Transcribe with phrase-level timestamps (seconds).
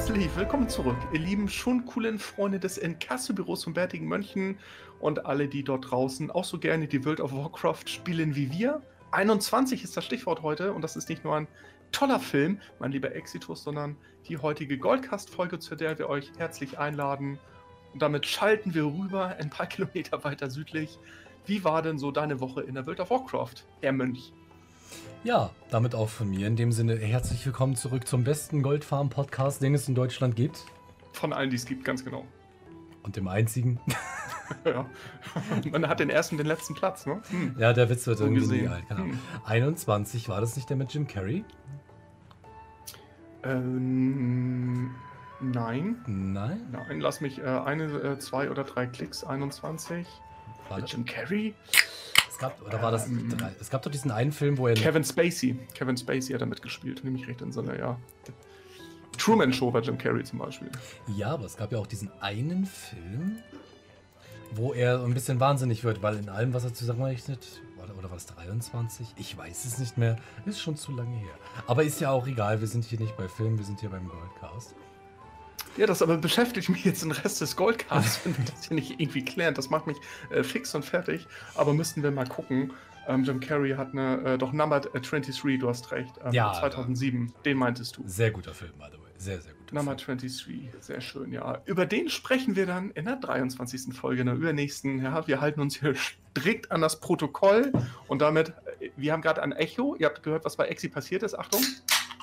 [0.00, 4.58] Herzlich willkommen zurück, ihr lieben schon coolen Freunde des Inkasso-Büros von Bärtigen Mönchen
[4.98, 8.80] und alle, die dort draußen auch so gerne die World of Warcraft spielen wie wir.
[9.10, 11.46] 21 ist das Stichwort heute und das ist nicht nur ein
[11.92, 13.94] toller Film, mein lieber Exitus, sondern
[14.26, 17.38] die heutige Goldcast-Folge, zu der wir euch herzlich einladen.
[17.92, 20.98] Und damit schalten wir rüber ein paar Kilometer weiter südlich.
[21.44, 24.32] Wie war denn so deine Woche in der World of Warcraft, Herr Mönch?
[25.22, 26.46] Ja, damit auch von mir.
[26.46, 30.64] In dem Sinne, herzlich willkommen zurück zum besten Goldfarm-Podcast, den es in Deutschland gibt.
[31.12, 32.24] Von allen, die es gibt, ganz genau.
[33.02, 33.80] Und dem einzigen.
[34.64, 34.86] ja.
[35.70, 37.20] Man hat den ersten und den letzten Platz, ne?
[37.28, 37.54] Hm.
[37.58, 38.88] Ja, der Witz wird so irgendwie nie alt.
[38.88, 39.02] Genau.
[39.02, 39.18] Hm.
[39.44, 41.44] 21, war das nicht der mit Jim Carrey?
[43.42, 44.94] Ähm,
[45.40, 45.96] nein.
[46.06, 46.66] Nein?
[46.72, 49.24] Nein, lass mich äh, eine, äh, zwei oder drei Klicks.
[49.24, 50.06] 21.
[50.68, 51.54] War Jim Carrey?
[52.40, 54.74] Gab, oder war das, ähm, es gab doch diesen einen Film, wo er...
[54.74, 55.56] Kevin Spacey.
[55.74, 57.96] Kevin Spacey hat damit gespielt, nämlich recht in seiner, ja.
[59.16, 60.70] Truman Show war Jim Carrey zum Beispiel.
[61.06, 63.38] Ja, aber es gab ja auch diesen einen Film,
[64.52, 67.46] wo er ein bisschen wahnsinnig wird, weil in allem, was er zusammenrechnet,
[67.82, 69.14] oder, oder war es 23?
[69.16, 70.16] Ich weiß es nicht mehr.
[70.46, 71.34] Ist schon zu lange her.
[71.66, 74.08] Aber ist ja auch egal, wir sind hier nicht bei Film, wir sind hier beim
[74.08, 74.74] Goldcast.
[75.76, 79.00] Ja, das aber beschäftigt mich jetzt den Rest des Goldcasts, wenn wir das hier nicht
[79.00, 79.54] irgendwie klären.
[79.54, 79.96] Das macht mich
[80.30, 81.26] äh, fix und fertig.
[81.54, 82.72] Aber müssten wir mal gucken.
[83.06, 86.12] Ähm, Jim Carrey hat eine, äh, doch Number 23, du hast recht.
[86.24, 86.52] Ähm, ja.
[86.52, 88.02] 2007, den meintest du.
[88.06, 89.10] Sehr guter Film, by the way.
[89.16, 89.72] Sehr, sehr gut.
[89.72, 90.18] Number Film.
[90.18, 91.60] 23, sehr schön, ja.
[91.64, 93.94] Über den sprechen wir dann in der 23.
[93.94, 95.02] Folge, in der übernächsten.
[95.02, 97.72] Ja, wir halten uns hier strikt an das Protokoll
[98.06, 99.96] und damit, äh, wir haben gerade ein Echo.
[99.96, 101.38] Ihr habt gehört, was bei Exi passiert ist.
[101.38, 101.62] Achtung,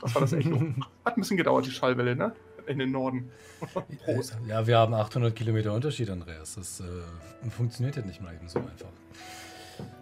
[0.02, 0.59] das war das Echo.
[1.06, 2.34] Hat ein bisschen gedauert, die Schallwelle, ne?
[2.68, 3.30] In den Norden.
[4.06, 4.38] Prost.
[4.48, 6.56] Ja, wir haben 800 Kilometer Unterschied, Andreas.
[6.56, 6.84] Das äh,
[7.50, 8.90] funktioniert ja nicht mal eben so einfach.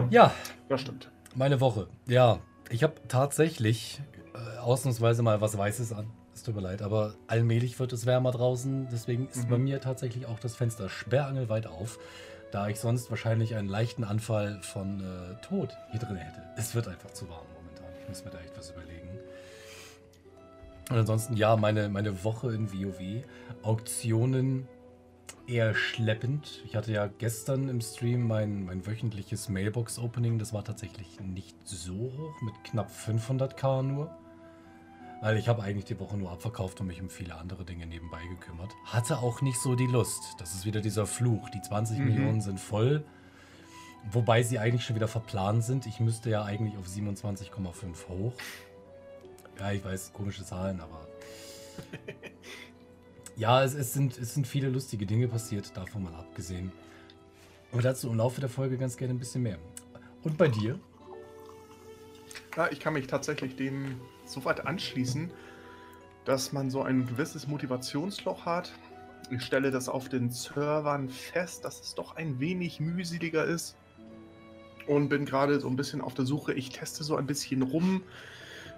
[0.10, 0.34] Ja.
[0.70, 1.10] Das stimmt.
[1.36, 1.88] Meine Woche.
[2.08, 4.02] Ja, ich habe tatsächlich
[4.34, 6.08] äh, ausnahmsweise mal was Weißes an.
[6.34, 8.88] Es tut mir leid, aber allmählich wird es wärmer draußen.
[8.92, 9.50] Deswegen ist mhm.
[9.50, 12.00] bei mir tatsächlich auch das Fenster sperrangelweit auf,
[12.52, 16.42] da ich sonst wahrscheinlich einen leichten Anfall von äh, Tod hier drin hätte.
[16.58, 17.88] Es wird einfach zu warm momentan.
[18.02, 18.95] Ich muss mir da echt was überlegen.
[20.90, 23.24] Und ansonsten, ja, meine, meine Woche in WoW.
[23.64, 24.68] Auktionen
[25.48, 26.64] eher schleppend.
[26.66, 30.40] Ich hatte ja gestern im Stream mein, mein wöchentliches Mailbox-Opening.
[30.40, 34.12] Das war tatsächlich nicht so hoch, mit knapp 500k nur.
[35.22, 38.22] Weil ich habe eigentlich die Woche nur abverkauft und mich um viele andere Dinge nebenbei
[38.30, 38.72] gekümmert.
[38.86, 40.36] Hatte auch nicht so die Lust.
[40.38, 41.50] Das ist wieder dieser Fluch.
[41.50, 42.06] Die 20 mhm.
[42.06, 43.04] Millionen sind voll.
[44.12, 45.88] Wobei sie eigentlich schon wieder verplant sind.
[45.88, 48.34] Ich müsste ja eigentlich auf 27,5 hoch.
[49.60, 51.08] Ja, ich weiß, komische Zahlen, aber.
[53.36, 56.72] ja, es, es, sind, es sind viele lustige Dinge passiert, davon mal abgesehen.
[57.72, 59.58] Aber dazu im Laufe der Folge ganz gerne ein bisschen mehr.
[60.24, 60.80] Und bei dir?
[62.56, 65.32] Ja, ich kann mich tatsächlich dem so weit anschließen,
[66.26, 68.72] dass man so ein gewisses Motivationsloch hat.
[69.30, 73.76] Ich stelle das auf den Servern fest, dass es doch ein wenig mühseliger ist.
[74.88, 76.54] Und bin gerade so ein bisschen auf der Suche.
[76.54, 78.04] Ich teste so ein bisschen rum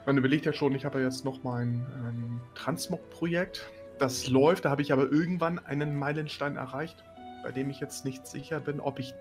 [0.07, 3.69] man überlegt ja schon, ich habe ja jetzt noch mein ähm, Transmog-Projekt.
[3.99, 7.03] Das läuft, da habe ich aber irgendwann einen Meilenstein erreicht,
[7.43, 9.13] bei dem ich jetzt nicht sicher bin, ob ich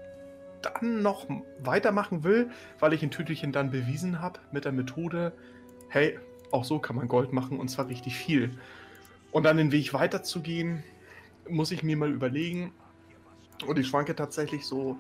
[0.62, 1.26] dann noch
[1.58, 5.32] weitermachen will, weil ich in Tütelchen dann bewiesen habe mit der Methode,
[5.88, 6.18] hey,
[6.52, 8.56] auch so kann man Gold machen und zwar richtig viel.
[9.32, 10.84] Und dann den Weg weiterzugehen,
[11.48, 12.72] muss ich mir mal überlegen.
[13.66, 14.98] Und ich schwanke tatsächlich so,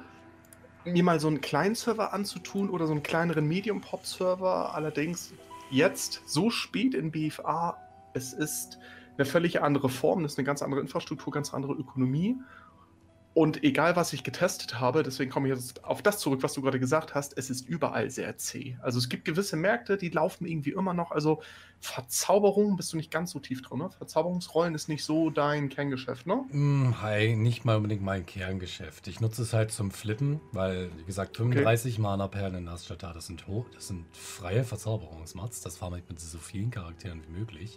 [0.84, 4.74] mir mal so einen kleinen Server anzutun oder so einen kleineren Medium-Pop-Server.
[4.74, 5.32] Allerdings
[5.70, 7.76] jetzt so spät in BFA,
[8.14, 8.78] es ist
[9.16, 12.36] eine völlig andere Form, das ist eine ganz andere Infrastruktur, ganz andere Ökonomie.
[13.36, 16.62] Und egal, was ich getestet habe, deswegen komme ich jetzt auf das zurück, was du
[16.62, 18.78] gerade gesagt hast, es ist überall sehr zäh.
[18.80, 21.10] Also es gibt gewisse Märkte, die laufen irgendwie immer noch.
[21.10, 21.42] Also
[21.78, 23.90] Verzauberung bist du nicht ganz so tief drin, ne?
[23.90, 26.46] Verzauberungsrollen ist nicht so dein Kerngeschäft, ne?
[26.50, 29.06] Mm, hi, nicht mal unbedingt mein Kerngeschäft.
[29.06, 32.00] Ich nutze es halt zum Flippen, weil, wie gesagt, 35 okay.
[32.00, 35.60] Mana-Perlen in Nasstata, das sind hoch, das sind freie Verzauberungsmats.
[35.60, 37.76] Das farme ich mit so vielen Charakteren wie möglich.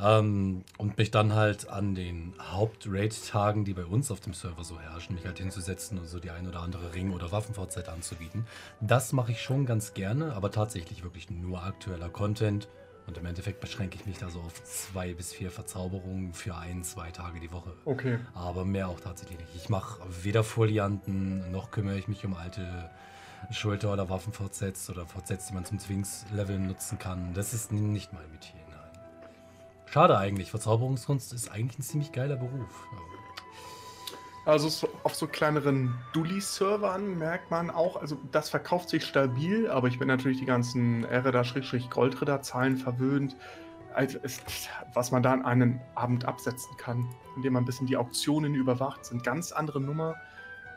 [0.00, 4.78] Ähm, und mich dann halt an den Haupt-Raid-Tagen, die bei uns auf dem Server so
[4.78, 8.46] herrschen, mich halt hinzusetzen und so die ein oder andere Ring- oder Waffen-VZ anzubieten.
[8.80, 12.68] Das mache ich schon ganz gerne, aber tatsächlich wirklich nur aktueller Content.
[13.06, 16.82] Und im Endeffekt beschränke ich mich da so auf zwei bis vier Verzauberungen für ein,
[16.84, 17.72] zwei Tage die Woche.
[17.84, 18.18] Okay.
[18.32, 19.54] Aber mehr auch tatsächlich nicht.
[19.54, 22.90] Ich mache weder Folianten, noch kümmere ich mich um alte
[23.50, 27.34] Schulter- oder Waffen-VZs oder VZs, die man zum Zwings-Leveln nutzen kann.
[27.34, 28.63] Das ist nicht mein Metier.
[29.94, 30.50] Schade eigentlich.
[30.50, 32.88] Verzauberungskunst ist eigentlich ein ziemlich geiler Beruf.
[34.44, 39.86] Also so, auf so kleineren Dulli-Servern merkt man auch, also das verkauft sich stabil, aber
[39.86, 43.36] ich bin natürlich die ganzen Ereda-Goldritter-Zahlen verwöhnt.
[43.94, 44.40] also es,
[44.94, 49.04] was man da an einen Abend absetzen kann, indem man ein bisschen die Auktionen überwacht,
[49.04, 50.16] sind ganz andere Nummer,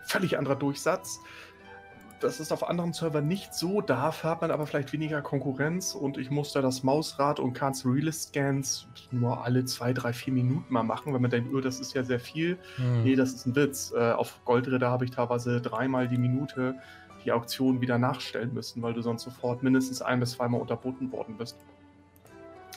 [0.03, 1.21] völlig anderer Durchsatz.
[2.19, 6.17] Das ist auf anderen Servern nicht so, da hat man aber vielleicht weniger Konkurrenz und
[6.17, 10.73] ich muss da das Mausrad und Cancel Realist Scans nur alle zwei, drei, vier Minuten
[10.73, 12.57] mal machen, wenn man denkt, oh, das ist ja sehr viel.
[12.77, 13.03] Hm.
[13.03, 13.93] Nee, das ist ein Witz.
[13.95, 16.75] Äh, auf Goldritter habe ich teilweise dreimal die Minute
[17.23, 21.37] die Auktion wieder nachstellen müssen, weil du sonst sofort mindestens ein bis zweimal unterboten worden
[21.37, 21.57] bist.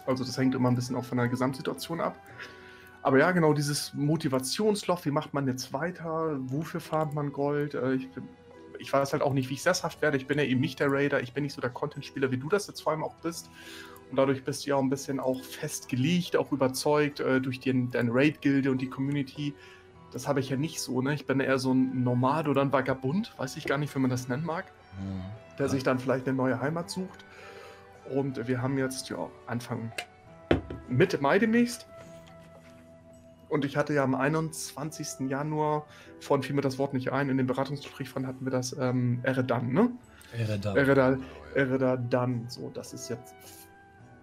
[0.07, 2.17] Also das hängt immer ein bisschen auch von der Gesamtsituation ab.
[3.03, 6.37] Aber ja, genau, dieses Motivationsloch, wie macht man jetzt weiter?
[6.41, 7.75] Wofür farmt man Gold?
[7.75, 8.09] Äh, ich,
[8.81, 10.17] ich, weiß halt auch nicht, wie ich sesshaft werde.
[10.17, 12.49] Ich bin ja eben nicht der Raider, ich bin nicht so der Content-Spieler, wie du
[12.49, 13.51] das jetzt vor allem auch bist.
[14.11, 17.91] Und dadurch bist du ja auch ein bisschen auch festgelegt, auch überzeugt äh, durch den,
[17.91, 19.55] deine Raid-Gilde und die Community.
[20.13, 21.15] Das habe ich ja nicht so, ne?
[21.15, 24.11] Ich bin eher so ein Nomad oder ein Vagabund, weiß ich gar nicht, wie man
[24.11, 24.65] das nennen mag,
[24.99, 25.23] mhm.
[25.59, 27.25] der sich dann vielleicht eine neue Heimat sucht.
[28.13, 29.93] Und wir haben jetzt ja Anfang
[30.89, 31.87] Mitte Mai demnächst.
[33.51, 35.29] Und ich hatte ja am 21.
[35.29, 35.87] Januar,
[36.21, 39.21] vorhin fiel mir das Wort nicht ein, in dem Beratungsgespräch von hatten wir das ähm,
[39.25, 39.91] Eredan, ne?
[40.33, 40.77] Eredan.
[40.77, 41.23] Eredan,
[41.55, 43.35] Eredan, so, das ist jetzt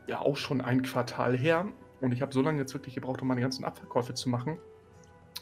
[0.07, 1.67] ja auch schon ein Quartal her.
[1.99, 4.57] Und ich habe so lange jetzt wirklich gebraucht, um meine ganzen Abverkäufe zu machen,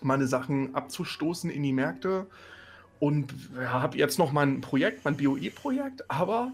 [0.02, 2.26] meine Sachen abzustoßen in die Märkte.
[3.00, 6.52] Und ja, habe jetzt noch mein Projekt, mein BOE-Projekt, aber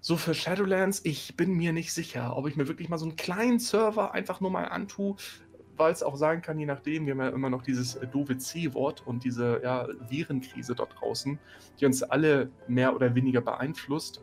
[0.00, 3.16] so für Shadowlands, ich bin mir nicht sicher, ob ich mir wirklich mal so einen
[3.16, 5.16] kleinen Server einfach nur mal antue,
[5.76, 9.06] weil es auch sagen kann, je nachdem, wir haben ja immer noch dieses doofe C-Wort
[9.06, 11.38] und diese ja, Virenkrise dort draußen,
[11.80, 14.22] die uns alle mehr oder weniger beeinflusst.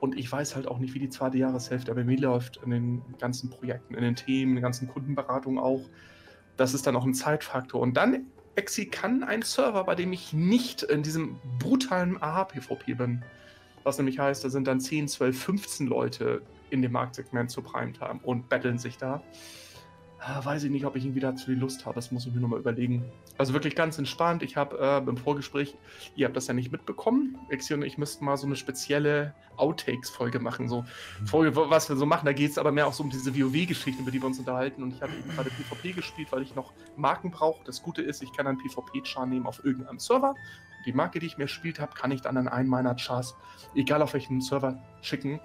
[0.00, 3.02] Und ich weiß halt auch nicht, wie die zweite Jahreshälfte bei mir läuft in den
[3.18, 5.82] ganzen Projekten, in den Themen, in den ganzen Kundenberatungen auch.
[6.56, 7.80] Das ist dann auch ein Zeitfaktor.
[7.80, 13.24] Und dann, Exi kann ein Server, bei dem ich nicht in diesem brutalen AH-PvP bin.
[13.84, 18.20] Was nämlich heißt, da sind dann 10, 12, 15 Leute in dem Marktsegment zu Primetime
[18.22, 19.22] und betteln sich da.
[20.24, 21.96] Ah, weiß ich nicht, ob ich irgendwie dazu die Lust habe.
[21.96, 23.04] Das muss ich mir nochmal überlegen.
[23.38, 24.44] Also wirklich ganz entspannt.
[24.44, 25.76] Ich habe äh, im Vorgespräch,
[26.14, 27.36] ihr habt das ja nicht mitbekommen.
[27.50, 30.68] Exi und ich müssten mal so eine spezielle Outtakes-Folge machen.
[30.68, 31.26] So mhm.
[31.26, 32.24] Folge, was wir so machen.
[32.24, 34.84] Da geht es aber mehr auch so um diese WoW-Geschichten, über die wir uns unterhalten.
[34.84, 37.64] Und ich habe eben gerade PvP gespielt, weil ich noch Marken brauche.
[37.64, 40.36] Das Gute ist, ich kann einen PvP-Char nehmen auf irgendeinem Server
[40.84, 43.36] die Marke, die ich mir gespielt habe, kann ich dann an einen meiner Chars,
[43.74, 45.40] egal auf welchen Server, schicken.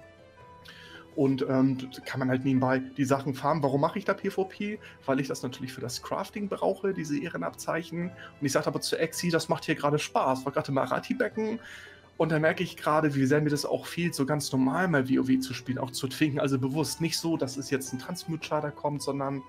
[1.18, 3.60] Und ähm, kann man halt nebenbei die Sachen farmen.
[3.60, 4.78] Warum mache ich da PvP?
[5.04, 8.02] Weil ich das natürlich für das Crafting brauche, diese Ehrenabzeichen.
[8.02, 10.44] Und ich sage aber zu Exi, das macht hier gerade Spaß.
[10.44, 11.58] War gerade im Marati-Becken.
[12.18, 15.08] Und da merke ich gerade, wie sehr mir das auch fehlt, so ganz normal mal
[15.08, 16.38] WoW zu spielen, auch zu twinken.
[16.38, 19.42] Also bewusst nicht so, dass es jetzt ein Transmute-Charter kommt, sondern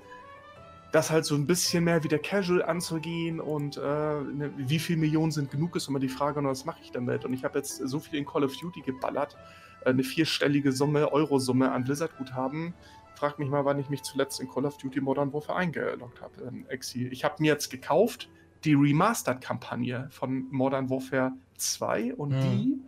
[0.92, 5.31] das halt so ein bisschen mehr wieder casual anzugehen und äh, ne, wie viele Millionen
[5.31, 7.25] sind genug, ist immer die Frage, und was mache ich damit?
[7.25, 9.38] Und ich habe jetzt so viel in Call of Duty geballert,
[9.85, 12.73] eine vierstellige Summe, Euro-Summe an Blizzard-Guthaben.
[13.15, 16.41] Frag mich mal, wann ich mich zuletzt in Call of Duty Modern Warfare eingeloggt habe,
[16.47, 17.07] ähm, Exi.
[17.07, 18.29] Ich habe mir jetzt gekauft
[18.63, 22.41] die Remastered-Kampagne von Modern Warfare 2 und hm.
[22.41, 22.81] die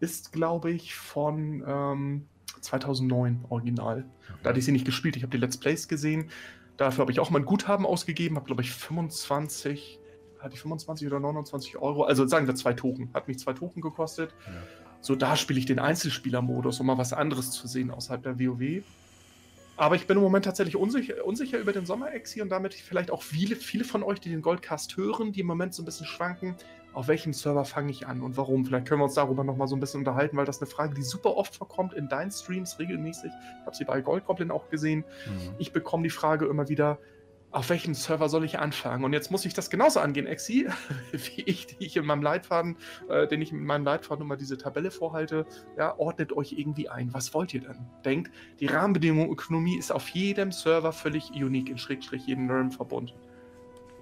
[0.00, 2.26] ist, glaube ich, von ähm,
[2.60, 4.04] 2009 original.
[4.42, 6.30] Da hatte ich sie nicht gespielt, ich habe die Let's Plays gesehen.
[6.76, 9.98] Dafür habe ich auch mein Guthaben ausgegeben, habe glaube ich 25,
[10.40, 13.80] hatte ich 25 oder 29 Euro, also sagen wir zwei Token, hat mich zwei Token
[13.80, 14.34] gekostet.
[14.46, 14.52] Ja.
[15.06, 18.82] So, da spiele ich den Einzelspielermodus, um mal was anderes zu sehen außerhalb der WoW.
[19.76, 23.22] Aber ich bin im Moment tatsächlich unsicher, unsicher über den Sommer-Exi und damit vielleicht auch
[23.22, 26.56] viele, viele von euch, die den Goldcast hören, die im Moment so ein bisschen schwanken
[26.96, 28.64] auf welchem Server fange ich an und warum?
[28.64, 31.02] Vielleicht können wir uns darüber nochmal so ein bisschen unterhalten, weil das eine Frage, die
[31.02, 33.30] super oft vorkommt in deinen Streams regelmäßig.
[33.60, 35.00] Ich habe sie bei Goldgoblin auch gesehen.
[35.26, 35.56] Mhm.
[35.58, 36.98] Ich bekomme die Frage immer wieder,
[37.56, 39.02] auf welchem Server soll ich anfangen?
[39.02, 40.68] Und jetzt muss ich das genauso angehen, Exi,
[41.12, 42.76] wie ich, die ich in meinem Leitfaden,
[43.08, 45.46] äh, den ich in meinem Leitfaden immer diese Tabelle vorhalte.
[45.78, 47.14] Ja, ordnet euch irgendwie ein.
[47.14, 47.86] Was wollt ihr denn?
[48.04, 53.14] Denkt, die Rahmenbedingungen Ökonomie ist auf jedem Server völlig unique, in Schrägstrich jedem NERM-Verbund.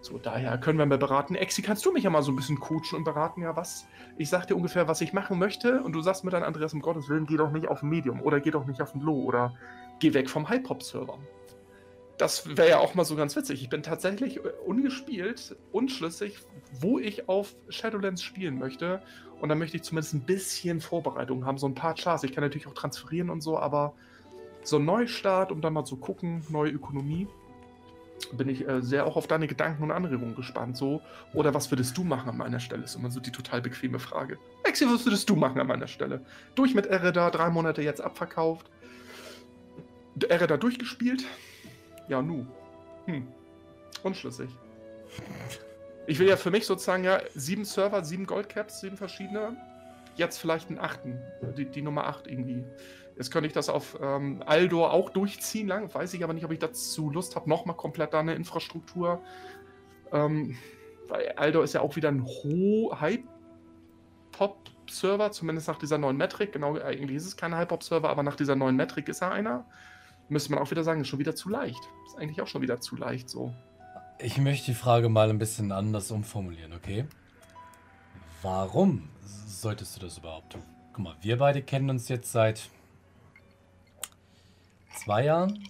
[0.01, 1.37] So, daher können wir mal beraten.
[1.37, 3.87] Exi, kannst du mich ja mal so ein bisschen coachen und beraten, ja, was?
[4.19, 6.81] Ich sag dir ungefähr, was ich machen möchte und du sagst mir dann, Andreas, um
[6.81, 9.23] Gottes Willen, geh doch nicht auf ein Medium oder geh doch nicht auf ein Low
[9.23, 9.55] oder
[10.01, 11.19] geh weg vom Hypop-Server.
[12.17, 13.63] Das wäre ja auch mal so ganz witzig.
[13.63, 16.39] Ich bin tatsächlich ungespielt, unschlüssig,
[16.81, 19.03] wo ich auf Shadowlands spielen möchte.
[19.41, 22.23] Und da möchte ich zumindest ein bisschen Vorbereitung haben, so ein paar Chars.
[22.23, 23.95] Ich kann natürlich auch transferieren und so, aber
[24.63, 27.27] so ein Neustart, um dann mal zu gucken, neue Ökonomie,
[28.33, 30.77] bin ich äh, sehr auch auf deine Gedanken und Anregungen gespannt.
[30.77, 31.03] So,
[31.33, 32.85] oder was würdest du machen an meiner Stelle?
[32.85, 34.39] Ist immer so die total bequeme Frage.
[34.63, 36.25] Exi, was würdest du machen an meiner Stelle?
[36.55, 38.71] Durch mit Ereda, drei Monate jetzt abverkauft.
[40.29, 41.25] Ereda durchgespielt?
[42.09, 42.47] Ja, nu.
[43.07, 43.27] Hm.
[44.03, 44.51] Unschlüssig.
[46.07, 49.57] Ich will ja für mich sozusagen ja sieben Server, sieben Goldcaps, sieben verschiedene.
[50.17, 51.19] Jetzt vielleicht einen achten.
[51.57, 52.65] Die, die Nummer acht irgendwie
[53.17, 56.51] Jetzt könnte ich das auf ähm, Aldor auch durchziehen lang, weiß ich aber nicht, ob
[56.51, 59.23] ich dazu Lust habe, nochmal komplett da eine Infrastruktur.
[60.13, 60.57] Ähm,
[61.07, 62.27] weil Aldor ist ja auch wieder ein
[63.01, 66.53] High-Pop-Server, zumindest nach dieser neuen Metrik.
[66.53, 69.65] Genau, eigentlich ist es kein High-Pop-Server, aber nach dieser neuen Metrik ist er einer.
[70.29, 71.81] Müsste man auch wieder sagen, ist schon wieder zu leicht.
[72.07, 73.55] Ist eigentlich auch schon wieder zu leicht so.
[74.19, 77.07] Ich möchte die Frage mal ein bisschen anders umformulieren, okay?
[78.43, 79.09] Warum
[79.47, 80.63] solltest du das überhaupt tun?
[80.93, 82.69] Guck mal, wir beide kennen uns jetzt seit
[84.95, 85.69] zwei Jahren.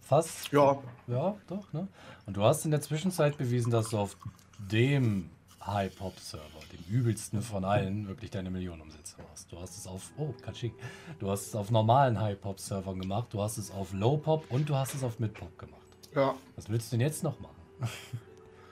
[0.00, 0.52] Fast.
[0.52, 0.78] Ja.
[1.08, 1.88] Ja, doch, ne?
[2.26, 4.16] Und du hast in der Zwischenzeit bewiesen, dass du auf
[4.58, 5.30] dem
[5.66, 9.50] High-Pop-Server, dem übelsten von allen, wirklich deine Millionenumsätze machst.
[9.50, 10.74] Du hast es auf, oh, Katschik,
[11.18, 14.94] du hast es auf normalen High-Pop-Servern gemacht, du hast es auf Low-Pop und du hast
[14.94, 15.80] es auf Mid-Pop gemacht.
[16.14, 16.34] Ja.
[16.54, 17.56] Was willst du denn jetzt noch machen?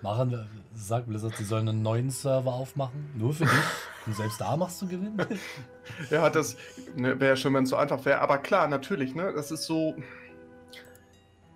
[0.04, 3.52] machen wir, sagt Blizzard, sie sollen einen neuen Server aufmachen, nur für dich.
[4.06, 5.16] Und selbst da machst du Gewinn.
[6.10, 6.56] ja, das
[6.94, 8.20] ne, wäre ja schön, wenn es so einfach wäre.
[8.20, 9.32] Aber klar, natürlich, ne?
[9.34, 9.96] Das ist so.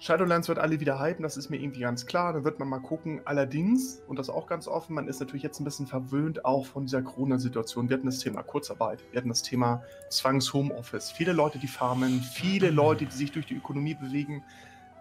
[0.01, 2.33] Shadowlands wird alle wieder hypen, das ist mir irgendwie ganz klar.
[2.33, 3.21] Da wird man mal gucken.
[3.25, 6.85] Allerdings, und das auch ganz offen, man ist natürlich jetzt ein bisschen verwöhnt auch von
[6.85, 7.89] dieser Corona-Situation.
[7.89, 11.11] Wir hatten das Thema Kurzarbeit, wir hatten das Thema Zwangs-Homeoffice.
[11.11, 14.45] Viele Leute, die farmen, viele Leute, die sich durch die Ökonomie bewegen.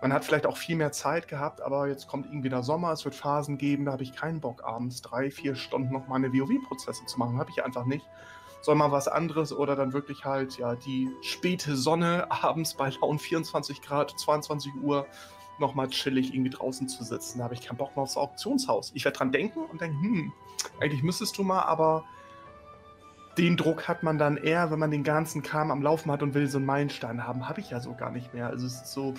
[0.01, 3.06] Man hat vielleicht auch viel mehr Zeit gehabt, aber jetzt kommt irgendwie der Sommer, es
[3.06, 7.06] wird Phasen geben, da habe ich keinen Bock, abends drei, vier Stunden noch meine WoW-Prozesse
[7.06, 7.38] zu machen.
[7.38, 8.06] Habe ich einfach nicht.
[8.61, 13.19] Soll mal was anderes oder dann wirklich halt, ja, die späte Sonne abends bei lauen
[13.19, 15.05] 24 Grad, 22 Uhr
[15.59, 17.39] nochmal chillig irgendwie draußen zu sitzen.
[17.39, 18.91] Da habe ich keinen Bock mehr aufs Auktionshaus.
[18.93, 20.33] Ich werde dran denken und denken, hm,
[20.79, 22.03] eigentlich müsstest du mal, aber
[23.37, 26.33] den Druck hat man dann eher, wenn man den ganzen Kram am Laufen hat und
[26.33, 27.47] will so einen Meilenstein haben.
[27.47, 28.47] Habe ich ja so gar nicht mehr.
[28.47, 29.13] Also es ist so,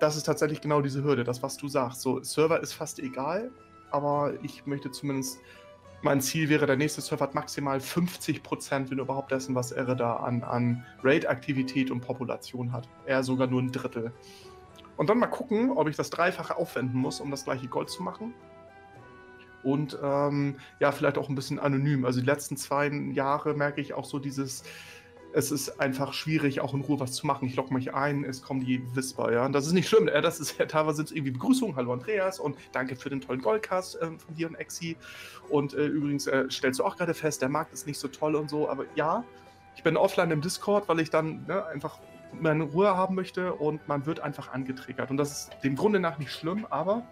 [0.00, 2.02] das ist tatsächlich genau diese Hürde, das, was du sagst.
[2.02, 3.50] So, Server ist fast egal,
[3.90, 5.38] aber ich möchte zumindest,
[6.02, 10.16] mein Ziel wäre, der nächste Server hat maximal 50%, wenn überhaupt dessen, was er da
[10.16, 12.88] an, an Raid-Aktivität und Population hat.
[13.06, 14.12] Er sogar nur ein Drittel.
[14.96, 18.02] Und dann mal gucken, ob ich das Dreifache aufwenden muss, um das gleiche Gold zu
[18.02, 18.34] machen.
[19.62, 22.04] Und ähm, ja, vielleicht auch ein bisschen anonym.
[22.04, 24.62] Also die letzten zwei Jahre merke ich auch so dieses,
[25.32, 27.46] es ist einfach schwierig, auch in Ruhe was zu machen.
[27.46, 29.46] Ich logge mich ein, es kommen die Whisper, ja.
[29.46, 31.76] Und das ist nicht schlimm, äh, das ist ja teilweise sind irgendwie Begrüßungen.
[31.76, 34.96] Hallo Andreas und danke für den tollen Goldcast äh, von dir und Exi.
[35.48, 38.34] Und äh, übrigens äh, stellst du auch gerade fest, der Markt ist nicht so toll
[38.34, 39.24] und so, aber ja,
[39.76, 41.98] ich bin offline im Discord, weil ich dann ne, einfach
[42.38, 45.10] meine Ruhe haben möchte und man wird einfach angetriggert.
[45.10, 47.02] Und das ist dem Grunde nach nicht schlimm, aber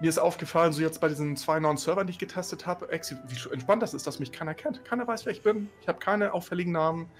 [0.00, 3.52] mir ist aufgefallen, so jetzt bei diesen zwei neuen Servern, die ich getestet habe, wie
[3.52, 4.84] entspannt das ist, dass mich keiner kennt.
[4.84, 5.68] Keiner weiß, wer ich bin.
[5.82, 7.10] Ich habe keine auffälligen Namen.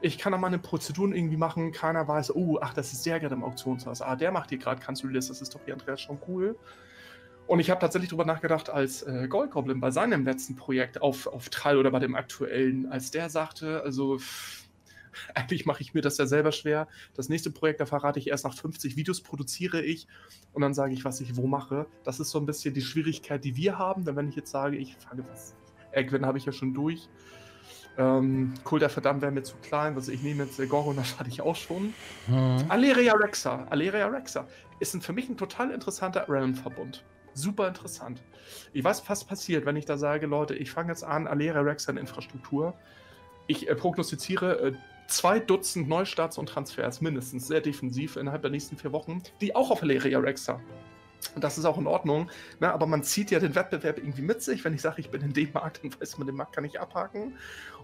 [0.00, 1.72] Ich kann auch meine Prozeduren irgendwie machen.
[1.72, 4.00] Keiner weiß, oh, ach, das ist der gerade im Auktionshaus.
[4.00, 5.42] Ah, der macht hier gerade, du das?
[5.42, 6.56] Ist doch hier Andreas schon cool.
[7.46, 11.50] Und ich habe tatsächlich darüber nachgedacht, als äh, Gold bei seinem letzten Projekt auf, auf
[11.50, 14.18] Trall oder bei dem aktuellen, als der sagte, also
[15.34, 16.88] eigentlich mache ich mir das ja selber schwer.
[17.14, 20.06] Das nächste Projekt, da verrate ich erst nach 50 Videos, produziere ich
[20.52, 21.86] und dann sage ich, was ich wo mache.
[22.04, 24.04] Das ist so ein bisschen die Schwierigkeit, die wir haben.
[24.04, 25.54] Denn wenn ich jetzt sage, ich fange was,
[25.92, 27.08] Egwin habe ich ja schon durch.
[27.98, 29.94] Ähm, cool, der Verdammt wäre mir zu klein.
[29.94, 31.94] Also ich nehme jetzt äh, Goron, das hatte ich auch schon.
[32.26, 32.64] Hm.
[32.68, 33.66] Aleria Rexa.
[33.70, 34.46] Aleria Rexa
[34.80, 37.04] ist ein, für mich ein total interessanter Realm-Verbund.
[37.34, 38.22] Super interessant.
[38.72, 41.92] Ich weiß, was passiert, wenn ich da sage, Leute, ich fange jetzt an, Aleria Rexa
[41.92, 42.74] in Infrastruktur.
[43.46, 44.72] Ich äh, prognostiziere äh,
[45.06, 49.70] zwei Dutzend Neustarts und Transfers mindestens, sehr defensiv innerhalb der nächsten vier Wochen, die auch
[49.70, 50.62] auf Valeria Rex haben.
[51.34, 52.28] Und das ist auch in Ordnung.
[52.60, 52.72] Ne?
[52.72, 54.64] Aber man zieht ja den Wettbewerb irgendwie mit sich.
[54.64, 56.80] Wenn ich sage, ich bin in dem Markt, dann weiß man, den Markt kann ich
[56.80, 57.34] abhaken.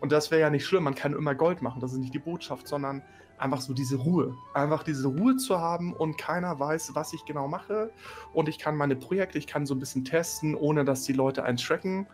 [0.00, 0.84] Und das wäre ja nicht schlimm.
[0.84, 1.80] Man kann immer Gold machen.
[1.80, 3.02] Das ist nicht die Botschaft, sondern
[3.38, 4.34] einfach so diese Ruhe.
[4.54, 7.90] Einfach diese Ruhe zu haben und keiner weiß, was ich genau mache.
[8.32, 11.44] Und ich kann meine Projekte, ich kann so ein bisschen testen, ohne dass die Leute
[11.44, 12.06] einen tracken.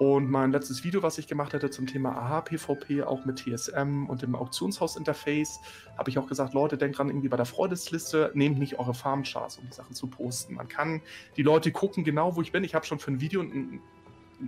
[0.00, 4.22] Und mein letztes Video, was ich gemacht hatte zum Thema AHA-PVP, auch mit TSM und
[4.22, 5.60] dem Auktionshaus-Interface,
[5.98, 9.58] habe ich auch gesagt, Leute, denkt dran, irgendwie bei der Freudesliste, nehmt nicht eure Farmcharts,
[9.58, 10.54] um die Sachen zu posten.
[10.54, 11.02] Man kann,
[11.36, 12.64] die Leute gucken genau, wo ich bin.
[12.64, 13.82] Ich habe schon für ein Video einen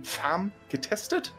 [0.01, 1.35] Farm getestet.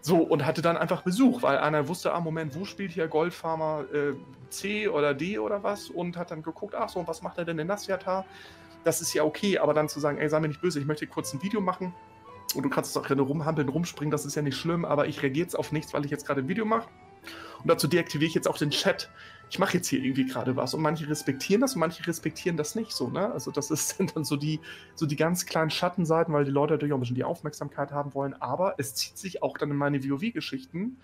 [0.00, 3.84] So, und hatte dann einfach Besuch, weil einer wusste, ah, Moment, wo spielt hier Goldfarmer
[3.94, 4.14] äh,
[4.50, 5.88] C oder D oder was?
[5.88, 8.24] Und hat dann geguckt, ach so, was macht er denn in Nasjata?
[8.82, 11.06] Das ist ja okay, aber dann zu sagen, ey, sei mir nicht böse, ich möchte
[11.06, 11.94] kurz ein Video machen,
[12.56, 15.44] und du kannst auch gerne rumhampeln, rumspringen, das ist ja nicht schlimm, aber ich reagiere
[15.44, 16.88] jetzt auf nichts, weil ich jetzt gerade ein Video mache.
[17.62, 19.10] Und dazu deaktiviere ich jetzt auch den Chat.
[19.50, 22.74] Ich mache jetzt hier irgendwie gerade was und manche respektieren das und manche respektieren das
[22.74, 23.30] nicht so, ne?
[23.32, 24.60] Also das ist, sind dann so die,
[24.94, 28.14] so die ganz kleinen Schattenseiten, weil die Leute natürlich auch ein bisschen die Aufmerksamkeit haben
[28.14, 30.98] wollen, aber es zieht sich auch dann in meine WoW-Geschichten.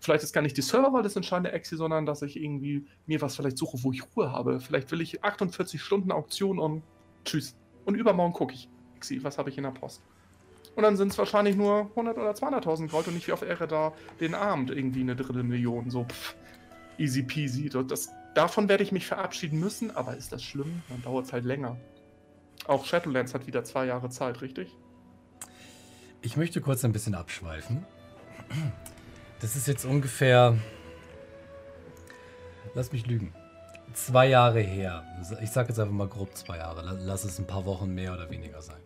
[0.00, 3.36] Vielleicht ist gar nicht die Serverwahl das entscheidende Exi, sondern dass ich irgendwie mir was
[3.36, 4.58] vielleicht suche, wo ich Ruhe habe.
[4.58, 6.82] Vielleicht will ich 48 Stunden Auktion und
[7.24, 7.56] tschüss.
[7.84, 8.68] Und übermorgen gucke ich.
[8.96, 10.02] Exi, was habe ich in der Post?
[10.74, 13.68] Und dann sind es wahrscheinlich nur 100 oder 200.000 Gold und nicht wie auf Ehre
[13.68, 15.90] da den Abend irgendwie eine dritte Million.
[15.90, 16.34] So, pff,
[16.98, 17.68] easy peasy.
[17.68, 20.82] Das, davon werde ich mich verabschieden müssen, aber ist das schlimm?
[20.88, 21.76] Dann dauert es halt länger.
[22.66, 24.74] Auch Shadowlands hat wieder zwei Jahre Zeit, richtig?
[26.22, 27.84] Ich möchte kurz ein bisschen abschweifen.
[29.40, 30.56] Das ist jetzt ungefähr.
[32.74, 33.34] Lass mich lügen.
[33.92, 35.04] Zwei Jahre her.
[35.42, 36.96] Ich sage jetzt einfach mal grob zwei Jahre.
[37.00, 38.80] Lass es ein paar Wochen mehr oder weniger sein.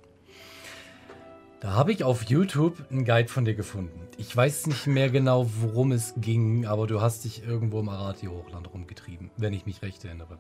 [1.61, 4.07] Da habe ich auf YouTube einen Guide von dir gefunden.
[4.19, 8.73] Ich weiß nicht mehr genau, worum es ging, aber du hast dich irgendwo im Arati-Hochland
[8.75, 10.39] rumgetrieben, wenn ich mich recht erinnere.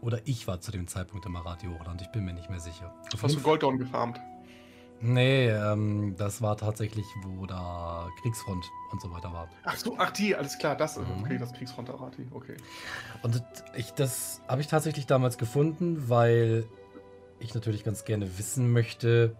[0.00, 2.94] Oder ich war zu dem Zeitpunkt im Arati-Hochland, ich bin mir nicht mehr sicher.
[3.12, 4.18] Auf hast du Golddorn gefarmt?
[5.00, 9.48] Nee, ähm, das war tatsächlich, wo da Kriegsfront und so weiter war.
[9.64, 11.24] Ach so, ach die, alles klar, das, mhm.
[11.24, 12.56] okay, das Kriegsfront Arati, okay.
[13.22, 13.42] Und
[13.76, 16.66] ich, das habe ich tatsächlich damals gefunden, weil
[17.38, 19.36] ich natürlich ganz gerne wissen möchte,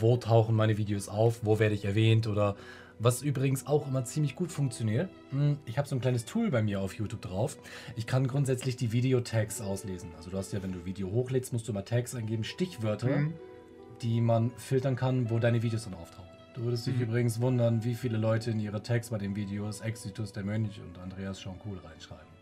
[0.00, 2.56] wo tauchen meine Videos auf, wo werde ich erwähnt oder
[2.98, 5.10] was übrigens auch immer ziemlich gut funktioniert.
[5.30, 7.56] Hm, ich habe so ein kleines Tool bei mir auf YouTube drauf.
[7.96, 10.10] Ich kann grundsätzlich die Video-Tags auslesen.
[10.16, 13.34] Also du hast ja, wenn du Video hochlädst, musst du mal Tags eingeben, Stichwörter, mhm.
[14.02, 16.30] die man filtern kann, wo deine Videos dann auftauchen.
[16.54, 17.02] Du würdest dich mhm.
[17.02, 20.98] übrigens wundern, wie viele Leute in ihre Tags bei den Videos Exitus der Mönch und
[21.02, 22.32] Andreas schon cool reinschreiben.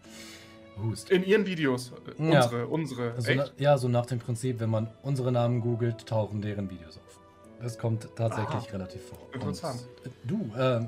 [0.83, 1.11] Hust.
[1.11, 1.93] In ihren Videos.
[1.93, 2.65] Äh, unsere, ja.
[2.65, 3.13] unsere.
[3.13, 7.20] Also ja, so nach dem Prinzip, wenn man unsere Namen googelt, tauchen deren Videos auf.
[7.61, 8.73] Das kommt tatsächlich Aha.
[8.73, 9.19] relativ vor.
[9.35, 9.87] Interessant.
[10.05, 10.81] Und du, äh,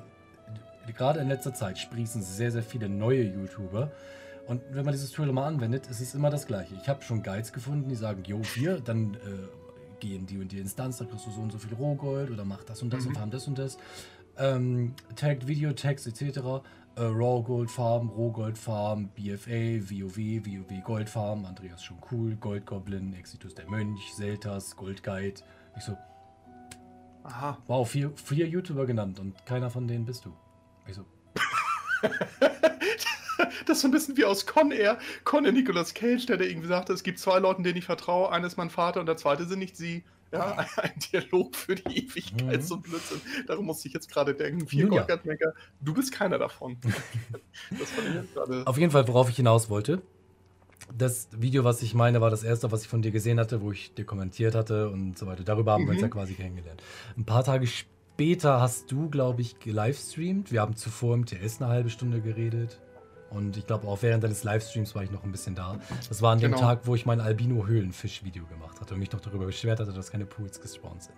[0.97, 3.91] gerade in letzter Zeit sprießen sehr, sehr viele neue YouTuber.
[4.47, 6.75] Und wenn man dieses Tool mal anwendet, ist es immer das Gleiche.
[6.75, 9.19] Ich habe schon Guides gefunden, die sagen, jo, hier, dann äh,
[10.01, 12.65] gehen die und die Instanz, da kriegst du so und so viel Rohgold oder mach
[12.65, 13.09] das und das mhm.
[13.09, 13.79] und farm das und das.
[14.37, 16.39] Ähm, tagged Video, Tags etc.
[16.97, 22.67] Äh, Raw Gold Farm, Rohgold Farm, BFA, WoW, WoW Gold Farm, Andreas schon cool, Gold
[22.67, 25.41] Goblin, Exitus der Mönch, Seltas, Gold Guide.
[25.77, 25.97] Ich so,
[27.25, 27.59] Aha.
[27.67, 30.33] Wow, vier, vier YouTuber genannt und keiner von denen bist du.
[30.87, 31.05] Wieso?
[33.67, 34.99] das ist so ein bisschen wie aus Con Air.
[35.25, 38.31] Con Air Nicolas Cage, der, der irgendwie sagte, es gibt zwei Leuten, denen ich vertraue.
[38.31, 40.05] Einer ist mein Vater und der zweite sind nicht sie.
[40.33, 42.63] Ja, ein Dialog für die Ewigkeit, mhm.
[42.63, 43.21] so ein Blödsinn.
[43.47, 44.67] Darum musste ich jetzt gerade denken.
[44.67, 45.07] Vier ja.
[45.81, 46.79] du bist keiner davon.
[47.71, 48.67] das fand ich jetzt gerade.
[48.67, 50.03] Auf jeden Fall, worauf ich hinaus wollte
[50.97, 53.73] das Video, was ich meine, war das erste, was ich von dir gesehen hatte, wo
[53.73, 55.45] ich dir kommentiert hatte und so weiter.
[55.45, 55.89] Darüber haben mhm.
[55.89, 56.13] wir uns ja mhm.
[56.13, 56.83] quasi kennengelernt.
[57.17, 60.53] Ein paar Tage später hast du, glaube ich, gelivestreamt.
[60.53, 62.81] Wir haben zuvor im TS eine halbe Stunde geredet.
[63.31, 65.79] Und ich glaube, auch während deines Livestreams war ich noch ein bisschen da.
[66.09, 66.63] Das war an dem genau.
[66.63, 70.27] Tag, wo ich mein Albino-Höhlenfisch-Video gemacht hatte und mich noch darüber beschwert hatte, dass keine
[70.27, 71.17] Pools gespawnt sind.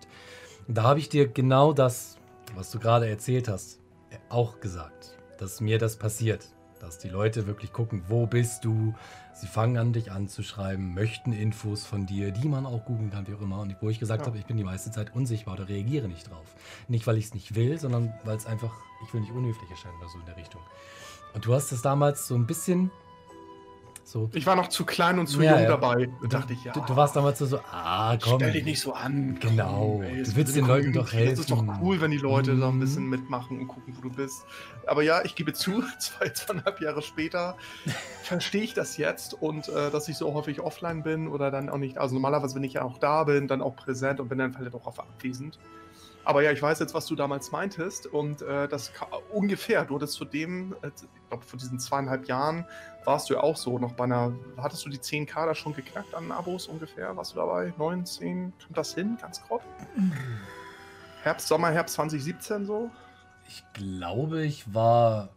[0.68, 2.16] Und da habe ich dir genau das,
[2.54, 3.80] was du gerade erzählt hast,
[4.28, 5.18] auch gesagt.
[5.38, 6.48] Dass mir das passiert.
[6.78, 8.94] Dass die Leute wirklich gucken, wo bist du?
[9.34, 13.34] Sie fangen an, dich anzuschreiben, möchten Infos von dir, die man auch googeln kann, wie
[13.34, 13.60] auch immer.
[13.60, 14.26] Und wo ich gesagt ja.
[14.26, 16.54] habe, ich bin die meiste Zeit unsichtbar oder reagiere nicht drauf.
[16.86, 18.72] Nicht, weil ich es nicht will, sondern weil es einfach,
[19.04, 20.60] ich will nicht unhöflich erscheinen oder so in der Richtung.
[21.34, 22.92] Und du hast es damals so ein bisschen
[24.04, 24.30] so.
[24.34, 25.68] Ich war noch zu klein und zu ja, jung ja.
[25.68, 26.08] dabei.
[26.22, 26.72] Da dachte ich, ja.
[26.72, 28.38] Du, du, warst damals so, ah, komm.
[28.38, 29.38] Stell dich nicht so an.
[29.40, 30.02] Genau.
[30.02, 31.30] Ey, du willst den Leuten doch helfen.
[31.30, 32.60] Das ist doch cool, wenn die Leute mhm.
[32.60, 34.44] da ein bisschen mitmachen und gucken, wo du bist.
[34.86, 37.56] Aber ja, ich gebe zu, zwei, zweieinhalb Jahre später
[38.22, 41.78] verstehe ich das jetzt und äh, dass ich so häufig offline bin oder dann auch
[41.78, 41.98] nicht.
[41.98, 44.74] Also normalerweise, wenn ich ja auch da bin, dann auch präsent und bin dann vielleicht
[44.74, 45.58] auch auf abwesend.
[46.24, 48.92] Aber ja, ich weiß jetzt, was du damals meintest und äh, das
[49.30, 52.64] ungefähr, du hattest zu dem, äh, ich glaube, vor diesen zweieinhalb Jahren
[53.04, 56.14] warst du ja auch so noch bei einer, hattest du die 10k da schon geknackt
[56.14, 57.16] an Abos ungefähr?
[57.16, 57.72] Warst du dabei?
[57.76, 58.52] 9, 10?
[58.64, 59.62] Kommt das hin, ganz grob?
[61.22, 62.90] Herbst, Sommer, Herbst 2017 so?
[63.48, 65.30] Ich glaube, ich war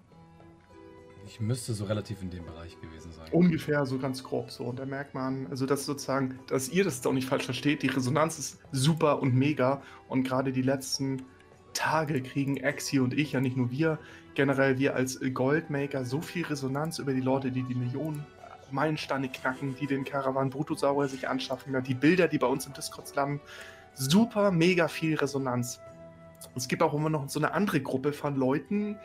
[1.28, 3.28] ich müsste so relativ in dem Bereich gewesen sein.
[3.32, 4.64] Ungefähr so ganz grob so.
[4.64, 7.88] Und da merkt man, also dass sozusagen, dass ihr das auch nicht falsch versteht, die
[7.88, 9.82] Resonanz ist super und mega.
[10.08, 11.26] Und gerade die letzten
[11.78, 14.00] Tage kriegen Exi und ich, ja nicht nur wir,
[14.34, 18.26] generell wir als Goldmaker, so viel Resonanz über die Leute, die die Millionen
[18.72, 23.16] Meilensteine knacken, die den Caravan Brutosaurier sich anschaffen, die Bilder, die bei uns im Discord
[23.16, 23.40] landen,
[23.94, 25.80] super, mega viel Resonanz.
[26.56, 28.98] Es gibt auch immer noch so eine andere Gruppe von Leuten,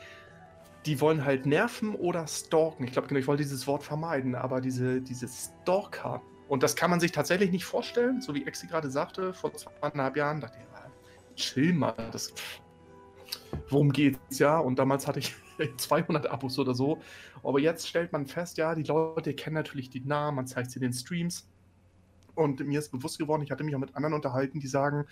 [0.86, 2.84] die wollen halt nerven oder stalken.
[2.84, 6.22] Ich glaube, genau, ich wollte dieses Wort vermeiden, aber diese, diese Stalker.
[6.48, 10.16] Und das kann man sich tatsächlich nicht vorstellen, so wie Exi gerade sagte, vor zweieinhalb
[10.16, 10.90] Jahren dachte ich, ah,
[11.36, 12.32] chill mal, das,
[13.68, 14.58] worum geht's, ja?
[14.58, 15.34] Und damals hatte ich
[15.76, 17.00] 200 Abos oder so.
[17.42, 20.78] Aber jetzt stellt man fest, ja, die Leute kennen natürlich die Namen, man zeigt sie
[20.78, 21.48] in den Streams.
[22.34, 25.06] Und mir ist bewusst geworden, ich hatte mich auch mit anderen unterhalten, die sagen,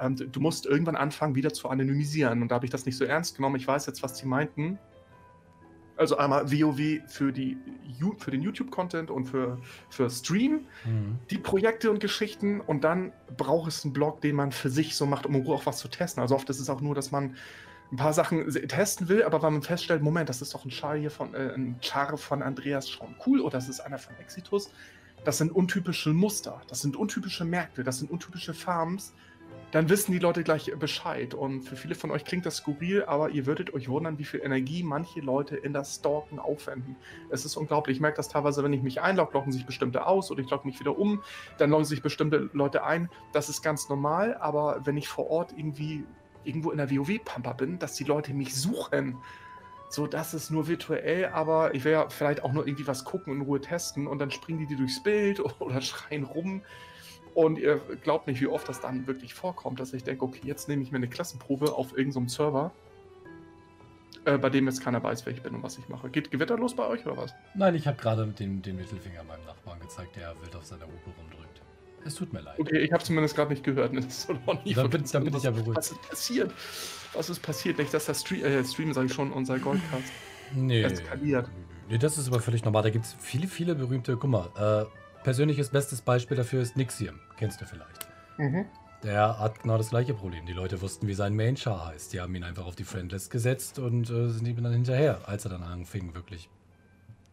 [0.00, 2.42] ähm, du musst irgendwann anfangen, wieder zu anonymisieren.
[2.42, 3.56] Und da habe ich das nicht so ernst genommen.
[3.56, 4.78] Ich weiß jetzt, was sie meinten.
[5.98, 7.58] Also einmal WoW für, die,
[8.18, 9.58] für den YouTube-Content und für,
[9.90, 11.18] für Stream, mhm.
[11.30, 12.60] die Projekte und Geschichten.
[12.60, 15.78] Und dann braucht es einen Blog, den man für sich so macht, um auch was
[15.78, 16.22] zu testen.
[16.22, 17.34] Also oft ist es auch nur, dass man
[17.90, 20.96] ein paar Sachen testen will, aber wenn man feststellt, Moment, das ist doch ein Char
[20.96, 24.70] hier von, äh, ein Char von Andreas schon cool oder das ist einer von Exitus,
[25.24, 29.14] das sind untypische Muster, das sind untypische Märkte, das sind untypische Farms,
[29.70, 31.34] dann wissen die Leute gleich Bescheid.
[31.34, 34.40] Und für viele von euch klingt das skurril, aber ihr würdet euch wundern, wie viel
[34.40, 36.96] Energie manche Leute in das Stalken aufwenden.
[37.30, 37.96] Es ist unglaublich.
[37.96, 40.66] Ich merke das teilweise, wenn ich mich einlogge, loggen sich bestimmte aus oder ich logge
[40.66, 41.22] mich wieder um,
[41.58, 43.10] dann loggen sich bestimmte Leute ein.
[43.32, 46.04] Das ist ganz normal, aber wenn ich vor Ort irgendwie
[46.44, 49.18] irgendwo in der WoW-Pampa bin, dass die Leute mich suchen.
[49.90, 53.32] So, das ist nur virtuell, aber ich will ja vielleicht auch nur irgendwie was gucken
[53.32, 56.62] und in Ruhe testen und dann springen die dir durchs Bild oder schreien rum.
[57.38, 60.68] Und ihr glaubt nicht, wie oft das dann wirklich vorkommt, dass ich denke, okay, jetzt
[60.68, 62.72] nehme ich mir eine Klassenprobe auf irgendeinem Server,
[64.24, 66.10] äh, bei dem jetzt keiner weiß, wer ich bin und was ich mache.
[66.10, 67.32] Geht Gewitter los bei euch oder was?
[67.54, 71.10] Nein, ich habe gerade den, den Mittelfinger meinem Nachbarn gezeigt, der wild auf seiner Hupe
[71.16, 71.62] rumdrückt.
[72.04, 72.58] Es tut mir leid.
[72.58, 73.92] Okay, ich habe zumindest gerade nicht gehört.
[73.94, 75.76] Das ist noch nie dann bin, dann bin ich ja beruhigt.
[75.76, 76.52] Was ist passiert?
[77.12, 77.78] Was ist passiert?
[77.78, 80.10] Nicht, dass der Stream, äh, Stream sage ich schon, unser Goldcast
[80.56, 81.48] nee, eskaliert.
[81.88, 82.82] Nee, das ist aber völlig normal.
[82.82, 84.16] Da gibt es viele, viele berühmte.
[84.16, 87.20] Guck mal, äh, persönliches bestes Beispiel dafür ist Nixium.
[87.36, 88.08] Kennst du vielleicht.
[88.38, 88.64] Mhm.
[89.02, 90.46] Der hat genau das gleiche Problem.
[90.46, 92.14] Die Leute wussten, wie sein Main-Char heißt.
[92.14, 95.44] Die haben ihn einfach auf die Friendlist gesetzt und äh, sind ihm dann hinterher, als
[95.44, 96.48] er dann anfing, wirklich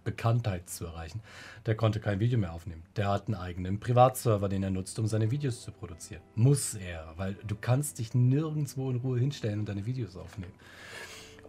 [0.03, 1.21] Bekanntheit zu erreichen.
[1.67, 2.83] Der konnte kein Video mehr aufnehmen.
[2.97, 6.21] Der hat einen eigenen Privatserver, den er nutzt, um seine Videos zu produzieren.
[6.35, 10.53] Muss er, weil du kannst dich nirgendwo in Ruhe hinstellen und deine Videos aufnehmen.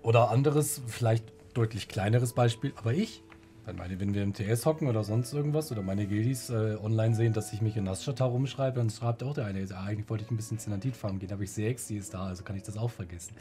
[0.02, 3.24] Oder anderes, vielleicht deutlich kleineres Beispiel, aber ich
[3.66, 7.14] wenn, meine, wenn wir im TS hocken oder sonst irgendwas oder meine Gildis äh, online
[7.14, 10.24] sehen, dass ich mich in Nasschata rumschreibe, dann schreibt auch der eine, ah, eigentlich wollte
[10.24, 12.62] ich ein bisschen Zenadit farmen gehen, aber ich sehe die ist da, also kann ich
[12.62, 13.34] das auch vergessen.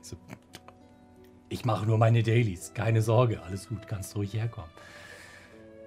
[0.00, 0.16] Ich so,
[1.48, 4.70] ich mache nur meine Dailies, keine Sorge, alles gut, kannst ruhig herkommen.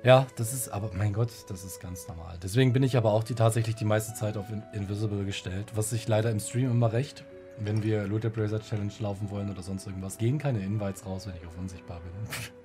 [0.03, 2.37] Ja, das ist aber, mein Gott, das ist ganz normal.
[2.43, 6.07] Deswegen bin ich aber auch die, tatsächlich die meiste Zeit auf Invisible gestellt, was sich
[6.07, 7.23] leider im Stream immer recht.
[7.57, 11.35] Wenn wir Looter Blazer Challenge laufen wollen oder sonst irgendwas, gehen keine Invites raus, wenn
[11.35, 12.55] ich auf unsichtbar bin.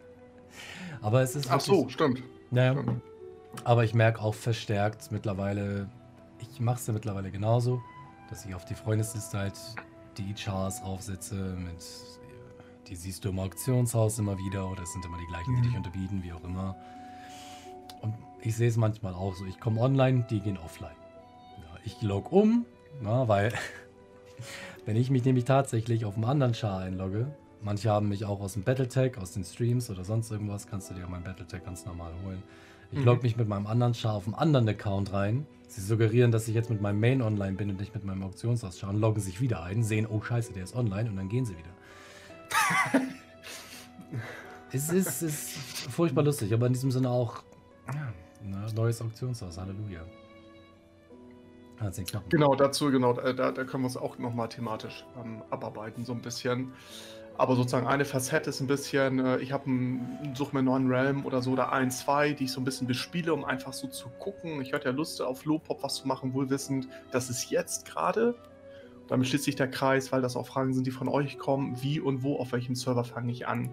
[1.02, 1.50] Aber es ist.
[1.50, 2.22] Ach so, stimmt.
[2.50, 2.72] Naja.
[2.74, 3.02] Stimmt.
[3.64, 5.88] Aber ich merke auch verstärkt mittlerweile,
[6.38, 7.82] ich mache es ja mittlerweile genauso,
[8.28, 9.54] dass ich auf die Freundesliste halt
[10.16, 11.84] die Chars aufsetze mit.
[12.86, 15.64] Die siehst du im Auktionshaus immer wieder oder es sind immer die gleichen, die mhm.
[15.64, 16.76] dich unterbieten, wie auch immer.
[18.02, 19.44] Und ich sehe es manchmal auch so.
[19.46, 20.96] Ich komme online, die gehen offline.
[21.58, 22.64] Ja, ich log um,
[23.00, 23.52] na, weil
[24.86, 28.54] wenn ich mich nämlich tatsächlich auf einen anderen Char einlogge, Manche haben mich auch aus
[28.54, 30.66] dem Battletech, aus den Streams oder sonst irgendwas.
[30.66, 32.42] Kannst du dir mein Battletech ganz normal holen.
[32.92, 33.04] Ich mhm.
[33.04, 35.46] logge mich mit meinem anderen Char auf einen anderen Account rein.
[35.68, 38.82] Sie suggerieren, dass ich jetzt mit meinem Main online bin und nicht mit meinem Auktionshaus
[38.82, 41.54] und loggen sich wieder ein, sehen, oh scheiße, der ist online und dann gehen sie
[41.56, 41.70] wieder.
[44.72, 45.50] es ist, ist,
[45.90, 47.44] furchtbar lustig, aber in diesem Sinne auch
[47.86, 50.00] ja, ne, neues Auktionshaus, Halleluja.
[52.28, 56.20] Genau, dazu, genau, da, da können wir es auch nochmal thematisch ähm, abarbeiten, so ein
[56.20, 56.72] bisschen.
[57.40, 59.64] Aber sozusagen eine Facette ist ein bisschen, äh, ich habe
[60.34, 62.86] suche mir einen neuen Realm oder so oder ein, zwei, die ich so ein bisschen
[62.86, 64.60] bespiele, um einfach so zu gucken.
[64.60, 68.34] Ich hatte ja Lust auf Lowpop was zu machen, wohl wissend, das ist jetzt gerade.
[69.08, 71.80] Damit schließt sich der Kreis, weil das auch Fragen sind, die von euch kommen.
[71.80, 73.70] Wie und wo, auf welchem Server fange ich an?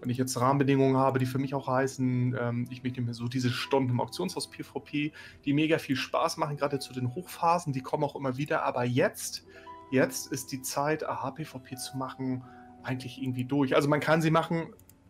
[0.00, 3.28] Wenn ich jetzt Rahmenbedingungen habe, die für mich auch heißen, ähm, ich möchte mir so
[3.28, 5.12] diese Stunden im Auktionshaus PvP,
[5.44, 8.62] die mega viel Spaß machen, gerade zu den Hochphasen, die kommen auch immer wieder.
[8.62, 9.44] Aber jetzt,
[9.90, 12.42] jetzt ist die Zeit, AH-PvP zu machen,
[12.84, 13.74] eigentlich irgendwie durch.
[13.74, 14.66] Also man kann sie machen.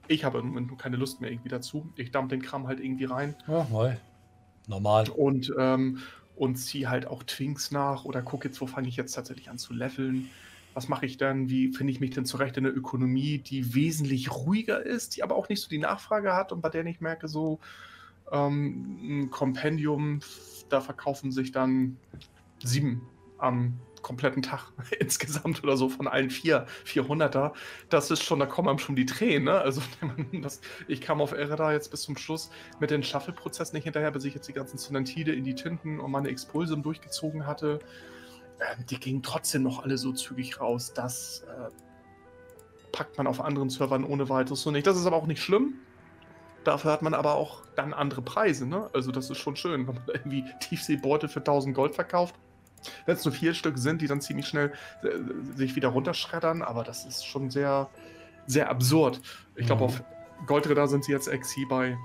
[0.06, 1.92] Ich habe im Moment nur keine Lust mehr irgendwie dazu.
[1.96, 3.34] Ich dump den Kram halt irgendwie rein.
[3.46, 4.00] Ja, mal.
[4.66, 5.08] Normal.
[5.10, 5.98] Und, ähm,
[6.36, 9.58] und ziehe halt auch Twinks nach oder gucke jetzt, wo fange ich jetzt tatsächlich an
[9.58, 10.30] zu leveln.
[10.74, 11.48] Was mache ich dann?
[11.48, 15.36] Wie finde ich mich denn zurecht in der Ökonomie, die wesentlich ruhiger ist, die aber
[15.36, 17.60] auch nicht so die Nachfrage hat und bei der ich merke, so
[18.32, 20.20] ähm, ein Kompendium,
[20.68, 21.96] da verkaufen sich dann
[22.62, 23.02] sieben
[23.38, 27.52] am kompletten Tag insgesamt oder so von allen vier 400er.
[27.88, 29.46] Das ist schon, da kommen einem schon die Tränen.
[29.46, 29.58] Ne?
[29.58, 29.82] Also
[30.42, 34.24] das, ich kam auf Ereda jetzt bis zum Schluss mit den Shuffle-Prozess nicht hinterher, bis
[34.24, 37.80] ich jetzt die ganzen Zonantide in die Tinten und meine Expulsum durchgezogen hatte.
[38.60, 40.92] Ähm, die gingen trotzdem noch alle so zügig raus.
[40.94, 41.70] Das äh,
[42.92, 44.86] packt man auf anderen Servern ohne weiteres so nicht.
[44.86, 45.74] Das ist aber auch nicht schlimm.
[46.62, 48.88] Dafür hat man aber auch dann andere Preise, ne?
[48.94, 52.34] Also das ist schon schön, wenn man irgendwie Tiefseebeutel für 1000 Gold verkauft
[53.06, 56.84] wenn es nur vier Stück sind, die dann ziemlich schnell äh, sich wieder runterschreddern, aber
[56.84, 57.88] das ist schon sehr,
[58.46, 59.20] sehr absurd.
[59.56, 59.88] Ich glaube, mhm.
[59.88, 60.04] auf
[60.46, 61.96] Goldräder sind sie jetzt XC bei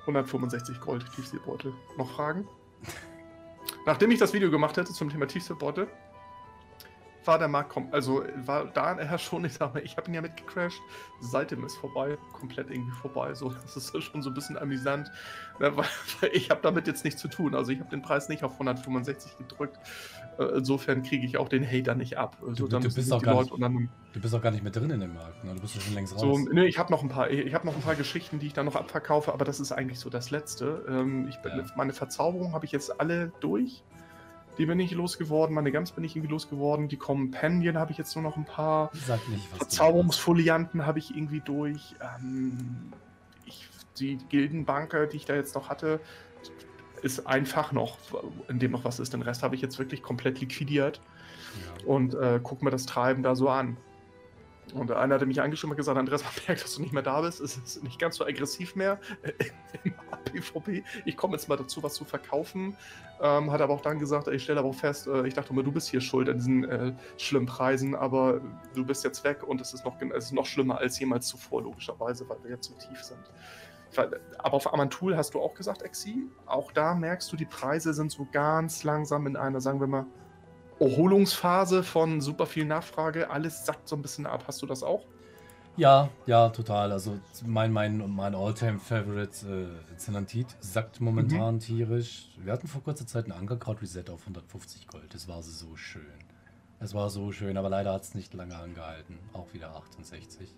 [0.00, 1.72] 165 Gold Tiefseebeutel.
[1.96, 2.48] Noch Fragen?
[3.86, 5.88] Nachdem ich das Video gemacht hätte zum Thema Tiefseebeutel,
[7.28, 10.80] war der Markt, also war daher schon, ich sag mal, ich habe ihn ja mitgecrashed,
[11.20, 13.34] seitdem ist vorbei, komplett irgendwie vorbei.
[13.34, 15.12] So, das ist schon so ein bisschen amüsant,
[15.60, 15.86] ne, weil,
[16.20, 17.54] weil ich habe damit jetzt nichts zu tun.
[17.54, 19.78] Also ich habe den Preis nicht auf 165 gedrückt.
[20.38, 22.38] Äh, Insofern kriege ich auch den Hater nicht ab.
[22.40, 24.72] Also Du- dann du bist auch gar nicht- dann Du bist auch gar nicht mehr
[24.72, 25.54] drin in dem Markt, ne?
[25.54, 26.20] Du bist ja schon längst raus.
[26.22, 28.54] so, nee, ich habe noch ein paar, ich habe noch ein paar Geschichten, die ich
[28.54, 30.84] da noch abverkaufe, aber das ist eigentlich so das Letzte.
[30.88, 31.64] Ähm, ich bin, Ja.
[31.76, 33.84] Meine Verzauberung habe ich jetzt alle durch.
[34.58, 36.88] Die bin ich losgeworden, meine Gams bin ich irgendwie losgeworden.
[36.88, 38.90] Die Companion habe ich jetzt nur noch ein paar.
[38.92, 41.94] Sag nicht, Verzauberungsfolianten habe ich irgendwie durch.
[42.00, 42.92] Ähm,
[43.46, 43.68] ich,
[43.98, 46.00] die Gildenbanker, die ich da jetzt noch hatte,
[47.02, 47.98] ist einfach noch,
[48.48, 49.12] in dem noch was ist.
[49.12, 51.86] Den Rest habe ich jetzt wirklich komplett liquidiert machst.
[51.86, 53.76] und äh, guck mir das Treiben da so an.
[54.72, 57.20] Und einer hatte mich angeschrieben und gesagt, Andreas, man merkt, dass du nicht mehr da
[57.20, 57.40] bist.
[57.40, 58.98] Es ist nicht ganz so aggressiv mehr
[59.84, 60.84] im PvP.
[61.04, 62.76] Ich komme jetzt mal dazu, was zu verkaufen.
[63.20, 65.62] Ähm, hat aber auch dann gesagt, ich stelle aber auch fest, äh, ich dachte immer,
[65.62, 68.40] du bist hier schuld an diesen äh, schlimmen Preisen, aber
[68.74, 71.62] du bist jetzt weg und es ist noch, es ist noch schlimmer als jemals zuvor,
[71.62, 73.18] logischerweise, weil wir jetzt so tief sind.
[73.96, 78.12] Aber auf Amantul hast du auch gesagt, Exi, auch da merkst du, die Preise sind
[78.12, 80.06] so ganz langsam in einer, sagen wir mal,
[80.80, 83.30] Erholungsphase von super viel Nachfrage.
[83.30, 84.44] Alles sackt so ein bisschen ab.
[84.46, 85.04] Hast du das auch?
[85.76, 86.90] Ja, ja, total.
[86.90, 91.60] Also mein, mein, mein All-Time-Favorite äh, Zenantit sackt momentan Mhm.
[91.60, 92.30] tierisch.
[92.38, 95.14] Wir hatten vor kurzer Zeit einen Ankerkraut-Reset auf 150 Gold.
[95.14, 96.02] Das war so schön.
[96.80, 99.18] Es war so schön, aber leider hat es nicht lange angehalten.
[99.32, 100.48] Auch wieder 68.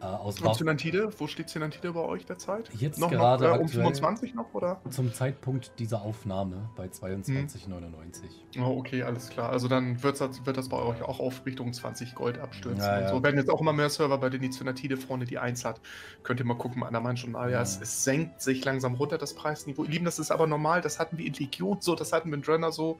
[0.00, 1.10] Äh, aus Und Zenantide?
[1.18, 2.70] Wo steht Zenantide bei euch derzeit?
[2.74, 4.80] Jetzt noch, gerade noch äh, um aktuell- 25 noch, oder?
[4.90, 8.60] zum Zeitpunkt dieser Aufnahme bei 22,99.
[8.60, 9.50] Oh, okay, alles klar.
[9.50, 12.80] Also dann wird's, das- wird das bei euch auch auf Richtung 20 Gold abstürzen.
[12.80, 13.08] Ja, ja.
[13.10, 15.80] So werden jetzt auch immer mehr Server, bei denen die Zenatide vorne die 1 hat.
[16.22, 17.36] Könnt ihr mal gucken, an der Mann schon.
[17.36, 17.60] Ah, Ja.
[17.60, 19.84] es, es senkt sich langsam runter, das Preisniveau.
[19.84, 20.80] Ihr Lieben, das ist aber normal.
[20.80, 22.98] Das hatten wir in Legion so, das hatten wir in Drenner so.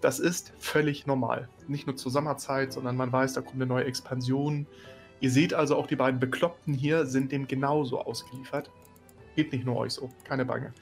[0.00, 1.48] Das ist völlig normal.
[1.66, 4.66] Nicht nur zur Sommerzeit, sondern man weiß, da kommt eine neue Expansion.
[5.20, 8.70] Ihr seht also auch die beiden Bekloppten hier sind dem genauso ausgeliefert.
[9.36, 10.72] Geht nicht nur euch so, keine Bange.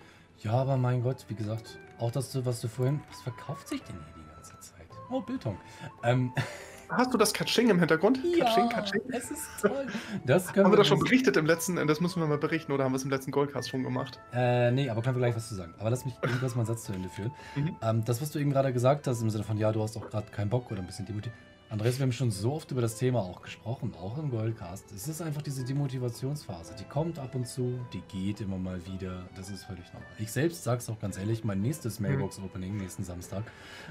[0.41, 3.01] Ja, aber mein Gott, wie gesagt, auch das, was du vorhin.
[3.09, 4.87] Was verkauft sich denn hier die ganze Zeit?
[5.11, 5.57] Oh, Bildung.
[6.03, 6.33] Ähm,
[6.89, 8.21] Hast du das Katsching im Hintergrund?
[8.39, 9.01] Katsching, Katsching.
[9.09, 9.87] es ist toll.
[10.25, 12.93] Das Haben wir das schon berichtet im letzten, das müssen wir mal berichten, oder haben
[12.93, 14.21] wir es im letzten Goldcast schon gemacht?
[14.33, 15.75] Äh, nee, aber können wir gleich was zu sagen.
[15.79, 17.33] Aber lass mich kurz mal einen Satz zu Ende führen.
[17.57, 17.77] Mhm.
[17.81, 20.11] Ähm, das, was du eben gerade gesagt hast, im Sinne von, ja, du hast auch
[20.11, 21.35] gerade keinen Bock oder ein bisschen demotiviert.
[21.69, 24.93] Andreas, wir haben schon so oft über das Thema auch gesprochen, auch im Goldcast.
[24.93, 26.77] Es ist einfach diese Demotivationsphase.
[26.79, 29.29] Die kommt ab und zu, die geht immer mal wieder.
[29.35, 30.09] Das ist völlig normal.
[30.21, 33.43] Ich selbst sag's auch ganz ehrlich, mein nächstes Mailbox-Opening nächsten Samstag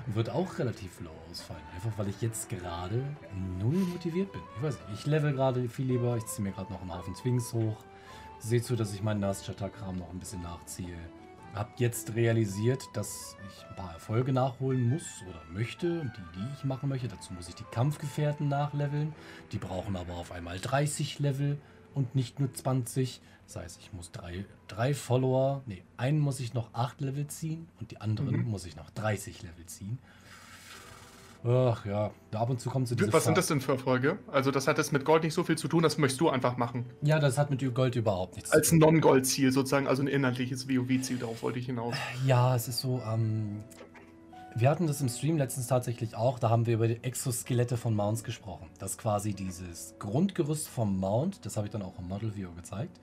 [0.07, 1.61] wird auch relativ low ausfallen.
[1.73, 3.03] Einfach weil ich jetzt gerade
[3.59, 4.41] null motiviert bin.
[4.55, 7.13] Ich weiß nicht, ich level gerade viel lieber, ich ziehe mir gerade noch einen Haufen
[7.13, 7.75] Twings hoch.
[8.39, 10.97] Seht zu, dass ich meinen Nastchata-Kram noch ein bisschen nachziehe.
[11.55, 16.45] Hab jetzt realisiert, dass ich ein paar Erfolge nachholen muss oder möchte und die, die
[16.57, 17.07] ich machen möchte.
[17.07, 19.13] Dazu muss ich die Kampfgefährten nachleveln.
[19.53, 21.57] Die brauchen aber auf einmal 30 Level
[21.93, 23.21] und nicht nur 20.
[23.47, 27.69] Das heißt, ich muss drei, drei Follower, nee, einen muss ich noch 8 Level ziehen
[27.79, 28.49] und die anderen Mhm.
[28.49, 29.97] muss ich noch 30 Level ziehen.
[31.47, 34.17] Ach ja, ab und zu kommt so diese Was sind Phase- das denn für Erfolge?
[34.31, 36.57] Also das hat jetzt mit Gold nicht so viel zu tun, das möchtest du einfach
[36.57, 36.85] machen.
[37.03, 41.43] Ja, das hat mit Gold überhaupt nichts Als Non-Gold-Ziel sozusagen, also ein inhaltliches WoW-Ziel, darauf
[41.43, 41.93] wollte ich hinaus.
[42.25, 43.63] Ja, es ist so, ähm,
[44.55, 47.93] wir hatten das im Stream letztens tatsächlich auch, da haben wir über die Exoskelette von
[47.93, 48.67] Mounts gesprochen.
[48.79, 52.99] Das quasi dieses Grundgerüst vom Mount, das habe ich dann auch im Model View gezeigt.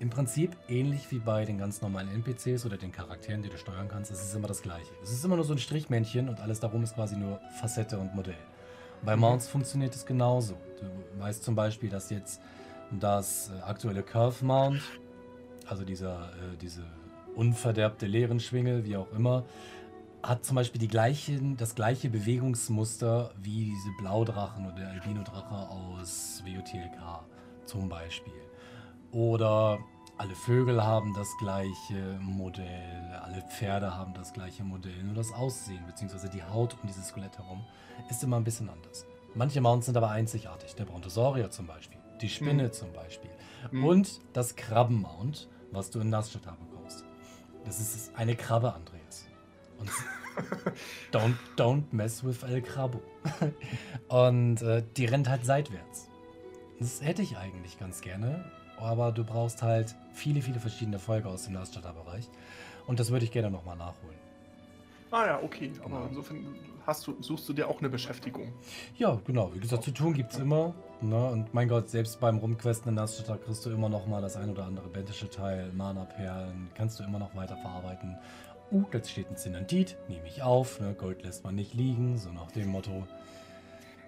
[0.00, 3.88] Im Prinzip ähnlich wie bei den ganz normalen NPCs oder den Charakteren, die du steuern
[3.88, 4.90] kannst, es ist immer das gleiche.
[5.02, 8.14] Es ist immer nur so ein Strichmännchen und alles darum ist quasi nur Facette und
[8.14, 8.36] Modell.
[9.02, 9.20] Bei Mhm.
[9.20, 10.56] Mounts funktioniert es genauso.
[10.80, 12.40] Du weißt zum Beispiel, dass jetzt
[12.90, 14.82] das äh, aktuelle Curve Mount,
[15.66, 16.84] also dieser, äh, diese
[17.36, 19.44] unverderbte Leerenschwinge, wie auch immer,
[20.22, 26.42] hat zum Beispiel die gleichen, das gleiche Bewegungsmuster wie diese Blaudrachen oder der Albino-Drache aus
[26.44, 27.24] WOTLK
[27.66, 28.32] zum Beispiel.
[29.14, 29.78] Oder
[30.18, 35.84] alle Vögel haben das gleiche Modell, alle Pferde haben das gleiche Modell, nur das Aussehen
[35.86, 36.28] bzw.
[36.28, 37.64] die Haut um dieses Skelett herum
[38.10, 39.06] ist immer ein bisschen anders.
[39.34, 43.30] Manche Mounts sind aber einzigartig, der Brontosaurier zum Beispiel, die Spinne zum Beispiel
[43.70, 43.84] Mhm.
[43.84, 47.04] und das Krabbenmount, was du in Nasstata bekommst.
[47.64, 49.26] Das ist eine Krabbe, Andreas.
[49.78, 49.90] Und
[51.12, 53.00] don't, don't mess with El Krabbo.
[54.08, 56.08] Und äh, die rennt halt seitwärts.
[56.78, 58.44] Das hätte ich eigentlich ganz gerne,
[58.78, 62.28] aber du brauchst halt viele, viele verschiedene Folge aus dem Nasstata-Bereich.
[62.86, 64.16] Und das würde ich gerne nochmal nachholen.
[65.10, 65.70] Ah ja, okay.
[65.80, 66.06] Aber Genau.
[66.08, 66.44] insofern
[66.86, 68.52] hast du, suchst du dir auch eine Beschäftigung.
[68.98, 69.54] Ja, genau.
[69.54, 70.74] Wie gesagt, zu tun gibt es immer.
[71.00, 71.24] Ne?
[71.30, 74.50] Und mein Gott, selbst beim Rumquesten in Nasstata kriegst du immer noch mal das ein
[74.50, 78.16] oder andere bentische Teil, Mana-Perlen, kannst du immer noch weiter verarbeiten.
[78.72, 80.94] uh, jetzt steht ein Zinantit, nehme ich auf, ne?
[80.94, 83.06] Gold lässt man nicht liegen, so nach dem Motto.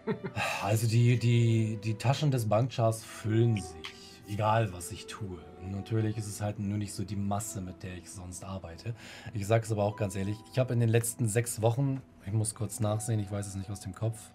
[0.63, 3.96] Also die, die, die Taschen des Bankchars füllen sich,
[4.29, 5.39] egal was ich tue.
[5.63, 8.95] Natürlich ist es halt nur nicht so die Masse, mit der ich sonst arbeite.
[9.35, 12.33] Ich sage es aber auch ganz ehrlich, ich habe in den letzten sechs Wochen, ich
[12.33, 14.31] muss kurz nachsehen, ich weiß es nicht aus dem Kopf.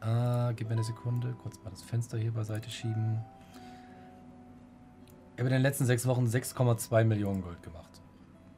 [0.00, 3.18] Ah, gib mir eine Sekunde, kurz mal das Fenster hier beiseite schieben.
[5.34, 8.00] Ich habe in den letzten sechs Wochen 6,2 Millionen Gold gemacht.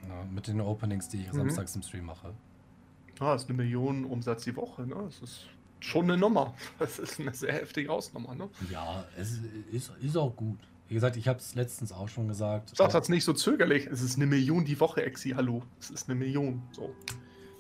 [0.09, 1.37] Ja, mit den Openings, die ich Mhm.
[1.39, 2.33] samstags im Stream mache.
[3.19, 4.95] Ah, ist eine Million Umsatz die Woche, ne?
[5.05, 5.47] Das ist
[5.81, 6.55] schon eine Nummer.
[6.79, 8.49] Das ist eine sehr heftige Hausnummer, ne?
[8.71, 9.39] Ja, es
[9.73, 10.59] ist, ist auch gut.
[10.89, 12.73] Wie gesagt, ich habe es letztens auch schon gesagt.
[12.75, 13.87] Sag das nicht so zögerlich.
[13.87, 15.63] Es ist eine Million die Woche, Exi, hallo.
[15.79, 16.63] Es ist eine Million.
[16.73, 16.95] So.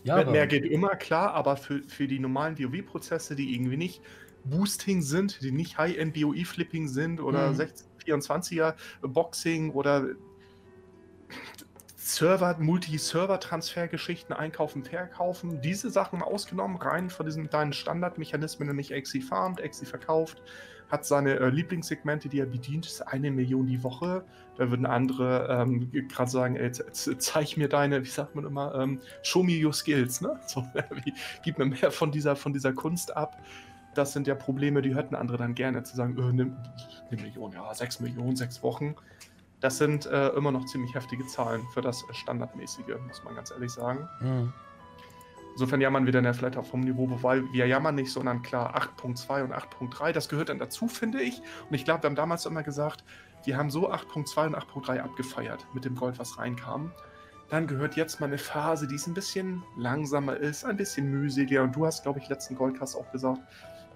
[0.02, 4.00] ja, mehr, geht immer, klar, aber für, für die normalen WoW-Prozesse, die irgendwie nicht
[4.44, 7.54] Boosting sind, die nicht High-End BOE-Flipping sind oder Mhm.
[7.56, 10.06] 16, 24er Boxing oder
[12.14, 19.60] Server, Multi-Server-Transfer-Geschichten einkaufen, verkaufen, diese Sachen ausgenommen, rein von diesen deinen Standardmechanismen, nämlich Exi farmt,
[19.60, 20.42] Exi verkauft,
[20.90, 24.24] hat seine äh, Lieblingssegmente, die er bedient, ist eine Million die Woche.
[24.56, 28.44] Da würden andere ähm, gerade sagen, ey, ze- ze- zeig mir deine, wie sagt man
[28.44, 30.38] immer, ähm, show me your skills, ne?
[30.48, 30.66] So,
[31.44, 33.40] gib mir mehr von dieser, von dieser Kunst ab.
[33.94, 36.56] Das sind ja Probleme, die hätten andere dann gerne zu sagen, äh, nimm
[37.10, 38.96] eine Million, ja, sechs Millionen, sechs Wochen.
[39.60, 43.50] Das sind äh, immer noch ziemlich heftige Zahlen für das äh, Standardmäßige, muss man ganz
[43.50, 44.08] ehrlich sagen.
[44.20, 44.52] Hm.
[45.52, 48.74] Insofern jammern wir dann ja vielleicht auch vom Niveau, weil wir jammern nicht, sondern klar
[48.76, 51.42] 8.2 und 8.3, das gehört dann dazu, finde ich.
[51.68, 53.04] Und ich glaube, wir haben damals immer gesagt,
[53.44, 56.92] wir haben so 8.2 und 8.3 abgefeiert mit dem Gold, was reinkam.
[57.50, 61.64] Dann gehört jetzt mal eine Phase, die es ein bisschen langsamer ist, ein bisschen mühseliger.
[61.64, 63.40] Und du hast, glaube ich, letzten Goldcast auch gesagt,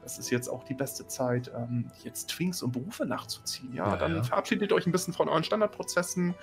[0.05, 3.75] das ist jetzt auch die beste Zeit, ähm, jetzt Twinks und Berufe nachzuziehen.
[3.75, 4.23] Ja, Ja, dann ja.
[4.23, 6.35] verabschiedet euch ein bisschen von euren Standardprozessen,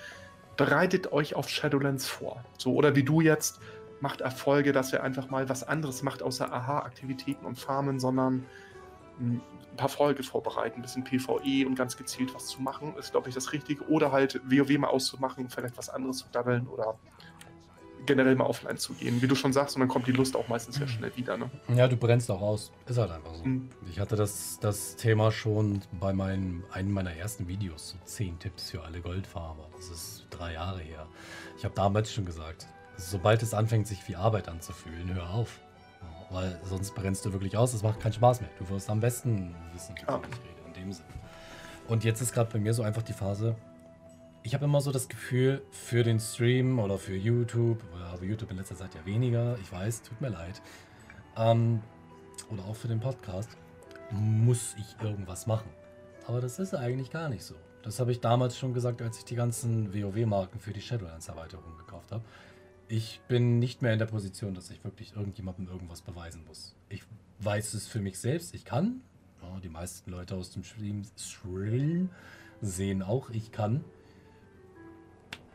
[0.56, 2.44] bereitet euch auf Shadowlands vor.
[2.58, 3.60] So, oder wie du jetzt,
[4.00, 8.44] macht Erfolge, dass ihr einfach mal was anderes macht, außer Aha-Aktivitäten und Farmen, sondern
[9.20, 9.40] ein
[9.76, 13.34] paar Folge vorbereiten, ein bisschen PvE und ganz gezielt was zu machen, ist, glaube ich,
[13.34, 13.84] das Richtige.
[13.84, 16.98] Oder halt WoW mal auszumachen, vielleicht was anderes zu daddeln oder
[18.06, 19.22] generell mal offline zu gehen.
[19.22, 21.36] Wie du schon sagst, und dann kommt die Lust auch meistens ja schnell wieder.
[21.36, 21.50] Ne?
[21.74, 22.72] Ja, du brennst auch aus.
[22.86, 23.44] Ist halt einfach so.
[23.44, 23.68] Mhm.
[23.90, 28.70] Ich hatte das, das Thema schon bei meinem, einem meiner ersten Videos, so 10 Tipps
[28.70, 29.68] für alle Goldfarmer.
[29.76, 31.06] Das ist drei Jahre her.
[31.56, 35.60] Ich habe damals schon gesagt, sobald es anfängt, sich wie Arbeit anzufühlen, hör auf.
[36.00, 38.50] Ja, Weil sonst brennst du wirklich aus, es macht keinen Spaß mehr.
[38.58, 41.08] Du wirst am besten wissen, wovon ich rede, in dem Sinne.
[41.88, 43.56] Und jetzt ist gerade bei mir so einfach die Phase,
[44.44, 48.56] ich habe immer so das Gefühl, für den Stream oder für YouTube, aber YouTube in
[48.56, 50.60] letzter Zeit ja weniger, ich weiß, tut mir leid,
[51.36, 51.80] ähm,
[52.50, 53.50] oder auch für den Podcast,
[54.10, 55.70] muss ich irgendwas machen.
[56.26, 57.54] Aber das ist eigentlich gar nicht so.
[57.82, 62.12] Das habe ich damals schon gesagt, als ich die ganzen WoW-Marken für die Shadowlands-Erweiterung gekauft
[62.12, 62.24] habe.
[62.88, 66.76] Ich bin nicht mehr in der Position, dass ich wirklich irgendjemandem irgendwas beweisen muss.
[66.88, 67.02] Ich
[67.40, 69.00] weiß es für mich selbst, ich kann.
[69.42, 72.10] Ja, die meisten Leute aus dem Stream, Stream
[72.60, 73.84] sehen auch, ich kann.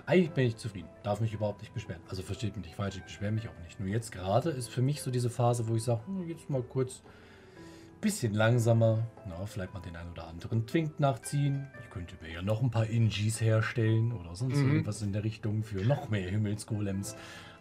[0.08, 2.02] Eigentlich bin ich zufrieden, darf mich überhaupt nicht beschweren.
[2.10, 3.80] Also versteht mich nicht falsch, ich beschwere mich auch nicht.
[3.80, 6.64] Nur jetzt gerade ist für mich so diese Phase, wo ich sage, hm, jetzt mal
[6.64, 7.04] kurz
[8.00, 9.00] bisschen langsamer.
[9.28, 11.68] Na, vielleicht mal den einen oder anderen Twink nachziehen.
[11.84, 14.70] Ich könnte mir ja noch ein paar Ingis herstellen oder sonst Mhm.
[14.70, 17.16] irgendwas in der Richtung für noch mehr Himmelsgolems.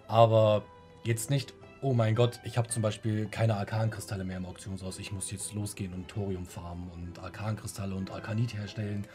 [0.08, 0.62] Aber
[1.04, 4.98] jetzt nicht, oh mein Gott, ich habe zum Beispiel keine Arkankristalle mehr im Auktionshaus.
[4.98, 9.06] Ich muss jetzt losgehen und Thorium farmen und Arkankristalle und Arkanit herstellen.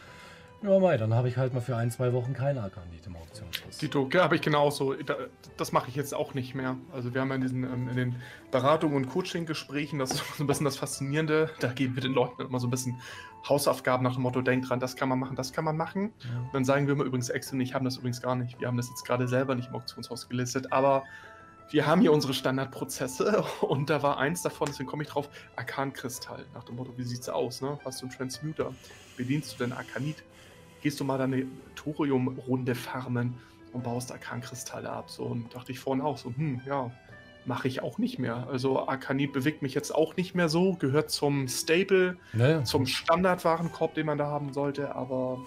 [0.64, 3.80] Ja, mei, dann habe ich halt mal für ein, zwei Wochen keine Arkanit im Auktionshaus.
[3.80, 4.94] Tito, ja, habe ich genauso.
[4.94, 5.16] Da,
[5.58, 6.78] das mache ich jetzt auch nicht mehr.
[6.94, 8.16] Also wir haben ja in, diesen, ähm, in den
[8.52, 12.44] Beratungen und Coaching-Gesprächen, das ist so ein bisschen das Faszinierende, da geben wir den Leuten
[12.44, 13.02] immer so ein bisschen
[13.50, 16.14] Hausaufgaben nach dem Motto, denk dran, das kann man machen, das kann man machen.
[16.20, 16.40] Ja.
[16.42, 18.60] Und dann sagen wir immer übrigens, Excel und ich haben das übrigens gar nicht.
[18.60, 21.04] Wir haben das jetzt gerade selber nicht im Auktionshaus gelistet, aber
[21.72, 26.46] wir haben hier unsere Standardprozesse und da war eins davon, deswegen komme ich drauf, Arkankristall.
[26.54, 27.80] Nach dem Motto, wie sieht's aus, ne?
[27.84, 28.72] Hast du einen Transmuter?
[29.18, 30.24] Bedienst du denn Arkanit?
[30.82, 33.36] Gehst du mal deine Thorium-Runde farmen
[33.74, 35.10] und baust Arkankristalle ab?
[35.10, 36.92] So, und dachte ich vorhin auch so, hm, ja,
[37.46, 38.48] mache ich auch nicht mehr.
[38.52, 42.64] Also Arkanit bewegt mich jetzt auch nicht mehr so, gehört zum Stable, Ne?
[42.64, 45.40] zum Standardwarenkorb, den man da haben sollte, aber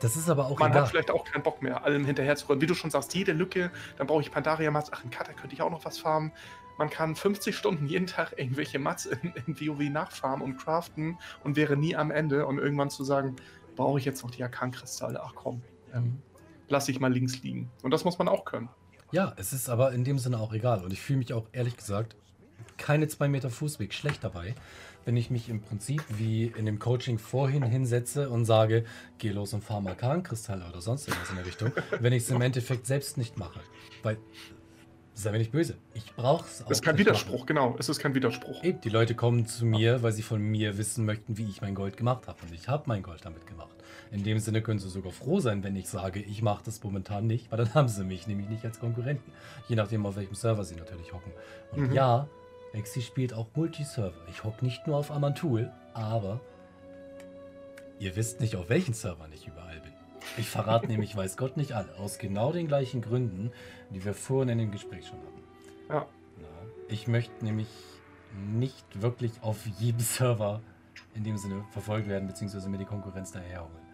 [0.00, 0.82] Das ist aber auch man egal.
[0.82, 2.60] hat vielleicht auch keinen Bock mehr, allem hinterher zu rennen.
[2.60, 4.90] Wie du schon sagst, jede Lücke, dann brauche ich Pandaria Mats.
[4.92, 6.32] Ach, in Kata könnte ich auch noch was farmen.
[6.78, 11.54] Man kann 50 Stunden jeden Tag irgendwelche Mats in, in WoW nachfarmen und craften und
[11.54, 12.46] wäre nie am Ende.
[12.46, 13.36] Und irgendwann zu sagen,
[13.76, 15.20] brauche ich jetzt noch die Arkankristalle?
[15.22, 15.62] Ach komm,
[15.92, 16.20] ähm,
[16.68, 17.70] lass ich mal links liegen.
[17.82, 18.68] Und das muss man auch können.
[19.12, 20.84] Ja, es ist aber in dem Sinne auch egal.
[20.84, 22.16] Und ich fühle mich auch ehrlich gesagt
[22.76, 24.54] keine zwei Meter Fußweg schlecht dabei,
[25.04, 28.84] wenn ich mich im Prinzip wie in dem Coaching vorhin hinsetze und sage,
[29.18, 32.30] geh los und fahr mal Kahnkristalle oder sonst irgendwas in der Richtung, wenn ich es
[32.30, 33.60] im Endeffekt selbst nicht mache.
[34.02, 34.18] Weil,
[35.14, 36.70] sei mir nicht böse, ich brauche es auch.
[36.70, 37.46] Es ist kein Widerspruch, machen.
[37.46, 38.62] genau, es ist kein Widerspruch.
[38.64, 41.74] Eben, die Leute kommen zu mir, weil sie von mir wissen möchten, wie ich mein
[41.74, 42.38] Gold gemacht habe.
[42.42, 43.74] Und ich habe mein Gold damit gemacht.
[44.10, 47.26] In dem Sinne können sie sogar froh sein, wenn ich sage, ich mache das momentan
[47.26, 49.32] nicht, weil dann haben sie mich nämlich nicht als Konkurrenten.
[49.68, 51.32] Je nachdem, auf welchem Server sie natürlich hocken.
[51.72, 51.94] Und mhm.
[51.94, 52.28] ja,
[52.72, 54.26] Exi spielt auch Multiserver.
[54.28, 56.40] Ich hocke nicht nur auf Amantul, aber
[58.00, 59.92] ihr wisst nicht, auf welchen Servern ich überall bin.
[60.36, 61.94] Ich verrate nämlich, weiß Gott, nicht alle.
[61.98, 63.52] Aus genau den gleichen Gründen,
[63.90, 65.42] die wir vorhin in dem Gespräch schon hatten.
[65.88, 66.06] Ja.
[66.88, 67.68] Ich möchte nämlich
[68.52, 70.60] nicht wirklich auf jedem Server
[71.14, 73.84] in dem Sinne verfolgt werden, beziehungsweise mir die Konkurrenz daherholen.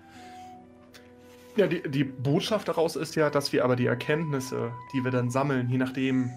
[1.56, 5.30] Ja, die, die Botschaft daraus ist ja, dass wir aber die Erkenntnisse, die wir dann
[5.30, 6.30] sammeln, je nachdem,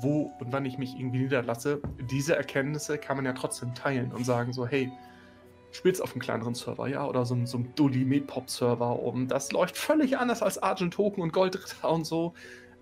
[0.00, 4.24] wo und wann ich mich irgendwie niederlasse, diese Erkenntnisse kann man ja trotzdem teilen und
[4.24, 4.90] sagen so, hey,
[5.72, 9.52] spielst auf einem kleineren Server, ja, oder so, so einem Dully Medpop Server und das
[9.52, 12.34] läuft völlig anders als Argent Token und Goldritter und so.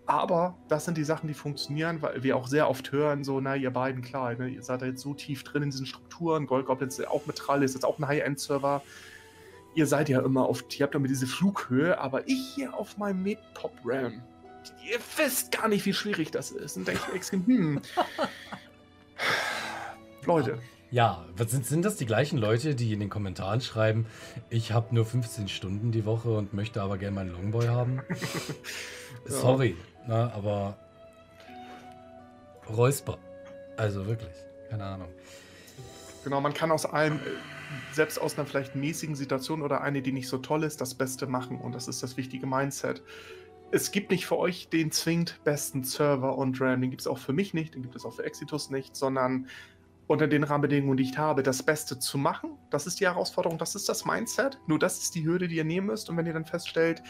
[0.09, 3.54] Aber das sind die Sachen, die funktionieren, weil wir auch sehr oft hören, so, na,
[3.54, 6.66] ihr beiden, klar, ne, ihr seid da jetzt so tief drin in diesen Strukturen, Gold
[6.66, 8.82] Goblins auch mit Trall, ist jetzt auch ein High-End-Server
[9.78, 13.22] ihr seid ja immer auf, ihr habt immer diese Flughöhe, aber ich hier auf meinem
[13.22, 14.22] Medpop Ram,
[14.84, 16.76] ihr wisst gar nicht, wie schwierig das ist.
[16.76, 17.80] Und denke ich hm.
[20.24, 20.59] Leute.
[20.91, 24.07] Ja, sind, sind das die gleichen Leute, die in den Kommentaren schreiben,
[24.49, 28.01] ich habe nur 15 Stunden die Woche und möchte aber gerne meinen Longboy haben?
[29.26, 29.76] Sorry,
[30.09, 30.26] ja.
[30.26, 30.78] ne, aber
[32.70, 33.18] Räusper.
[33.76, 34.34] Also wirklich,
[34.70, 35.09] keine Ahnung.
[36.24, 37.20] Genau, man kann aus allem
[37.93, 41.26] selbst aus einer vielleicht mäßigen Situation oder eine, die nicht so toll ist, das Beste
[41.26, 41.61] machen.
[41.61, 43.03] Und das ist das wichtige Mindset.
[43.70, 46.80] Es gibt nicht für euch den zwingend besten Server und RAM.
[46.80, 49.49] Den gibt es auch für mich nicht, den gibt es auch für Exitus nicht, sondern
[50.09, 52.59] unter den Rahmenbedingungen, die ich habe, das Beste zu machen.
[52.70, 54.59] Das ist die Herausforderung, das ist das Mindset.
[54.66, 56.11] Nur das ist die Hürde, die ihr nehmen müsst.
[56.11, 57.02] Und wenn ihr dann feststellt,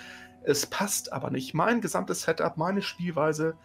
[0.44, 3.56] es passt aber nicht, mein gesamtes Setup, meine Spielweise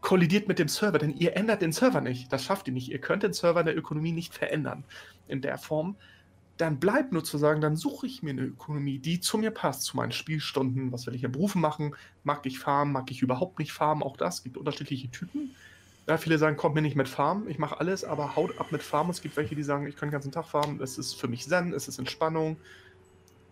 [0.00, 2.32] kollidiert mit dem Server, denn ihr ändert den Server nicht.
[2.32, 2.90] Das schafft ihr nicht.
[2.90, 4.84] Ihr könnt den Server in der Ökonomie nicht verändern
[5.28, 5.96] in der Form
[6.60, 9.82] dann bleibt nur zu sagen, dann suche ich mir eine Ökonomie, die zu mir passt,
[9.82, 10.92] zu meinen Spielstunden.
[10.92, 11.94] Was will ich in Berufen machen?
[12.22, 12.92] Mag ich farmen?
[12.92, 14.02] Mag ich überhaupt nicht farmen?
[14.02, 15.54] Auch das gibt unterschiedliche Typen.
[16.10, 18.82] Ja, viele sagen, kommt mir nicht mit Farmen, ich mache alles, aber haut ab mit
[18.82, 19.12] Farmen.
[19.12, 21.46] Es gibt welche, die sagen, ich kann den ganzen Tag farmen, es ist für mich
[21.46, 22.56] Zen, es ist Entspannung.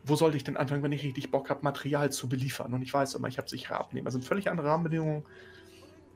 [0.03, 2.75] Wo sollte ich denn anfangen, wenn ich richtig Bock habe, Material zu beliefern?
[2.75, 4.07] Und ich weiß immer, ich habe sicher abnehmen.
[4.07, 5.23] Das sind völlig andere Rahmenbedingungen.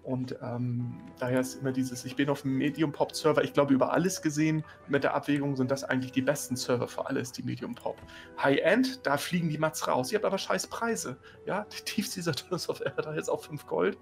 [0.02, 4.20] Und ähm, daher ist immer dieses, ich bin auf dem Medium-Pop-Server, ich glaube, über alles
[4.20, 7.98] gesehen, mit der Abwägung sind das eigentlich die besten Server für alles, die Medium-Pop.
[8.42, 10.10] High-End, da fliegen die Mats raus.
[10.10, 11.18] Ihr habt aber scheiß Preise.
[11.46, 13.96] Ja, die tiefste Saturnus of Air, da jetzt auf 5 Gold.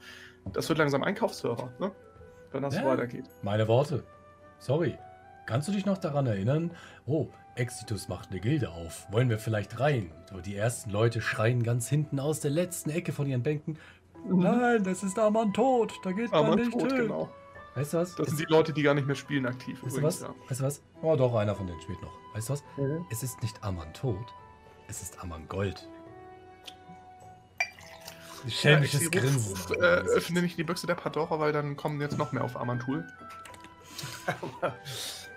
[0.54, 1.92] Das wird langsam Einkaufsserver, ne?
[2.52, 3.24] Wenn das ja, weitergeht.
[3.42, 4.04] Meine Worte.
[4.58, 4.98] Sorry.
[5.46, 6.70] Kannst du dich noch daran erinnern?
[7.06, 9.06] Oh, Exitus macht eine Gilde auf.
[9.10, 10.12] Wollen wir vielleicht rein?
[10.30, 13.78] So, die ersten Leute schreien ganz hinten aus der letzten Ecke von ihren Bänken.
[14.26, 14.38] Mhm.
[14.40, 15.92] Nein, das ist Amon tot.
[16.04, 17.02] Da geht Amon man nicht tot, hin.
[17.02, 17.28] Genau.
[17.74, 18.14] Weißt du was?
[18.14, 19.82] Das es sind die Leute, die gar nicht mehr spielen aktiv.
[19.82, 20.20] Weißt du was?
[20.20, 20.34] Ja.
[20.48, 20.82] Weißt du was?
[21.02, 22.12] Oh, doch, einer von denen spielt noch.
[22.34, 22.64] Weißt du was?
[22.76, 23.06] Mhm.
[23.10, 24.34] Es ist nicht Amon tot,
[24.88, 25.88] es ist Amon Gold.
[28.48, 29.56] Schelmisches ja, Grinsen.
[29.56, 32.56] Ruf, äh, öffne nicht die Büchse der Pandora, weil dann kommen jetzt noch mehr auf
[32.56, 33.04] Amantul.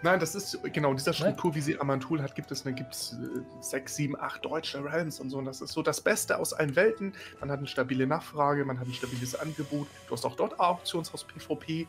[0.01, 2.93] Nein, das ist genau in dieser Struktur, wie sie Amantul hat, gibt es, ne, gibt
[2.93, 5.37] es äh, sechs, sieben, acht deutsche Realms und so.
[5.37, 7.13] Und das ist so das Beste aus allen Welten.
[7.39, 9.87] Man hat eine stabile Nachfrage, man hat ein stabiles Angebot.
[10.07, 11.87] Du hast auch dort Auktionshaus PvP.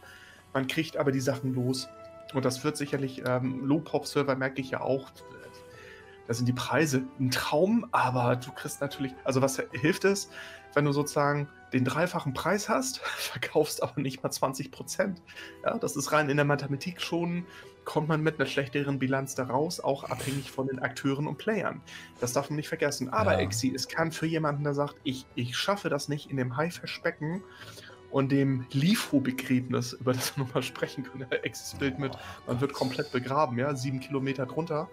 [0.53, 1.89] Man kriegt aber die Sachen los.
[2.35, 5.11] Und das wird sicherlich, ähm, Low-Pop-Server merke ich ja auch,
[6.27, 10.31] da sind die Preise ein Traum, aber du kriegst natürlich, also was hilft es,
[10.75, 15.22] wenn du sozusagen den dreifachen Preis hast, verkaufst aber nicht mal 20 Prozent.
[15.64, 17.47] Ja, das ist rein in der Mathematik schon
[17.85, 21.81] kommt man mit einer schlechteren Bilanz daraus, auch abhängig von den Akteuren und Playern.
[22.20, 23.09] Das darf man nicht vergessen.
[23.11, 23.41] Aber ja.
[23.41, 27.43] Exi, es kann für jemanden, der sagt, ich, ich schaffe das nicht in dem Haifischbecken
[28.11, 32.16] und dem LIFO-Begräbnis, über das wir nochmal sprechen können, Exis Bild mit,
[32.47, 34.89] man wird komplett begraben, ja, sieben Kilometer drunter.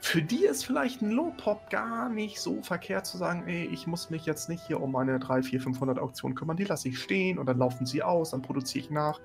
[0.00, 4.10] Für die ist vielleicht ein Low-Pop gar nicht so verkehrt zu sagen, ey, ich muss
[4.10, 7.38] mich jetzt nicht hier um meine 3, 4, 500 Auktionen kümmern, die lasse ich stehen
[7.38, 9.20] und dann laufen sie aus, dann produziere ich nach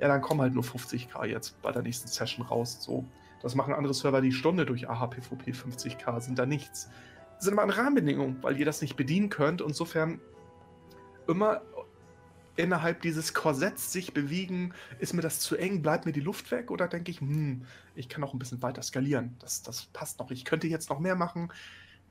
[0.00, 2.78] ja, dann kommen halt nur 50k jetzt bei der nächsten Session raus.
[2.80, 3.04] So,
[3.42, 6.90] das machen andere Server die Stunde durch AHPVP 50k, sind da nichts.
[7.36, 9.60] Das sind immer eine Rahmenbedingung, weil ihr das nicht bedienen könnt.
[9.60, 10.20] Insofern
[11.28, 11.62] immer
[12.56, 16.70] innerhalb dieses Korsetts sich bewegen, ist mir das zu eng, bleibt mir die Luft weg
[16.70, 17.62] oder denke ich, hm,
[17.94, 19.36] ich kann auch ein bisschen weiter skalieren.
[19.40, 20.30] Das, das passt noch.
[20.30, 21.52] Ich könnte jetzt noch mehr machen.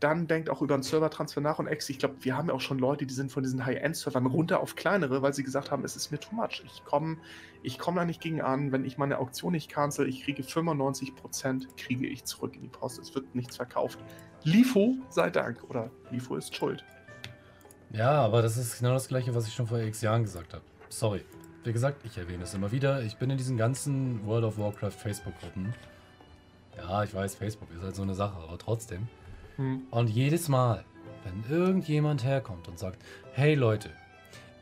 [0.02, 1.89] dann denkt auch über einen Servertransfer nach und Ex.
[1.89, 4.76] Ich glaube, wir haben ja auch schon Leute, die sind von diesen High-End-Servern runter auf
[4.76, 6.64] kleinere, weil sie gesagt haben, es ist mir too much.
[6.66, 7.18] Ich komme
[7.66, 8.72] ich komm da nicht gegen an.
[8.72, 13.00] Wenn ich meine Auktion nicht cancel, ich kriege 95%, kriege ich zurück in die Post.
[13.00, 13.98] Es wird nichts verkauft.
[14.43, 15.64] Lifo sei Dank.
[15.70, 16.86] Oder Lifo ist schuld.
[17.98, 20.64] Ja, aber das ist genau das gleiche, was ich schon vor x Jahren gesagt habe.
[20.89, 21.22] Sorry.
[21.64, 23.02] Wie gesagt, ich erwähne es immer wieder.
[23.02, 25.74] Ich bin in diesen ganzen World of Warcraft Facebook-Gruppen.
[26.78, 29.08] Ja, ich weiß, Facebook ist halt so eine Sache, aber trotzdem.
[29.56, 29.84] Hm.
[29.91, 30.84] Und jedes Mal,
[31.24, 33.89] wenn irgendjemand herkommt und sagt, hey Leute,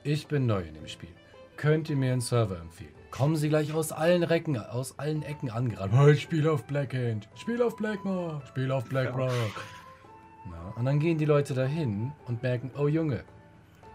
[0.04, 1.10] ich bin neu in dem Spiel,
[1.58, 2.94] könnt ihr mir einen Server empfehlen?
[3.10, 5.94] Kommen sie gleich aus allen Recken, aus allen Ecken angerannt.
[5.94, 9.32] Hey, spiel auf Blackhand, spiel auf Blackmore, spiel auf Blackrock.
[10.76, 13.24] Und dann gehen die Leute dahin und merken, oh Junge,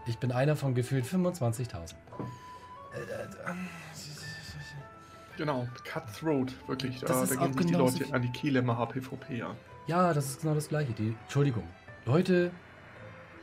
[0.05, 1.95] ich bin einer von gefühlt 25.000.
[5.37, 6.99] Genau, Cutthroat, wirklich.
[6.99, 9.55] Da, da gehen sich die Leute an die Kehle im HPVP, ja.
[9.87, 10.91] Ja, das ist genau das Gleiche.
[10.93, 11.63] Die, Entschuldigung.
[12.05, 12.51] Leute,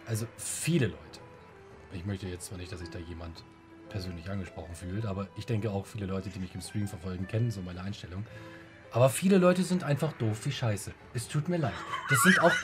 [0.06, 1.20] also viele Leute.
[1.92, 3.44] Ich möchte jetzt zwar nicht, dass sich da jemand
[3.88, 7.50] persönlich angesprochen fühlt, aber ich denke auch viele Leute, die mich im Stream verfolgen, kennen
[7.50, 8.26] so meine Einstellung.
[8.96, 10.90] Aber viele Leute sind einfach doof wie Scheiße.
[11.12, 11.74] Es tut mir leid.
[12.08, 12.50] Das sind auch.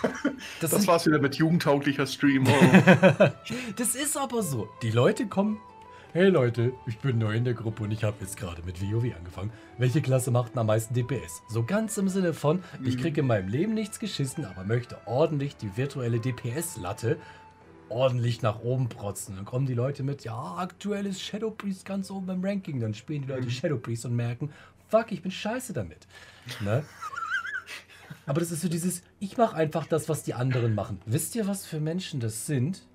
[0.60, 2.46] Das, das sind, war's wieder mit jugendtauglicher Stream.
[2.48, 3.28] Oh.
[3.76, 4.68] das ist aber so.
[4.80, 5.60] Die Leute kommen
[6.14, 9.14] Hey Leute, ich bin neu in der Gruppe und ich habe jetzt gerade mit WoW
[9.14, 9.52] angefangen.
[9.78, 11.42] Welche Klasse macht am meisten DPS?
[11.48, 15.56] So ganz im Sinne von, ich kriege in meinem Leben nichts geschissen, aber möchte ordentlich
[15.56, 17.18] die virtuelle DPS-Latte
[17.92, 19.36] ordentlich nach oben protzen.
[19.36, 22.80] Dann kommen die Leute mit, ja, aktuell ist Shadow Priest ganz oben beim Ranking.
[22.80, 23.50] Dann spielen die Leute mhm.
[23.50, 24.50] Shadow Priest und merken,
[24.92, 26.06] fuck, ich bin scheiße damit.
[26.60, 26.84] Ne?
[28.26, 31.00] Aber das ist so dieses, ich mache einfach das, was die anderen machen.
[31.06, 32.86] Wisst ihr, was für Menschen das sind?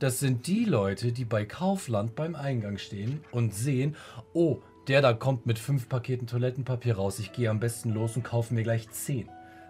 [0.00, 3.94] Das sind die Leute, die bei Kaufland beim Eingang stehen und sehen,
[4.32, 4.58] oh,
[4.88, 7.20] der da kommt mit fünf Paketen Toilettenpapier raus.
[7.20, 9.28] Ich gehe am besten los und kaufe mir gleich zehn.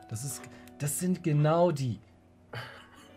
[0.09, 0.41] Das, ist,
[0.79, 1.99] das sind genau die.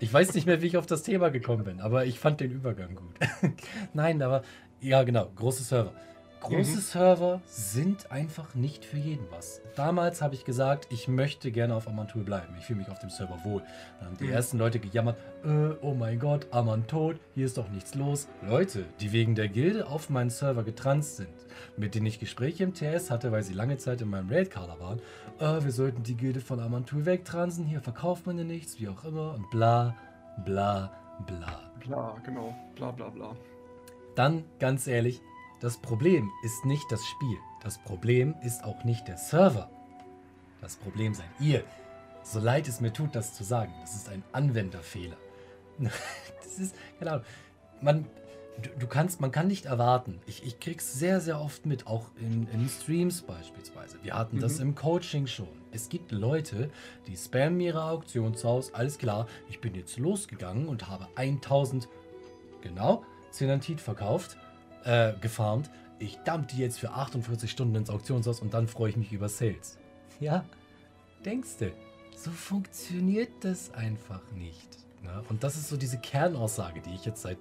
[0.02, 2.52] Ich weiß nicht mehr, wie ich auf das Thema gekommen bin, aber ich fand den
[2.52, 3.16] Übergang gut.
[3.94, 4.44] Nein, aber
[4.82, 5.94] ja, genau, große Server.
[6.42, 6.82] Große mhm.
[6.82, 9.62] Server sind einfach nicht für jeden was.
[9.76, 12.56] Damals habe ich gesagt, ich möchte gerne auf Amantul bleiben.
[12.58, 13.62] Ich fühle mich auf dem Server wohl.
[14.00, 14.32] Dann haben die mhm.
[14.32, 18.28] ersten Leute gejammert, äh, oh mein Gott, Aman tot, hier ist doch nichts los.
[18.42, 21.30] Leute, die wegen der Gilde auf meinen Server getranst sind,
[21.78, 25.00] mit denen ich Gespräche im TS hatte, weil sie lange Zeit in meinem Raid-Kader waren,
[25.40, 29.04] äh, wir sollten die Gilde von Amantul wegtransen, hier verkauft man ja nichts, wie auch
[29.06, 29.96] immer und bla,
[30.44, 30.92] bla,
[31.28, 31.72] bla.
[31.86, 33.36] Bla, genau, bla, bla, bla.
[34.16, 35.22] Dann, ganz ehrlich,
[35.62, 37.38] das Problem ist nicht das Spiel.
[37.62, 39.70] Das Problem ist auch nicht der Server.
[40.60, 41.64] Das Problem seid ihr.
[42.24, 43.72] So leid es mir tut, das zu sagen.
[43.82, 45.18] Das ist ein Anwenderfehler.
[46.44, 47.22] Das ist, genau.
[47.80, 48.06] Man,
[48.62, 50.20] du, du, kannst, man kann nicht erwarten.
[50.26, 53.98] Ich, ich krieg's sehr, sehr oft mit, auch in, in Streams beispielsweise.
[54.04, 54.42] Wir hatten mhm.
[54.42, 55.48] das im Coaching schon.
[55.72, 56.70] Es gibt Leute,
[57.08, 58.74] die spammen ihre Auktionshaus.
[58.74, 61.88] Alles klar, ich bin jetzt losgegangen und habe 1000,
[62.62, 64.36] genau, Zenantit verkauft
[64.86, 65.70] äh, gefarmt.
[66.00, 69.30] Ich dump die jetzt für 48 Stunden ins Auktionshaus und dann freue ich mich über
[69.30, 69.78] Sales.
[70.20, 70.44] Ja,
[71.26, 71.72] denkst du,
[72.16, 74.78] so funktioniert das einfach nicht.
[75.04, 75.24] Ne?
[75.30, 77.38] Und das ist so diese Kernaussage, die ich jetzt seit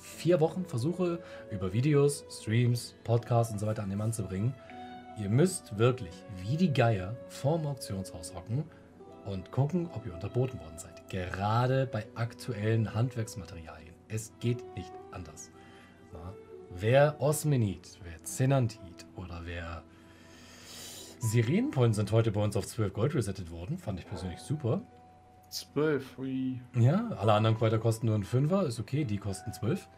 [0.00, 1.20] vier Wochen versuche,
[1.50, 4.54] über Videos, Streams, Podcasts und so weiter an den Mann zu bringen.
[5.18, 8.64] Ihr müsst wirklich wie die Geier vorm Auktionshaus hocken
[9.24, 11.08] und gucken, ob ihr unterboten worden seid.
[11.08, 13.94] Gerade bei aktuellen Handwerksmaterialien.
[14.08, 15.50] Es geht nicht anders.
[16.76, 19.84] Wer Osmenit, wer Zenantit oder wer
[21.20, 23.78] Sirenenpoint sind heute bei uns auf 12 Gold resettet worden.
[23.78, 24.82] Fand ich persönlich super.
[25.50, 26.60] 12, ui.
[26.74, 28.66] Ja, alle anderen Kräuter kosten nur einen Fünfer.
[28.66, 29.88] Ist okay, die kosten 12.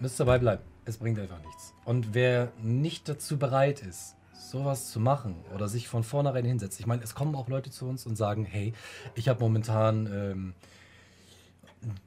[0.00, 0.64] Müsst dabei bleiben.
[0.84, 1.74] Es bringt einfach nichts.
[1.84, 6.80] Und wer nicht dazu bereit ist, sowas zu machen oder sich von vornherein hinsetzt.
[6.80, 8.72] Ich meine, es kommen auch Leute zu uns und sagen, hey,
[9.14, 10.54] ich habe momentan ähm,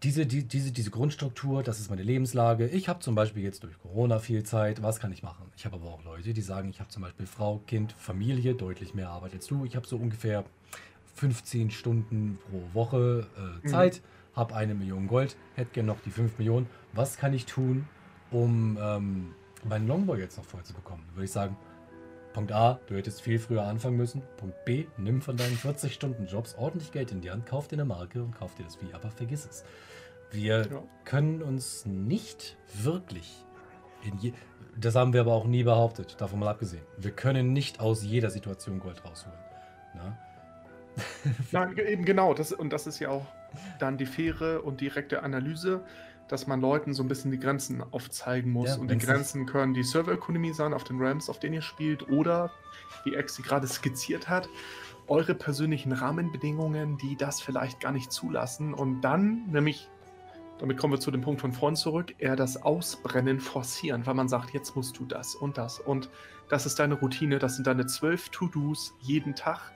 [0.03, 2.67] diese, die, diese, diese Grundstruktur, das ist meine Lebenslage.
[2.67, 4.83] Ich habe zum Beispiel jetzt durch Corona viel Zeit.
[4.83, 5.45] Was kann ich machen?
[5.55, 8.93] Ich habe aber auch Leute, die sagen, ich habe zum Beispiel Frau, Kind, Familie, deutlich
[8.93, 9.65] mehr Arbeit als du.
[9.65, 10.43] Ich habe so ungefähr
[11.15, 13.69] 15 Stunden pro Woche äh, mhm.
[13.69, 14.39] Zeit, mhm.
[14.39, 16.67] habe eine Million Gold, hätte gerne noch die 5 Millionen.
[16.93, 17.87] Was kann ich tun,
[18.31, 19.33] um ähm,
[19.67, 21.03] meinen Longboy jetzt noch voll zu bekommen?
[21.13, 21.55] Würde ich sagen,
[22.33, 24.21] Punkt A, du hättest viel früher anfangen müssen.
[24.37, 28.23] Punkt B, nimm von deinen 40-Stunden-Jobs ordentlich Geld in die Hand, kauf dir eine Marke
[28.23, 29.63] und kauf dir das Wie, aber vergiss es.
[30.31, 30.83] Wir ja.
[31.05, 33.45] können uns nicht wirklich
[34.03, 34.33] in je
[34.79, 36.83] das haben wir aber auch nie behauptet, davon mal abgesehen.
[36.97, 39.39] Wir können nicht aus jeder Situation Gold rausholen.
[39.95, 40.17] Na?
[41.51, 42.35] Nein, eben genau.
[42.35, 43.25] Das, und das ist ja auch
[43.79, 45.83] dann die faire und direkte Analyse
[46.29, 48.69] dass man Leuten so ein bisschen die Grenzen aufzeigen muss.
[48.69, 52.09] Ja, und die Grenzen können die Serverökonomie sein auf den Rams, auf denen ihr spielt,
[52.09, 52.51] oder
[53.03, 54.49] wie Exi gerade skizziert hat,
[55.07, 58.73] eure persönlichen Rahmenbedingungen, die das vielleicht gar nicht zulassen.
[58.73, 59.89] Und dann, nämlich,
[60.59, 64.27] damit kommen wir zu dem Punkt von vorn zurück, eher das Ausbrennen forcieren, weil man
[64.27, 65.79] sagt, jetzt musst du das und das.
[65.79, 66.09] Und
[66.49, 69.71] das ist deine Routine, das sind deine zwölf To-Dos jeden Tag.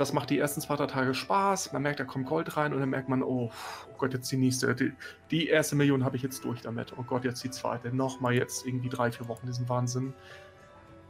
[0.00, 1.74] Das macht die ersten zwei, drei Tage Spaß.
[1.74, 3.50] Man merkt, da kommt Gold rein und dann merkt man, oh,
[3.86, 4.74] oh Gott, jetzt die nächste.
[4.74, 4.94] Die,
[5.30, 6.94] die erste Million habe ich jetzt durch damit.
[6.96, 7.94] Oh Gott, jetzt die zweite.
[7.94, 10.14] Nochmal jetzt irgendwie drei, vier Wochen diesen Wahnsinn.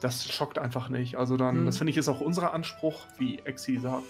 [0.00, 1.14] Das schockt einfach nicht.
[1.14, 1.66] Also dann, mhm.
[1.66, 4.02] das finde ich ist auch unser Anspruch, wie Exi sagt,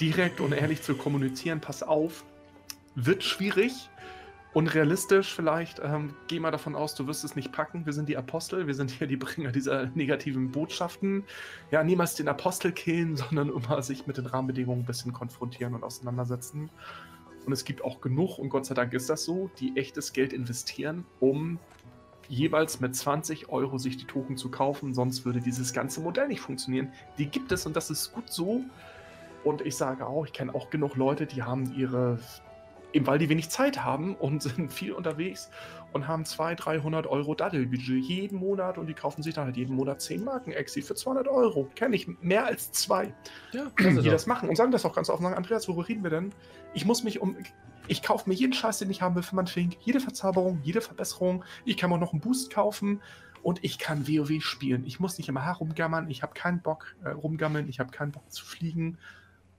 [0.00, 1.60] direkt und ehrlich zu kommunizieren.
[1.60, 2.24] Pass auf,
[2.94, 3.90] wird schwierig
[4.54, 5.80] unrealistisch vielleicht.
[5.82, 7.86] Ähm, geh mal davon aus, du wirst es nicht packen.
[7.86, 11.24] Wir sind die Apostel, wir sind hier die Bringer dieser negativen Botschaften.
[11.70, 15.84] Ja, niemals den Apostel killen, sondern immer sich mit den Rahmenbedingungen ein bisschen konfrontieren und
[15.84, 16.70] auseinandersetzen.
[17.46, 20.32] Und es gibt auch genug, und Gott sei Dank ist das so, die echtes Geld
[20.32, 21.58] investieren, um
[22.28, 24.92] jeweils mit 20 Euro sich die Token zu kaufen.
[24.92, 26.92] Sonst würde dieses ganze Modell nicht funktionieren.
[27.16, 28.64] Die gibt es und das ist gut so.
[29.44, 32.18] Und ich sage auch, ich kenne auch genug Leute, die haben ihre
[32.92, 35.50] Eben weil die wenig Zeit haben und sind viel unterwegs
[35.92, 39.74] und haben 200, 300 Euro Daddelbudget jeden Monat und die kaufen sich dann halt jeden
[39.74, 41.68] Monat 10 Marken Exi für 200 Euro.
[41.74, 43.14] Kenne ich mehr als zwei,
[43.52, 44.04] ja, die doch.
[44.04, 45.22] das machen und sagen das auch ganz offen.
[45.22, 46.32] Sagen, Andreas, worüber reden wir denn?
[46.74, 47.36] Ich muss mich um.
[47.90, 49.78] Ich kaufe mir jeden Scheiß, den ich haben will für mein Fink.
[49.80, 51.42] Jede Verzauberung, jede Verbesserung.
[51.64, 53.00] Ich kann mir noch einen Boost kaufen
[53.42, 54.84] und ich kann WoW spielen.
[54.84, 56.10] Ich muss nicht immer herumgammern.
[56.10, 57.66] Ich habe keinen Bock äh, rumgammeln.
[57.68, 58.98] Ich habe keinen Bock zu fliegen.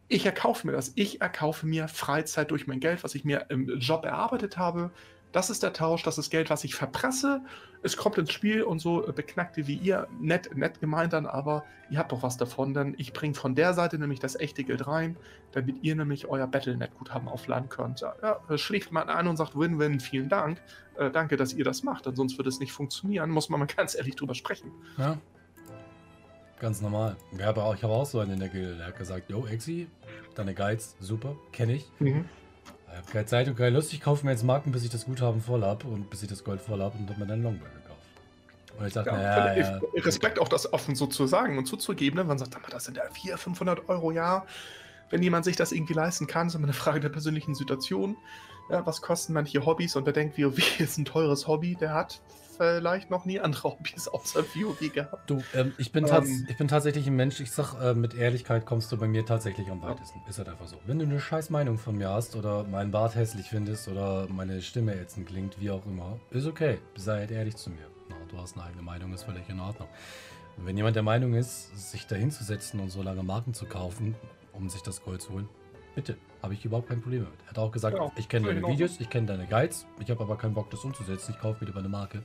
[0.10, 0.92] Ich erkaufe mir das.
[0.96, 4.92] Ich erkaufe mir Freizeit durch mein Geld, was ich mir im Job erarbeitet habe.
[5.32, 7.42] Das ist der Tausch, das ist Geld, was ich verpresse.
[7.84, 11.64] Es kommt ins Spiel und so äh, Beknackte wie ihr, nett, nett gemeint dann, aber
[11.92, 14.88] ihr habt doch was davon, denn ich bringe von der Seite nämlich das echte Geld
[14.88, 15.18] rein,
[15.52, 18.02] damit ihr nämlich euer Battlenet-Guthaben aufladen könnt.
[18.02, 20.60] Ja, ja, schlägt man ein und sagt Win-Win, vielen Dank.
[20.98, 23.68] Äh, danke, dass ihr das macht, denn sonst würde es nicht funktionieren, muss man mal
[23.78, 24.72] ganz ehrlich drüber sprechen.
[24.98, 25.20] Ja.
[26.60, 27.16] Ganz normal.
[27.32, 29.88] Ich habe auch, so einen in der Gilde, der hat gesagt, yo, Exi,
[30.36, 31.90] deine Guides, super, kenne ich.
[32.00, 32.26] Mhm.
[32.92, 35.06] Ich habe keine Zeit und keine Lust, ich kaufe mir jetzt Marken, bis ich das
[35.06, 37.64] Guthaben voll habe und bis ich das Gold voll habe und habe mir dann Longbow
[37.64, 38.00] gekauft.
[38.78, 42.18] Und ich dachte, ja, naja, ja, Respekt auch das offen so zu sagen und zuzugeben,
[42.18, 42.24] ne?
[42.26, 44.46] man sagt, das sind ja 400, 500 Euro, ja.
[45.10, 48.16] Wenn jemand sich das irgendwie leisten kann, ist immer eine Frage der persönlichen Situation.
[48.70, 52.22] Ja, was kosten manche Hobbys und der denkt, WoW ist ein teures Hobby, der hat
[52.60, 55.30] vielleicht noch nie andere Hobbys außer WoW gehabt.
[55.30, 58.66] Du, ähm, ich, bin ähm, ich bin tatsächlich ein Mensch, ich sag, äh, mit Ehrlichkeit
[58.66, 60.20] kommst du bei mir tatsächlich am weitesten.
[60.28, 60.78] Ist halt einfach so.
[60.86, 64.62] Wenn du eine scheiß Meinung von mir hast oder meinen Bart hässlich findest oder meine
[64.62, 66.80] Stimme ätzend klingt, wie auch immer, ist okay.
[66.96, 67.88] Sei halt ehrlich zu mir.
[68.10, 69.88] Na, du hast eine eigene Meinung, ist völlig in Ordnung.
[70.58, 74.16] Und wenn jemand der Meinung ist, sich da hinzusetzen und so lange Marken zu kaufen,
[74.52, 75.48] um sich das Gold zu holen,
[75.96, 77.32] bitte, habe ich überhaupt kein Problem mit.
[77.46, 80.22] Er hat auch gesagt, ja, ich kenne deine Videos, ich kenne deine Guides, ich habe
[80.22, 82.22] aber keinen Bock, das umzusetzen, ich kaufe wieder meine Marke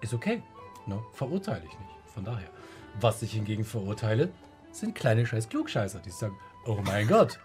[0.00, 0.42] ist okay.
[0.86, 1.02] Ne?
[1.12, 1.90] Verurteile ich nicht.
[2.14, 2.48] Von daher.
[3.00, 4.30] Was ich hingegen verurteile,
[4.72, 7.38] sind kleine scheiß Klugscheißer, die sagen, oh mein Gott,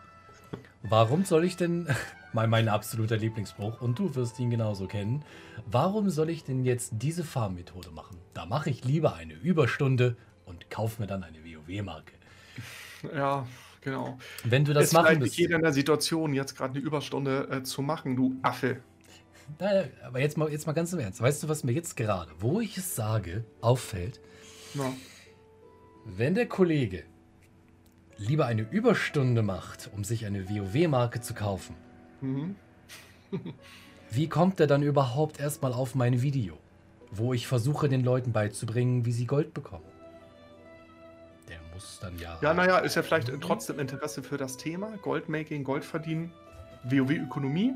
[0.83, 1.87] warum soll ich denn,
[2.33, 5.23] mal mein absoluter Lieblingsspruch, und du wirst ihn genauso kennen,
[5.65, 8.17] warum soll ich denn jetzt diese Farmmethode machen?
[8.33, 12.13] Da mache ich lieber eine Überstunde und kaufe mir dann eine WoW-Marke.
[13.13, 13.47] Ja,
[13.81, 14.17] genau.
[14.43, 15.39] Wenn du das ist machen müsstest.
[15.39, 18.81] jeder in der Situation, jetzt gerade eine Überstunde äh, zu machen, du Affe.
[19.59, 21.21] Aber jetzt mal, jetzt mal ganz im Ernst.
[21.21, 24.19] Weißt du, was mir jetzt gerade, wo ich es sage, auffällt?
[24.73, 24.93] Ja.
[26.05, 27.03] Wenn der Kollege
[28.17, 31.75] lieber eine Überstunde macht, um sich eine WoW-Marke zu kaufen,
[32.21, 32.55] mhm.
[34.11, 36.57] wie kommt er dann überhaupt erstmal auf mein Video,
[37.11, 39.85] wo ich versuche, den Leuten beizubringen, wie sie Gold bekommen?
[41.49, 42.37] Der muss dann ja.
[42.41, 44.97] Ja, naja, ist ja vielleicht trotzdem Interesse für das Thema.
[45.01, 46.31] Goldmaking, Gold verdienen,
[46.83, 47.73] WoW-Ökonomie.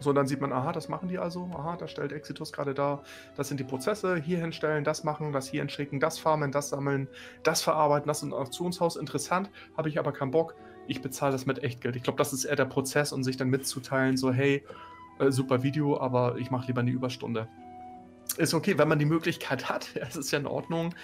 [0.00, 1.50] So, dann sieht man, aha, das machen die also.
[1.54, 3.02] Aha, da stellt Exitus gerade da.
[3.36, 4.16] Das sind die Prozesse.
[4.16, 7.06] Hier hinstellen, das machen, das hier entschicken, das farmen, das sammeln,
[7.42, 8.96] das verarbeiten, das ist Auktionshaus.
[8.96, 10.54] Interessant, habe ich aber keinen Bock.
[10.86, 11.96] Ich bezahle das mit Echtgeld.
[11.96, 14.64] Ich glaube, das ist eher der Prozess und sich dann mitzuteilen, so, hey,
[15.18, 17.46] äh, super Video, aber ich mache lieber eine Überstunde
[18.34, 19.88] ist okay, wenn man die Möglichkeit hat.
[20.00, 20.94] Es ist ja in Ordnung.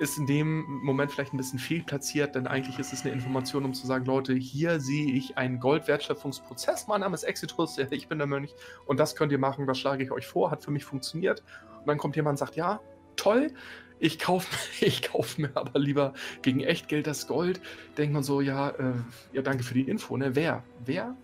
[0.00, 3.74] Ist in dem Moment vielleicht ein bisschen fehlplatziert, denn eigentlich ist es eine Information, um
[3.74, 6.86] zu sagen, Leute, hier sehe ich einen Goldwertschöpfungsprozess.
[6.86, 8.54] Mein Name ist Exitus, ich bin der Mönch
[8.86, 11.42] und das könnt ihr machen, das schlage ich euch vor, hat für mich funktioniert.
[11.80, 12.80] Und dann kommt jemand und sagt, ja,
[13.16, 13.52] toll,
[13.98, 14.48] ich kaufe
[14.84, 17.60] ich kauf mir aber lieber gegen Echtgeld das Gold.
[17.98, 18.94] Denkt man so, ja, äh,
[19.32, 20.34] ja, danke für die Info, ne?
[20.34, 20.62] Wer?
[20.84, 21.16] Wer?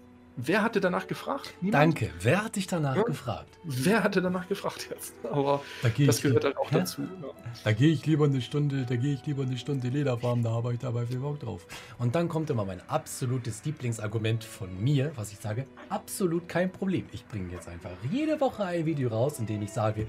[0.42, 1.52] Wer hatte danach gefragt?
[1.60, 1.82] Niemand?
[1.82, 2.10] Danke.
[2.20, 3.02] Wer hat dich danach ja?
[3.02, 3.58] gefragt?
[3.62, 5.12] Wer hatte danach gefragt jetzt?
[5.30, 6.78] Aber da das gehört halt auch Hä?
[6.78, 7.02] dazu.
[7.02, 7.28] Ja.
[7.64, 10.72] Da gehe ich lieber eine Stunde, da gehe ich lieber eine Stunde Lederfarm, da habe
[10.72, 11.66] ich dabei viel Bock drauf.
[11.98, 17.04] Und dann kommt immer mein absolutes Lieblingsargument von mir, was ich sage, absolut kein Problem.
[17.12, 20.06] Ich bringe jetzt einfach jede Woche ein Video raus, in dem ich sage,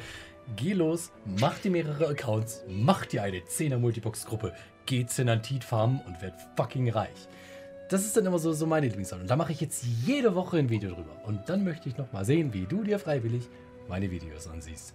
[0.56, 4.54] geh los, mach dir mehrere Accounts, mach dir eine 10er Multibox-Gruppe,
[4.86, 7.28] geh Zenantit farmen und werd fucking reich.
[7.92, 9.20] Das ist dann immer so, so meine Lieblingssache.
[9.20, 11.12] Und da mache ich jetzt jede Woche ein Video drüber.
[11.26, 13.50] Und dann möchte ich noch mal sehen, wie du dir freiwillig
[13.90, 14.94] meine Videos ansiehst.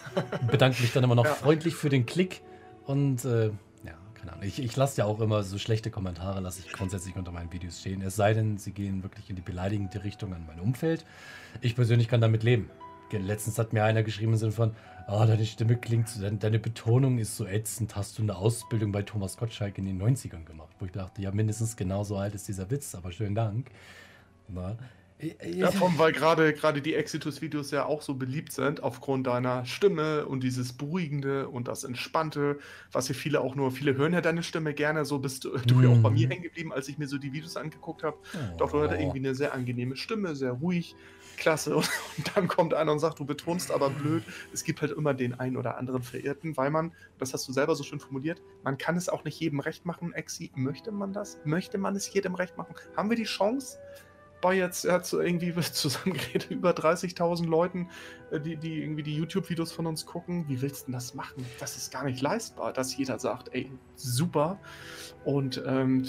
[0.50, 1.32] Bedanke mich dann immer noch ja.
[1.32, 2.42] freundlich für den Klick
[2.84, 4.44] und äh, ja, keine Ahnung.
[4.44, 7.80] Ich, ich lasse ja auch immer so schlechte Kommentare, lasse ich grundsätzlich unter meinen Videos
[7.80, 8.02] stehen.
[8.02, 11.06] Es sei denn, sie gehen wirklich in die beleidigende Richtung an mein Umfeld.
[11.62, 12.68] Ich persönlich kann damit leben.
[13.12, 14.74] Letztens hat mir einer geschrieben im Sinne von,
[15.08, 17.96] oh, deine Stimme klingt, deine Betonung ist so ätzend.
[17.96, 20.74] Hast du eine Ausbildung bei Thomas Gottschalk in den 90ern gemacht?
[20.78, 23.70] Wo ich dachte, ja, mindestens genauso alt ist dieser Witz, aber schönen Dank.
[24.48, 24.76] Na,
[25.46, 30.26] ja, vor weil gerade gerade die Exitus-Videos ja auch so beliebt sind, aufgrund deiner Stimme
[30.26, 32.58] und dieses Beruhigende und das Entspannte,
[32.90, 35.80] was hier viele auch nur, viele hören ja deine Stimme gerne, so bist du, du
[35.82, 36.30] ja auch bei mir mhm.
[36.32, 38.16] hängen geblieben, als ich mir so die Videos angeguckt habe.
[38.34, 38.56] Oh.
[38.58, 40.96] Doch du hast irgendwie eine sehr angenehme Stimme, sehr ruhig,
[41.36, 41.76] klasse.
[41.76, 41.86] Und,
[42.34, 44.22] dann kommt einer und sagt, du betonst aber blöd.
[44.52, 47.74] Es gibt halt immer den einen oder anderen Verirrten, weil man, das hast du selber
[47.74, 50.50] so schön formuliert, man kann es auch nicht jedem recht machen, Exi.
[50.54, 51.38] Möchte man das?
[51.44, 52.74] Möchte man es jedem recht machen?
[52.96, 53.78] Haben wir die Chance?
[54.44, 57.88] bei jetzt, er hat so irgendwie zusammengeredet, über 30.000 Leuten,
[58.30, 60.46] äh, die, die irgendwie die YouTube-Videos von uns gucken.
[60.48, 61.46] Wie willst du denn das machen?
[61.58, 64.60] Das ist gar nicht leistbar, dass jeder sagt, ey, super.
[65.24, 66.06] Und ähm,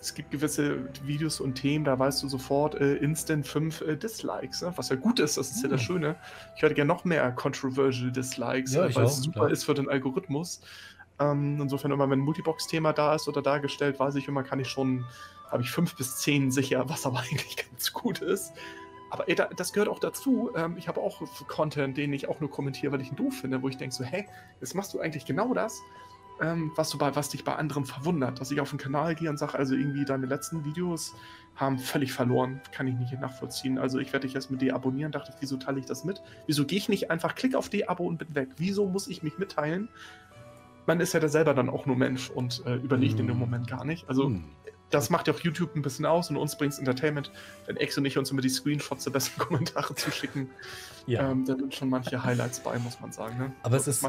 [0.00, 4.62] es gibt gewisse Videos und Themen, da weißt du sofort äh, instant 5 äh, Dislikes,
[4.62, 4.72] ne?
[4.76, 5.86] was ja gut ist, das ist ja das hm.
[5.86, 6.16] Schöne.
[6.56, 9.50] Ich hätte gerne noch mehr controversial Dislikes, ja, äh, weil es super klar.
[9.50, 10.60] ist für den Algorithmus.
[11.20, 14.68] Ähm, insofern immer, wenn ein Multibox-Thema da ist oder dargestellt, weiß ich immer, kann ich
[14.68, 15.04] schon
[15.54, 18.52] habe ich fünf bis zehn sicher, was aber eigentlich ganz gut ist.
[19.10, 20.50] Aber ey, das gehört auch dazu.
[20.56, 23.62] Ähm, ich habe auch Content, den ich auch nur kommentiere, weil ich ihn doof finde,
[23.62, 24.26] wo ich denke so, hey,
[24.60, 25.80] jetzt machst du eigentlich genau das,
[26.40, 28.40] ähm, was, du bei, was dich bei anderen verwundert.
[28.40, 31.14] Dass ich auf den Kanal gehe und sage, also irgendwie deine letzten Videos
[31.56, 32.60] haben völlig verloren.
[32.72, 33.78] Kann ich nicht nachvollziehen.
[33.78, 35.12] Also ich werde dich jetzt mit deabonnieren.
[35.12, 36.22] Dachte ich, wieso teile ich das mit?
[36.46, 38.50] Wieso gehe ich nicht einfach, klick auf Deabo und bin weg?
[38.56, 39.88] Wieso muss ich mich mitteilen?
[40.86, 43.20] Man ist ja da selber dann auch nur Mensch und äh, überlegt mm.
[43.20, 44.06] in dem Moment gar nicht.
[44.08, 44.44] Also mm
[44.90, 47.30] das macht ja auch YouTube ein bisschen aus und uns bringt es Entertainment,
[47.66, 50.50] wenn Ex und ich uns immer die Screenshots der besten Kommentare zuschicken.
[51.06, 51.30] Ja.
[51.30, 53.38] Ähm, da sind schon manche Highlights bei, muss man sagen.
[53.38, 53.52] Ne?
[53.62, 54.06] Aber es ist,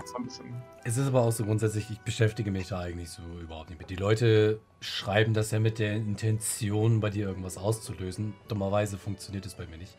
[0.84, 3.90] es ist aber auch so grundsätzlich, ich beschäftige mich da eigentlich so überhaupt nicht mit.
[3.90, 8.34] Die Leute schreiben das ja mit der Intention, bei dir irgendwas auszulösen.
[8.48, 9.98] Dummerweise funktioniert es bei mir nicht.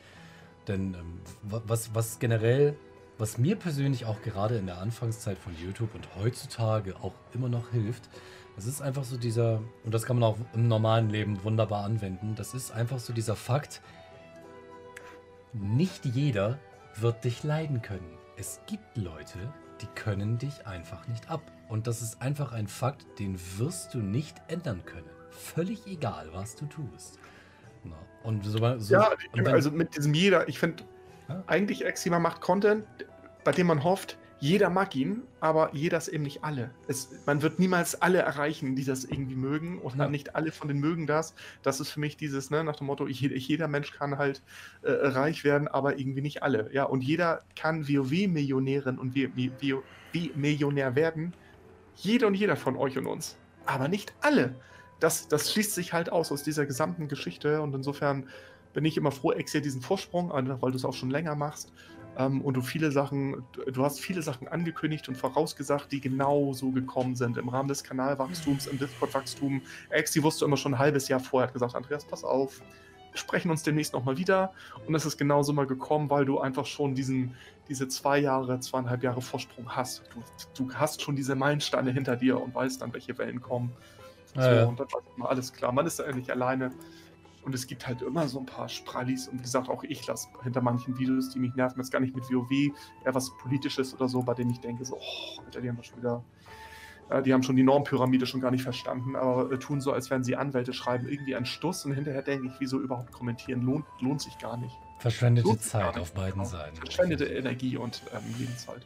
[0.68, 2.77] Denn ähm, was, was generell,
[3.18, 7.70] was mir persönlich auch gerade in der Anfangszeit von YouTube und heutzutage auch immer noch
[7.70, 8.09] hilft,
[8.57, 12.34] es ist einfach so dieser, und das kann man auch im normalen Leben wunderbar anwenden,
[12.36, 13.82] das ist einfach so dieser Fakt,
[15.52, 16.59] nicht jeder
[16.96, 18.16] wird dich leiden können.
[18.36, 21.40] Es gibt Leute, die können dich einfach nicht ab.
[21.68, 25.11] Und das ist einfach ein Fakt, den wirst du nicht ändern können.
[25.30, 27.18] Völlig egal, was du tust.
[28.26, 30.82] Und so, so ja, und also mit diesem jeder, ich finde,
[31.28, 31.44] ja?
[31.46, 32.84] eigentlich Exima macht Content,
[33.44, 36.70] bei dem man hofft, jeder mag ihn, aber jeder ist eben nicht alle.
[36.89, 40.09] Es, man wird niemals alle erreichen, die das irgendwie mögen und ja.
[40.09, 41.34] nicht alle von den mögen das.
[41.62, 44.43] Das ist für mich dieses, ne, nach dem Motto, ich, jeder Mensch kann halt
[44.82, 46.70] äh, reich werden, aber irgendwie nicht alle.
[46.72, 51.32] Ja, und jeder kann WoW-Millionärin und WoW-Millionär werden.
[51.95, 53.39] Jeder und jeder von euch und uns.
[53.64, 54.55] Aber nicht alle.
[55.01, 58.28] Das, das schließt sich halt aus aus dieser gesamten Geschichte und insofern
[58.74, 61.72] bin ich immer froh, Exia diesen Vorsprung, weil du es auch schon länger machst
[62.16, 66.70] ähm, und du viele Sachen, du hast viele Sachen angekündigt und vorausgesagt, die genau so
[66.70, 69.62] gekommen sind im Rahmen des Kanalwachstums, im Discord-Wachstum.
[69.90, 72.62] Exi wusste immer schon ein halbes Jahr vorher, hat gesagt, Andreas, pass auf,
[73.16, 74.52] wir sprechen uns demnächst nochmal wieder.
[74.86, 77.34] Und es ist genauso mal gekommen, weil du einfach schon diesen,
[77.68, 80.02] diese zwei Jahre, zweieinhalb Jahre Vorsprung hast.
[80.12, 80.22] Du,
[80.66, 83.72] du hast schon diese Meilensteine hinter dir und weißt dann, welche Wellen kommen.
[84.34, 84.64] So, ja.
[84.64, 85.72] und dann war immer alles klar.
[85.72, 86.72] Man ist ja nicht alleine.
[87.47, 89.28] Und es gibt halt immer so ein paar Sprallis.
[89.28, 92.16] Und wie gesagt, auch ich lasse hinter manchen Videos, die mich nerven, jetzt gar nicht
[92.16, 92.51] mit WoW,
[93.05, 95.99] eher was Politisches oder so, bei denen ich denke, so, oh, Alter, die haben schon
[95.99, 96.24] wieder.
[97.09, 100.11] Äh, die haben schon die Normpyramide schon gar nicht verstanden, aber äh, tun so, als
[100.11, 103.62] wären sie Anwälte, schreiben irgendwie einen Stuss und hinterher denke ich, wieso überhaupt kommentieren?
[103.62, 104.76] Lohnt, lohnt sich gar nicht.
[104.99, 106.47] Verschwendete Zeit auf beiden genau.
[106.47, 106.74] Seiten.
[106.74, 108.84] Verschwendete Energie und ähm, Lebenszeit.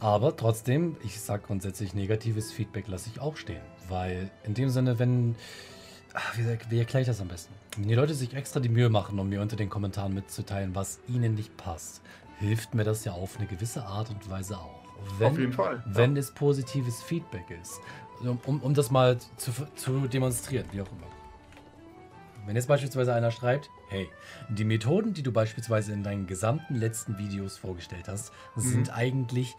[0.00, 3.60] Aber trotzdem, ich sage grundsätzlich, negatives Feedback lasse ich auch stehen.
[3.90, 5.36] Weil in dem Sinne, wenn
[6.16, 7.52] Ach, wie, wie erkläre ich das am besten?
[7.76, 11.00] Wenn die Leute sich extra die Mühe machen, um mir unter den Kommentaren mitzuteilen, was
[11.08, 12.02] ihnen nicht passt,
[12.38, 14.84] hilft mir das ja auf eine gewisse Art und Weise auch.
[15.18, 15.82] Wenn, auf jeden Fall.
[15.84, 15.96] Ja.
[15.96, 17.80] Wenn es positives Feedback ist.
[18.46, 21.08] Um, um das mal zu, zu demonstrieren, wie auch immer.
[22.46, 24.08] Wenn jetzt beispielsweise einer schreibt, hey,
[24.48, 28.60] die Methoden, die du beispielsweise in deinen gesamten letzten Videos vorgestellt hast, mhm.
[28.60, 29.56] sind eigentlich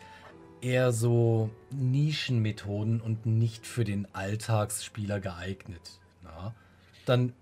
[0.62, 6.00] eher so Nischenmethoden und nicht für den Alltagsspieler geeignet
[7.06, 7.34] dann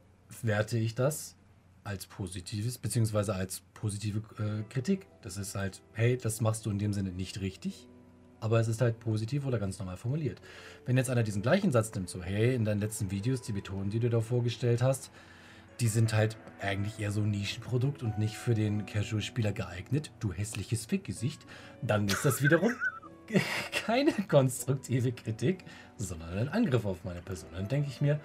[0.41, 1.36] werte ich das
[1.84, 5.07] als positives, beziehungsweise als positive äh, Kritik.
[5.22, 7.88] Das ist halt, hey, das machst du in dem Sinne nicht richtig,
[8.39, 10.41] aber es ist halt positiv oder ganz normal formuliert.
[10.86, 13.89] Wenn jetzt einer diesen gleichen Satz nimmt, so, hey, in deinen letzten Videos, die Methoden,
[13.89, 15.11] die du da vorgestellt hast,
[15.80, 20.32] die sind halt eigentlich eher so ein Nischenprodukt und nicht für den Casual-Spieler geeignet, du
[20.32, 21.45] hässliches Fickgesicht,
[21.82, 22.74] dann ist das wiederum
[23.86, 25.66] keine konstruktive Kritik,
[25.97, 27.49] sondern ein Angriff auf meine Person.
[27.53, 28.20] Dann denke ich mir,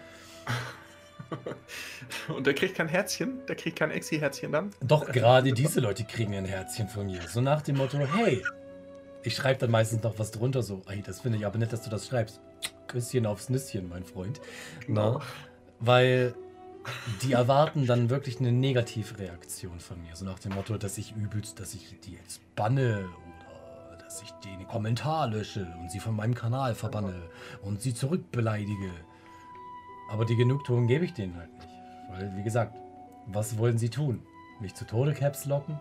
[2.29, 4.71] Und der kriegt kein Herzchen, der kriegt kein Exi-Herzchen dann.
[4.81, 7.21] Doch, gerade diese Leute kriegen ein Herzchen von mir.
[7.29, 8.43] So nach dem Motto, hey,
[9.23, 11.83] ich schreibe dann meistens noch was drunter, so, hey, das finde ich aber nett, dass
[11.83, 12.41] du das schreibst.
[12.87, 14.41] Küsschen aufs Nüsschen, mein Freund.
[14.87, 15.19] Genau.
[15.19, 15.21] Na?
[15.81, 16.35] Weil
[17.23, 20.17] die erwarten dann wirklich eine Negativreaktion von mir.
[20.17, 23.09] So nach dem Motto, dass ich übelst, dass ich die jetzt banne
[23.89, 27.23] oder dass ich den Kommentar lösche und sie von meinem Kanal verbanne
[27.63, 28.91] und sie zurückbeleidige.
[30.09, 31.69] Aber die Genugtuung gebe ich denen halt nicht.
[32.11, 32.77] Weil, wie gesagt,
[33.27, 34.23] was wollen sie tun?
[34.61, 35.79] Mich zu Tode Caps locken?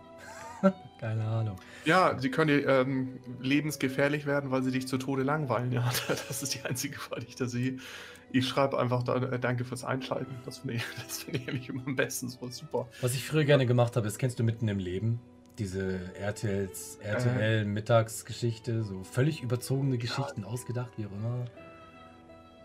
[1.00, 1.56] Keine Ahnung.
[1.86, 5.72] Ja, sie können dir ähm, lebensgefährlich werden, weil sie dich zu Tode langweilen.
[5.72, 7.78] Ja, das ist die einzige Gefahr, die ich da sehe.
[8.32, 10.36] Ich schreibe einfach da, äh, danke fürs Einschalten.
[10.46, 12.30] Das finde ich, das find ich eigentlich immer am besten.
[12.30, 12.88] So super.
[13.02, 15.20] Was ich früher gerne gemacht habe, ist, kennst du mitten im Leben?
[15.58, 21.46] Diese RTLs, RTL Mittagsgeschichte, so völlig überzogene Geschichten ausgedacht, wie auch immer.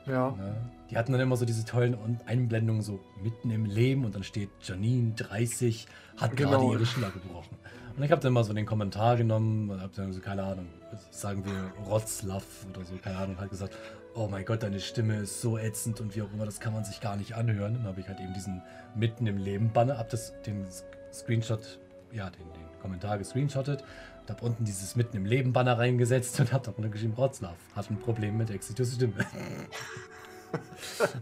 [0.07, 0.31] Ja.
[0.31, 0.55] Ne?
[0.91, 4.25] Die hatten dann immer so diese tollen Un- Einblendungen so mitten im Leben und dann
[4.25, 5.87] steht Janine 30
[6.19, 6.51] hat Genau.
[6.51, 7.57] gerade ihre Schiller gebrochen.
[7.97, 10.67] Und ich habe dann mal so den Kommentar genommen und habe dann so, keine Ahnung,
[11.11, 13.77] sagen wir Rotzlaff oder so, keine Ahnung, halt gesagt,
[14.15, 16.85] oh mein Gott, deine Stimme ist so ätzend und wie auch immer, das kann man
[16.85, 17.75] sich gar nicht anhören.
[17.75, 18.63] Dann habe ich halt eben diesen
[18.95, 20.67] mitten im Leben Banner, hab das, den
[21.13, 21.79] Screenshot,
[22.13, 23.85] ja, den, den Kommentar gescreenshottet
[24.23, 27.91] und hab unten dieses mitten im Leben Banner reingesetzt und hab darunter geschrieben, Rotzlaff hat
[27.91, 29.15] ein Problem mit Exitus Stimme.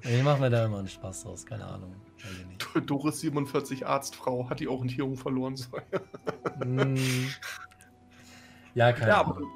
[0.03, 1.94] ich mache mir da immer einen Spaß draus, keine Ahnung.
[2.86, 5.57] Doris 47 Arztfrau hat die Orientierung verloren.
[5.57, 5.68] So.
[8.74, 9.51] Ja, keine Ja, aber Ahnung.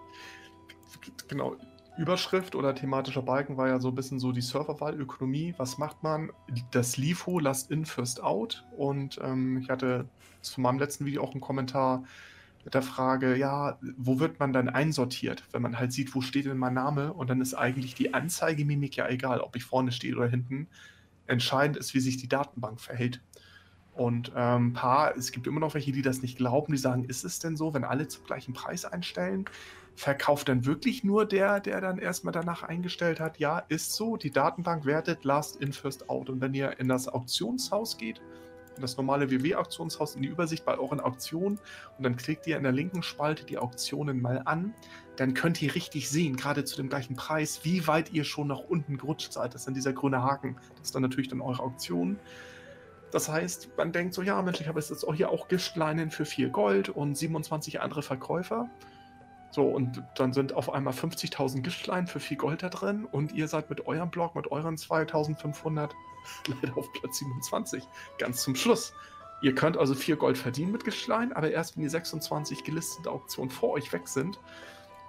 [1.29, 1.57] genau.
[1.97, 5.55] Überschrift oder thematischer Balken war ja so ein bisschen so die Serverwahl, Ökonomie.
[5.57, 6.33] Was macht man?
[6.73, 8.65] Das LIFO, Last In, First Out.
[8.77, 10.09] Und ähm, ich hatte
[10.41, 12.03] zu meinem letzten Video auch einen Kommentar
[12.65, 16.47] mit der Frage, ja, wo wird man dann einsortiert, wenn man halt sieht, wo steht
[16.47, 17.13] denn mein Name?
[17.13, 20.67] Und dann ist eigentlich die Anzeigemimik ja egal, ob ich vorne stehe oder hinten.
[21.27, 23.21] Entscheidend ist, wie sich die Datenbank verhält.
[23.93, 27.25] Und ähm, paar, es gibt immer noch welche, die das nicht glauben, die sagen, ist
[27.25, 29.45] es denn so, wenn alle zum gleichen Preis einstellen?
[29.95, 33.39] Verkauft dann wirklich nur der, der dann erstmal danach eingestellt hat?
[33.39, 34.17] Ja, ist so.
[34.17, 36.29] Die Datenbank wertet Last in, First out.
[36.31, 38.21] Und wenn ihr in das Auktionshaus geht,
[38.77, 41.59] in das normale WW-Auktionshaus, in die Übersicht bei euren Auktionen
[41.97, 44.75] und dann klickt ihr in der linken Spalte die Auktionen mal an,
[45.17, 48.61] dann könnt ihr richtig sehen, gerade zu dem gleichen Preis, wie weit ihr schon nach
[48.61, 49.55] unten gerutscht seid.
[49.55, 50.57] Das ist dann dieser grüne Haken.
[50.77, 52.19] Das ist dann natürlich dann eure Auktion.
[53.13, 56.25] Das heißt, man denkt so, ja, Mensch, ich habe jetzt auch hier auch Giftleinen für
[56.25, 58.69] 4 Gold und 27 andere Verkäufer.
[59.55, 63.47] So, und dann sind auf einmal 50.000 Giftleinen für 4 Gold da drin und ihr
[63.47, 65.95] seid mit eurem Blog, mit euren 2500
[66.49, 67.85] leider auf Platz 27.
[68.19, 68.95] Ganz zum Schluss.
[69.43, 73.49] Ihr könnt also 4 Gold verdienen mit Giftleinen, aber erst wenn die 26 gelisteten Auktionen
[73.49, 74.41] vor euch weg sind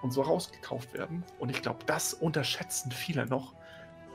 [0.03, 1.23] und so rausgekauft werden.
[1.39, 3.55] Und ich glaube, das unterschätzen viele noch.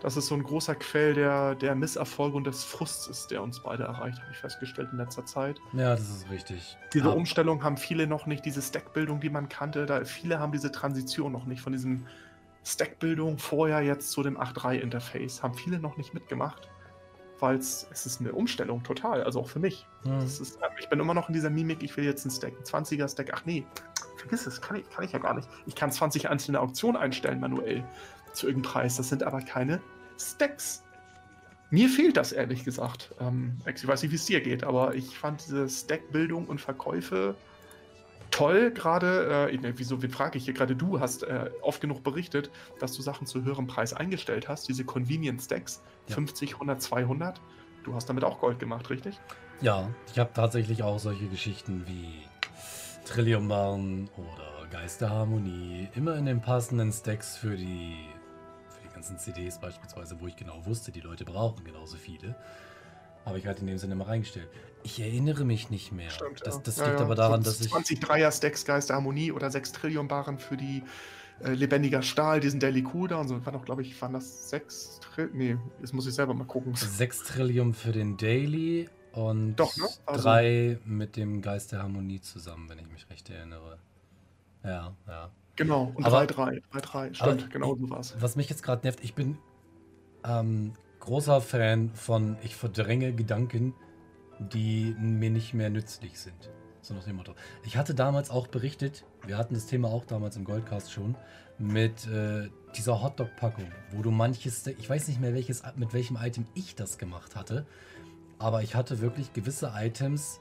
[0.01, 3.61] Das ist so ein großer Quell der, der Misserfolge und des Frusts ist, der uns
[3.61, 5.61] beide erreicht, habe ich festgestellt in letzter Zeit.
[5.75, 6.79] Ja, das ist richtig.
[6.95, 10.53] Diese Aber- Umstellung haben viele noch nicht, diese Stackbildung, die man kannte, da viele haben
[10.53, 12.07] diese Transition noch nicht von diesem
[12.65, 16.69] Stackbildung vorher jetzt zu dem 8.3-Interface, haben viele noch nicht mitgemacht,
[17.39, 19.87] weil es es ist eine Umstellung total, also auch für mich.
[20.05, 20.19] Hm.
[20.19, 23.09] Ist, ich bin immer noch in dieser Mimik, ich will jetzt einen Stack, einen 20er
[23.11, 23.67] Stack, ach nee,
[24.17, 25.49] vergiss es, kann ich, kann ich ja gar nicht.
[25.67, 27.85] Ich kann 20 einzelne Auktionen einstellen manuell
[28.33, 29.81] zu irgendeinem Preis, das sind aber keine
[30.19, 30.83] Stacks.
[31.71, 33.15] Mir fehlt das ehrlich gesagt.
[33.21, 37.37] Ähm, ich weiß nicht, wie es dir geht, aber ich fand diese Stackbildung und Verkäufe
[38.33, 38.73] toll.
[38.73, 40.55] Gerade, äh, ne, wieso, wen frage ich hier?
[40.55, 42.51] Gerade du hast äh, oft genug berichtet,
[42.81, 44.69] dass du Sachen zu höherem Preis eingestellt hast.
[44.69, 46.17] Diese Convenience Stacks, Ja.
[46.17, 47.41] 50, 100, 200.
[47.85, 49.19] Du hast damit auch Gold gemacht, richtig?
[49.61, 52.27] Ja, ich habe tatsächlich auch solche Geschichten wie
[53.05, 57.97] Trilliumbahn oder Geisterharmonie immer in den passenden Stacks für die
[59.01, 62.35] ganzen CDs beispielsweise, wo ich genau wusste, die Leute brauchen genauso viele.
[63.25, 64.49] Habe ich halt in dem Sinne mal reingestellt.
[64.83, 66.11] Ich erinnere mich nicht mehr.
[66.45, 67.05] das das Ja, liegt ja.
[67.07, 67.71] aber daran, so dass ich.
[67.71, 70.83] 20 Dreier Stacks Geister Harmonie oder 6 Trillion Baren für die
[71.43, 73.27] äh, lebendiger Stahl, diesen Daily Cooldown.
[73.27, 75.37] So war doch, glaube ich, waren das 6 Trillion.
[75.39, 76.75] Nee, jetzt muss ich selber mal gucken.
[76.75, 79.85] 6 Trillium für den Daily und Doch, ne?
[80.05, 83.79] Also- 3 mit dem Geist der Harmonie zusammen, wenn ich mich recht erinnere.
[84.63, 85.31] Ja, ja.
[85.61, 86.63] Genau, und Aber- 3-3.
[86.73, 88.15] 3-3, Aber stimmt, genau so war's.
[88.19, 89.37] Was mich jetzt gerade nervt, ich bin
[90.25, 93.75] ähm, großer Fan von, ich verdränge Gedanken,
[94.39, 96.49] die mir nicht mehr nützlich sind.
[96.81, 97.35] So nach dem Motto.
[97.63, 101.15] Ich hatte damals auch berichtet, wir hatten das Thema auch damals im Goldcast schon,
[101.59, 106.47] mit äh, dieser Hotdog-Packung, wo du manches, ich weiß nicht mehr welches, mit welchem Item
[106.55, 107.67] ich das gemacht hatte,
[108.39, 110.41] aber ich hatte wirklich gewisse Items,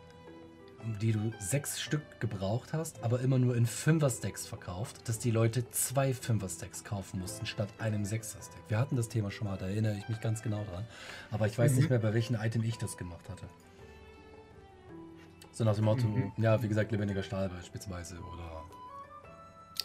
[1.02, 5.70] die du sechs Stück gebraucht hast, aber immer nur in Fünfer-Stacks verkauft, dass die Leute
[5.72, 8.62] zwei Fünfer-Stacks kaufen mussten statt einem Sechser-Stack.
[8.68, 10.86] Wir hatten das Thema schon mal, da erinnere ich mich ganz genau dran.
[11.32, 11.78] Aber ich weiß mhm.
[11.78, 13.46] nicht mehr, bei welchem Item ich das gemacht hatte.
[15.52, 16.32] So nach dem Motto, mhm.
[16.38, 18.64] ja, wie gesagt, lebendiger Stahl beispielsweise oder.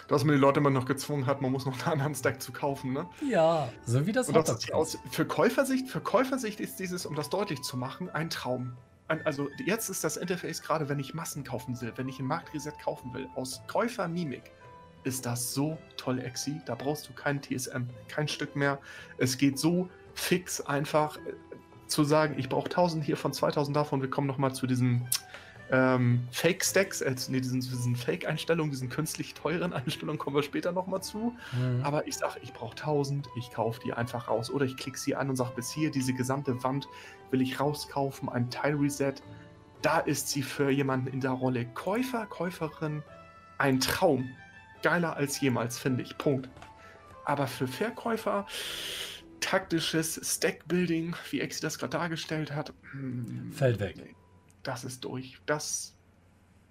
[0.09, 2.53] Dass man die Leute immer noch gezwungen hat, man muss noch einen anderen Stack zu
[2.53, 3.07] kaufen, ne?
[3.28, 7.30] Ja, so wie das, Und das aus, für Käufersicht, für Käufersicht ist dieses, um das
[7.30, 8.76] deutlich zu machen, ein Traum.
[9.24, 12.78] Also jetzt ist das Interface gerade, wenn ich Massen kaufen will, wenn ich ein Marktreset
[12.78, 14.52] kaufen will, aus Käufer-Mimik,
[15.04, 16.60] ist das so toll, Exi.
[16.66, 18.78] Da brauchst du kein TSM, kein Stück mehr.
[19.18, 21.34] Es geht so fix einfach äh,
[21.86, 24.00] zu sagen, ich brauche 1000 hier von 2000 davon.
[24.00, 25.06] Wir kommen nochmal zu diesem
[25.74, 31.02] ähm, Fake-Stacks, äh, nee, diesen, diesen Fake-Einstellungen, diesen künstlich teuren Einstellungen kommen wir später nochmal
[31.02, 31.34] zu.
[31.52, 31.82] Mhm.
[31.82, 34.50] Aber ich sage, ich brauche 1000, ich kaufe die einfach raus.
[34.50, 36.86] Oder ich klicke sie an und sage, bis hier, diese gesamte Wand
[37.30, 39.14] will ich rauskaufen, ein Teil-Reset.
[39.82, 43.02] Da ist sie für jemanden in der Rolle Käufer, Käuferin
[43.58, 44.30] ein Traum.
[44.82, 46.16] Geiler als jemals, finde ich.
[46.18, 46.48] Punkt.
[47.24, 48.46] Aber für Verkäufer,
[49.40, 53.96] taktisches Stack-Building, wie Exi das gerade dargestellt hat, hm, fällt weg.
[53.96, 54.14] Nee
[54.64, 55.38] das ist durch.
[55.46, 55.94] Das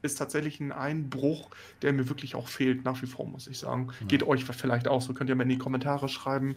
[0.01, 1.49] ist tatsächlich ein Einbruch,
[1.81, 3.89] der mir wirklich auch fehlt, nach wie vor, muss ich sagen.
[4.01, 4.07] Ja.
[4.07, 5.13] Geht euch vielleicht auch so.
[5.13, 6.55] Könnt ihr mal in die Kommentare schreiben,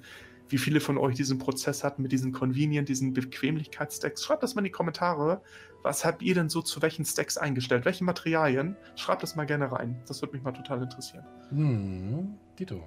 [0.48, 4.24] wie viele von euch diesen Prozess hatten mit diesen Convenient, diesen Bequemlichkeitsstacks.
[4.24, 5.42] Schreibt das mal in die Kommentare.
[5.82, 7.84] Was habt ihr denn so zu welchen Stacks eingestellt?
[7.84, 8.76] Welche Materialien?
[8.96, 10.02] Schreibt das mal gerne rein.
[10.08, 11.24] Das würde mich mal total interessieren.
[11.50, 12.82] Hm, Dito.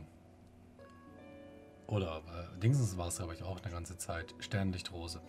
[1.87, 4.35] Oder äh, Dingsens war es, glaube ich, auch eine ganze Zeit.
[4.39, 5.21] Sternlichtrose.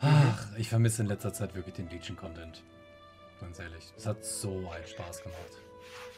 [0.00, 2.62] Ach, ich vermisse in letzter Zeit wirklich den Legion-Content.
[3.40, 3.92] Ganz ehrlich.
[3.96, 5.60] Es hat so einen Spaß gemacht.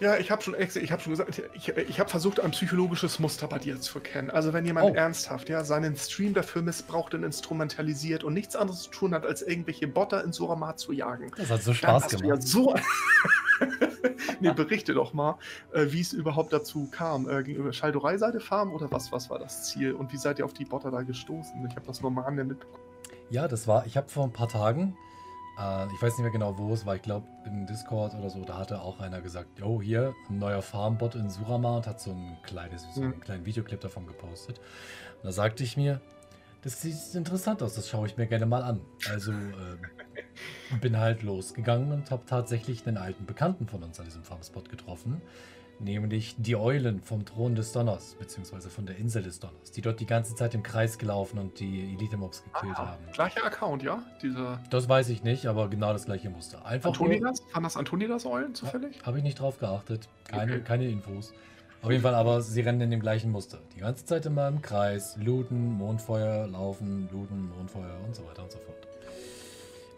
[0.01, 3.47] Ja, ich habe schon, ich hab schon gesagt, ich, ich habe versucht, ein psychologisches Muster
[3.47, 4.30] bei dir zu erkennen.
[4.30, 4.95] Also wenn jemand oh.
[4.95, 9.43] ernsthaft ja, seinen Stream dafür missbraucht und instrumentalisiert und nichts anderes zu tun hat, als
[9.43, 11.30] irgendwelche Botter in Suramat zu jagen.
[11.37, 12.26] Das hat so Spaß gemacht.
[12.26, 12.74] Ja so
[14.41, 15.39] nee, berichte doch mal,
[15.72, 17.28] äh, wie es überhaupt dazu kam.
[17.28, 19.93] Äh, gegenüber Schaldorei-Seite Farm oder was, was war das Ziel?
[19.93, 21.64] Und wie seid ihr auf die Botter da gestoßen?
[21.68, 22.91] Ich habe das nur mal an mitbekommen.
[23.31, 24.97] Ja, das war, ich habe vor ein paar Tagen,
[25.59, 28.45] äh, ich weiß nicht mehr genau, wo es war, ich glaube im Discord oder so,
[28.45, 32.11] da hatte auch einer gesagt, oh, hier, ein neuer Farmbot in Surama und hat so
[32.11, 33.20] ein kleines, so einen mhm.
[33.20, 34.59] kleinen Videoclip davon gepostet.
[34.59, 36.01] Und da sagte ich mir,
[36.62, 38.81] das sieht interessant aus, das schaue ich mir gerne mal an.
[39.11, 39.33] Also
[40.73, 44.68] äh, bin halt losgegangen und habe tatsächlich einen alten Bekannten von uns an diesem Farmspot
[44.68, 45.20] getroffen,
[45.83, 50.01] nämlich die Eulen vom Thron des Donners, beziehungsweise von der Insel des Donners, die dort
[50.01, 53.05] die ganze Zeit im Kreis gelaufen und die Elite-Mobs gekillt ah, haben.
[53.12, 54.03] Gleicher Account, ja?
[54.22, 56.64] Diese das weiß ich nicht, aber genau das gleiche Muster.
[56.64, 57.43] Einfach Antonidas?
[57.53, 59.01] Waren das Antonidas Eulen zufällig?
[59.05, 60.09] Habe ich nicht drauf geachtet.
[60.24, 60.62] Keine, okay.
[60.62, 61.33] keine Infos.
[61.83, 63.59] Auf jeden Fall, aber sie rennen in dem gleichen Muster.
[63.74, 68.53] Die ganze Zeit immer im Kreis, looten, Mondfeuer, laufen, looten, Mondfeuer und so weiter und
[68.53, 68.76] so fort.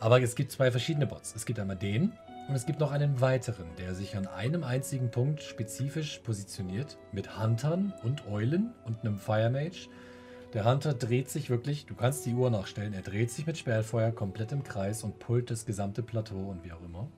[0.00, 1.34] Aber es gibt zwei verschiedene Bots.
[1.36, 2.12] Es gibt einmal den,
[2.48, 7.38] und es gibt noch einen weiteren, der sich an einem einzigen Punkt spezifisch positioniert, mit
[7.38, 9.88] Huntern und Eulen und einem Fire Mage.
[10.52, 14.12] Der Hunter dreht sich wirklich, du kannst die Uhr nachstellen, er dreht sich mit Sperrfeuer
[14.12, 17.08] komplett im Kreis und pullt das gesamte Plateau und wie auch immer.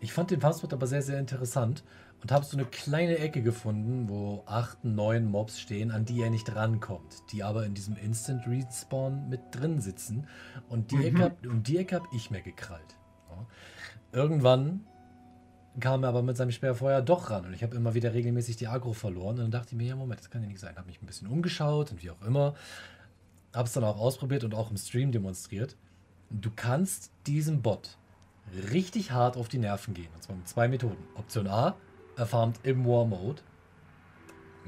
[0.00, 1.82] Ich fand den Farmspot aber sehr, sehr interessant
[2.22, 6.30] und habe so eine kleine Ecke gefunden, wo 8, 9 Mobs stehen, an die er
[6.30, 10.28] nicht rankommt, die aber in diesem Instant Respawn mit drin sitzen.
[10.68, 11.02] Und die mhm.
[11.02, 12.96] Ecke, um die Ecke habe ich mir gekrallt.
[14.12, 14.84] Irgendwann
[15.78, 18.66] kam er aber mit seinem Sperrfeuer doch ran und ich habe immer wieder regelmäßig die
[18.66, 19.36] Agro verloren.
[19.36, 20.76] Und dann dachte ich mir, ja, Moment, das kann ja nicht sein.
[20.76, 22.54] Habe mich ein bisschen umgeschaut und wie auch immer.
[23.54, 25.76] Habe es dann auch ausprobiert und auch im Stream demonstriert.
[26.30, 27.98] Du kannst diesem Bot
[28.72, 30.08] richtig hart auf die Nerven gehen.
[30.14, 31.02] Und zwar mit zwei Methoden.
[31.14, 31.76] Option A,
[32.16, 33.42] er farmt im War Mode.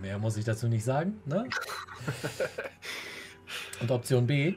[0.01, 1.21] Mehr muss ich dazu nicht sagen.
[1.27, 1.49] Ne?
[3.81, 4.57] und Option B,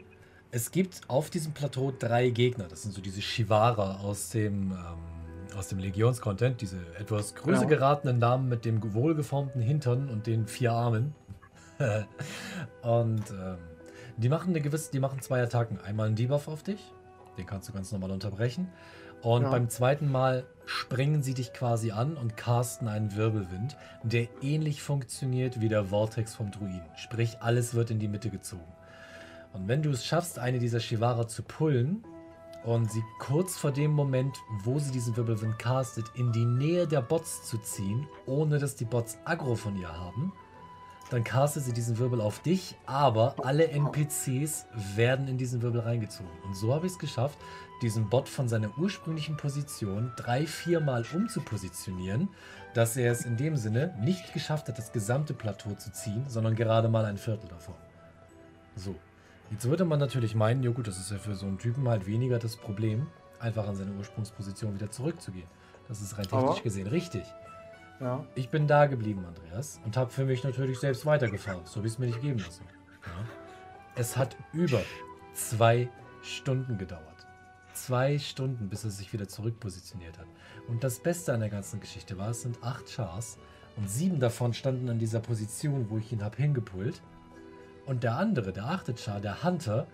[0.55, 2.69] es gibt auf diesem Plateau drei Gegner.
[2.69, 6.61] Das sind so diese Shivara aus dem, ähm, aus dem Legions-Content.
[6.61, 7.67] Diese etwas größer ja.
[7.67, 11.13] geratenen Damen mit dem wohlgeformten Hintern und den vier Armen.
[12.83, 13.57] und ähm,
[14.15, 15.77] die machen eine gewisse, die machen zwei Attacken.
[15.81, 16.79] Einmal einen Debuff auf dich,
[17.37, 18.69] den kannst du ganz normal unterbrechen.
[19.21, 19.49] Und ja.
[19.49, 25.59] beim zweiten Mal springen sie dich quasi an und casten einen Wirbelwind, der ähnlich funktioniert
[25.59, 26.85] wie der Vortex vom Druiden.
[26.95, 28.74] Sprich, alles wird in die Mitte gezogen.
[29.55, 32.03] Und wenn du es schaffst, eine dieser Shivara zu pullen
[32.65, 37.01] und sie kurz vor dem Moment, wo sie diesen Wirbelwind castet, in die Nähe der
[37.01, 40.33] Bots zu ziehen, ohne dass die Bots Aggro von ihr haben,
[41.09, 46.31] dann castet sie diesen Wirbel auf dich, aber alle NPCs werden in diesen Wirbel reingezogen.
[46.43, 47.37] Und so habe ich es geschafft,
[47.81, 52.27] diesen Bot von seiner ursprünglichen Position drei, viermal umzupositionieren,
[52.73, 56.55] dass er es in dem Sinne nicht geschafft hat, das gesamte Plateau zu ziehen, sondern
[56.55, 57.75] gerade mal ein Viertel davon.
[58.75, 58.95] So.
[59.51, 62.07] Jetzt würde man natürlich meinen, ja gut, das ist ja für so einen Typen halt
[62.07, 63.07] weniger das Problem,
[63.39, 65.47] einfach an seine Ursprungsposition wieder zurückzugehen.
[65.87, 67.23] Das ist rein technisch Aber- gesehen richtig.
[68.01, 68.25] Ja.
[68.35, 71.61] Ich bin da geblieben, Andreas, und habe für mich natürlich selbst weitergefahren.
[71.65, 72.65] So ich es mir nicht geben lassen.
[73.05, 73.11] Ja.
[73.95, 74.81] Es hat über
[75.33, 75.87] zwei
[76.21, 77.03] Stunden gedauert.
[77.73, 80.27] Zwei Stunden, bis er sich wieder zurückpositioniert hat.
[80.67, 83.37] Und das Beste an der ganzen Geschichte war, es sind acht Chars
[83.77, 87.01] und sieben davon standen an dieser Position, wo ich ihn habe hingepult.
[87.85, 89.87] Und der andere, der achte Char, der Hunter,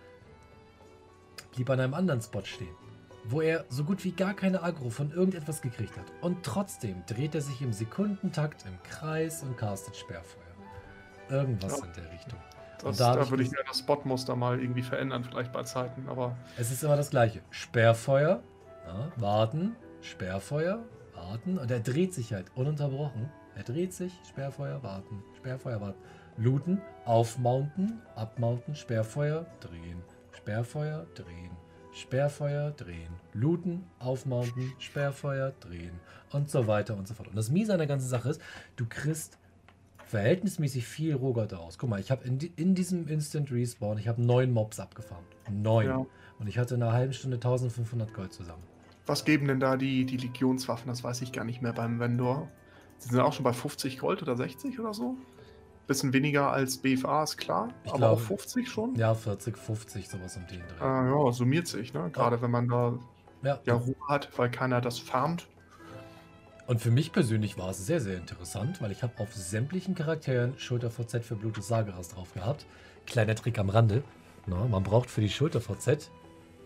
[1.53, 2.75] blieb an einem anderen Spot stehen,
[3.25, 6.05] wo er so gut wie gar keine Aggro von irgendetwas gekriegt hat.
[6.21, 10.41] Und trotzdem dreht er sich im Sekundentakt im Kreis und castet Sperrfeuer.
[11.29, 11.85] Irgendwas Ja.
[11.85, 12.39] in der Richtung.
[12.79, 16.09] Das, Und da da ich würde ich das Spotmuster mal irgendwie verändern, vielleicht bei Zeiten,
[16.09, 17.41] aber Es ist immer das gleiche.
[17.51, 18.41] Sperrfeuer,
[18.87, 20.79] ja, warten, Sperrfeuer,
[21.13, 21.57] warten.
[21.59, 23.29] Und er dreht sich halt ununterbrochen.
[23.55, 25.99] Er dreht sich, Sperrfeuer, warten, Sperrfeuer, warten.
[26.37, 30.01] Looten, aufmounten, abmounten, Sperrfeuer, drehen,
[30.31, 31.51] Sperrfeuer, drehen,
[31.93, 35.99] Sperrfeuer, drehen, looten, aufmounten, Sperrfeuer, drehen
[36.31, 37.27] und so weiter und so fort.
[37.27, 38.41] Und das Miese an der ganzen Sache ist,
[38.77, 39.37] du kriegst
[40.05, 41.77] verhältnismäßig viel Rohgold daraus.
[41.77, 45.27] Guck mal, ich habe in, in diesem Instant Respawn, ich habe neun Mobs abgefarmt.
[45.49, 45.85] Neun.
[45.85, 46.05] Ja.
[46.39, 48.63] Und ich hatte in einer halben Stunde 1500 Gold zusammen.
[49.05, 50.87] was geben denn da die, die Legionswaffen?
[50.87, 52.49] Das weiß ich gar nicht mehr beim Vendor.
[52.97, 55.15] Sie sind auch schon bei 50 Gold oder 60 oder so?
[55.87, 58.95] Bisschen weniger als BFA, ist klar, Ich aber glaube- auch 50 schon?
[58.95, 60.83] Ja, 40, 50, sowas um den Dreh.
[60.85, 62.09] Ah, ja, summiert sich, ne?
[62.13, 62.93] Gerade wenn man da
[63.43, 63.59] Ja.
[63.65, 65.47] ja Ruhe hat, weil keiner das farmt.
[66.67, 70.53] Und für mich persönlich war es sehr, sehr interessant, weil ich habe auf sämtlichen Charakteren
[70.57, 72.65] Schulter VZ für Blut des Sageras drauf gehabt.
[73.05, 74.03] Kleiner Trick am Rande.
[74.45, 76.09] Na, man braucht für die Schulter VZ,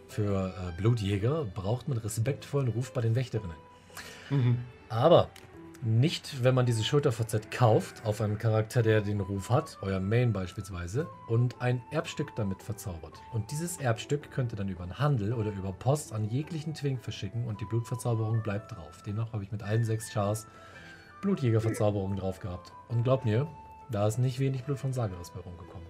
[0.07, 3.55] für äh, Blutjäger, braucht man respektvollen Ruf bei den Wächterinnen.
[4.29, 4.59] Mhm.
[4.89, 5.29] Aber
[5.85, 9.99] nicht, wenn man diese Schulter VZ kauft, auf einen Charakter, der den Ruf hat, euer
[9.99, 13.13] Main beispielsweise, und ein Erbstück damit verzaubert.
[13.33, 17.01] Und dieses Erbstück könnt ihr dann über einen Handel oder über Post an jeglichen Twink
[17.01, 19.03] verschicken und die Blutverzauberung bleibt drauf.
[19.05, 20.47] Demnach habe ich mit allen sechs Chars
[21.21, 22.73] Blutjägerverzauberungen drauf gehabt.
[22.89, 23.47] Und glaubt mir,
[23.91, 25.87] da ist nicht wenig Blut von Sageras bei rumgekommen.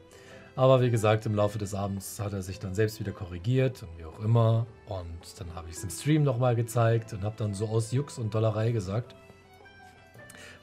[0.57, 3.97] Aber wie gesagt, im Laufe des Abends hat er sich dann selbst wieder korrigiert und
[3.97, 4.65] wie auch immer.
[4.87, 8.17] Und dann habe ich es im Stream nochmal gezeigt und habe dann so aus Jux
[8.17, 9.15] und Dollerei gesagt,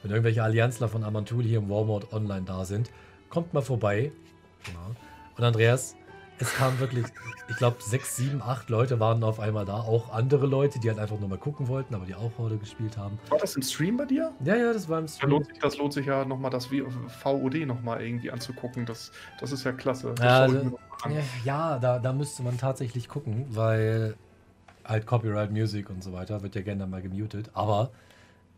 [0.03, 2.91] wenn irgendwelche Allianzler von Amantul hier im Warmode online da sind,
[3.29, 4.11] kommt mal vorbei.
[4.67, 4.95] Ja.
[5.37, 5.95] Und Andreas,
[6.39, 7.05] es kamen wirklich,
[7.49, 9.75] ich glaube, sechs, sieben, acht Leute waren auf einmal da.
[9.77, 12.97] Auch andere Leute, die halt einfach nur mal gucken wollten, aber die auch Horde gespielt
[12.97, 13.17] haben.
[13.29, 14.31] War das im Stream bei dir?
[14.43, 15.29] Ja, ja, das war im Da Stream.
[15.29, 18.85] lohnt sich, das lohnt sich ja nochmal das VOD nochmal irgendwie anzugucken.
[18.85, 20.13] Das, das ist ja klasse.
[20.15, 21.13] Das Ja, also- an.
[21.43, 24.15] Ja, da, da müsste man tatsächlich gucken, weil
[24.85, 27.49] halt Copyright Music und so weiter wird ja gerne mal gemutet.
[27.53, 27.91] Aber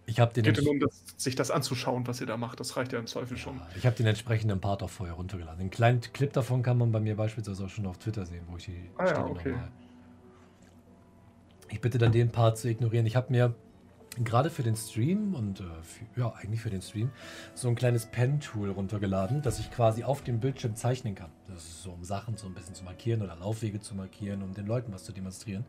[0.08, 2.60] ich habe den, Geht ja nur um das, sich das anzuschauen, was ihr da macht.
[2.60, 3.60] Das reicht ja im Zweifel schon.
[3.76, 5.60] ich hab den entsprechenden Part auch vorher runtergeladen.
[5.60, 8.58] Den kleinen Clip davon kann man bei mir beispielsweise auch schon auf Twitter sehen, wo
[8.58, 9.49] ich die Ah ja, Stelle okay.
[9.51, 9.72] nochmal-
[11.72, 13.06] Ich bitte dann den Part zu ignorieren.
[13.06, 13.56] Ich habe mir
[14.24, 17.10] gerade für den Stream und äh, für, ja, eigentlich für den Stream
[17.53, 21.32] so ein kleines Pen-Tool runtergeladen, das ich quasi auf dem Bildschirm zeichnen kann.
[21.47, 24.53] Das ist so, um Sachen so ein bisschen zu markieren oder Laufwege zu markieren, um
[24.53, 25.66] den Leuten was zu demonstrieren.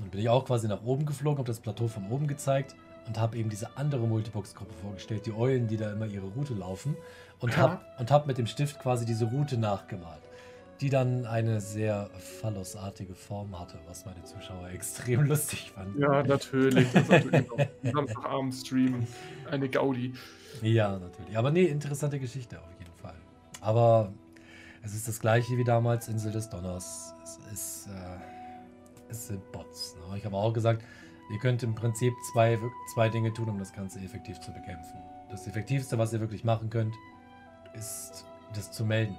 [0.00, 2.74] Und bin ich auch quasi nach oben geflogen, habe das Plateau von oben gezeigt
[3.10, 6.96] und habe eben diese andere Multibox-Gruppe vorgestellt, die Eulen, die da immer ihre Route laufen.
[7.40, 7.80] Und Ja.
[7.98, 10.22] habe hab mit dem Stift quasi diese Route nachgemalt,
[10.80, 12.08] die dann eine sehr
[12.40, 16.00] phallosartige Form hatte, was meine Zuschauer extrem lustig fanden.
[16.00, 16.86] Ja, natürlich.
[16.92, 17.46] Das ist natürlich
[17.92, 19.04] Samstagabend-Stream.
[19.50, 20.14] Eine Gaudi.
[20.62, 21.36] Ja, natürlich.
[21.36, 23.16] Aber nee, interessante Geschichte auf jeden Fall.
[23.60, 24.12] Aber
[24.84, 27.12] es ist das gleiche wie damals Insel des Donners.
[27.24, 29.96] Es ist, äh, es sind Bots.
[30.08, 30.16] Ne?
[30.16, 30.84] Ich habe auch gesagt,
[31.30, 32.58] ihr könnt im Prinzip zwei,
[32.92, 34.98] zwei Dinge tun, um das Ganze effektiv zu bekämpfen.
[35.30, 36.94] Das Effektivste, was ihr wirklich machen könnt,
[37.74, 39.16] ist das zu melden.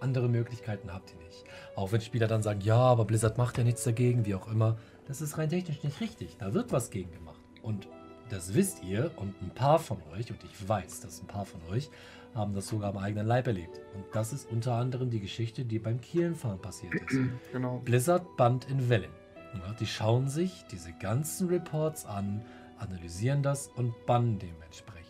[0.00, 1.44] Andere Möglichkeiten habt ihr nicht.
[1.76, 4.78] Auch wenn Spieler dann sagen, ja, aber Blizzard macht ja nichts dagegen, wie auch immer.
[5.06, 6.38] Das ist rein technisch nicht richtig.
[6.38, 7.40] Da wird was gegen gemacht.
[7.60, 7.86] Und
[8.30, 11.60] das wisst ihr und ein paar von euch, und ich weiß, dass ein paar von
[11.70, 11.90] euch
[12.34, 13.78] haben das sogar am eigenen Leib erlebt.
[13.94, 17.18] Und das ist unter anderem die Geschichte, die beim Kielenfahren passiert ist.
[17.52, 17.80] Genau.
[17.84, 19.10] Blizzard band in Wellen.
[19.54, 22.42] Ja, die schauen sich diese ganzen Reports an,
[22.78, 25.02] analysieren das und bannen dementsprechend.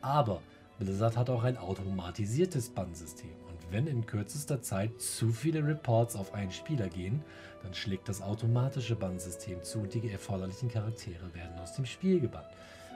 [0.00, 0.40] Aber
[0.78, 3.32] Blizzard hat auch ein automatisiertes Bannsystem.
[3.48, 7.22] Und wenn in kürzester Zeit zu viele Reports auf einen Spieler gehen,
[7.62, 12.46] dann schlägt das automatische Bannsystem zu und die erforderlichen Charaktere werden aus dem Spiel gebannt.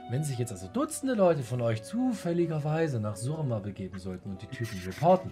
[0.09, 4.47] Wenn sich jetzt also Dutzende Leute von euch zufälligerweise nach Surma begeben sollten und die
[4.47, 5.31] Typen reporten,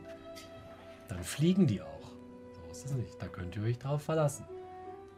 [1.08, 2.12] dann fliegen die auch.
[2.54, 3.22] So ist es nicht.
[3.22, 4.46] Da könnt ihr euch drauf verlassen.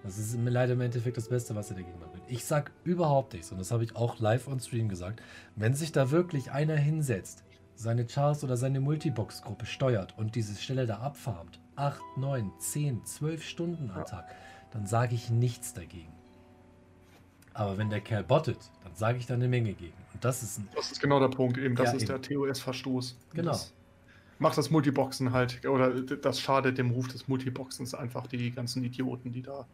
[0.03, 2.29] Das ist leider im Endeffekt das Beste, was ihr dagegen machen könnt.
[2.29, 5.21] Ich sag überhaupt nichts, und das habe ich auch live on Stream gesagt.
[5.55, 7.43] Wenn sich da wirklich einer hinsetzt,
[7.75, 13.43] seine Chars oder seine Multibox-Gruppe steuert und diese Stelle da abfarmt, 8, 9, 10, 12
[13.43, 14.25] Stunden am Tag,
[14.71, 16.13] dann sage ich nichts dagegen.
[17.53, 19.93] Aber wenn der Kerl bottet, dann sage ich da eine Menge gegen.
[20.13, 21.75] Und das ist ein, Das ist genau der Punkt eben.
[21.75, 22.11] Das Ja, ist eben.
[22.11, 23.15] der TOS-Verstoß.
[23.33, 23.51] Genau.
[23.51, 23.73] Das
[24.43, 29.31] macht das Multiboxen halt, oder das schadet dem Ruf des Multiboxens einfach die ganzen Idioten,
[29.31, 29.67] die da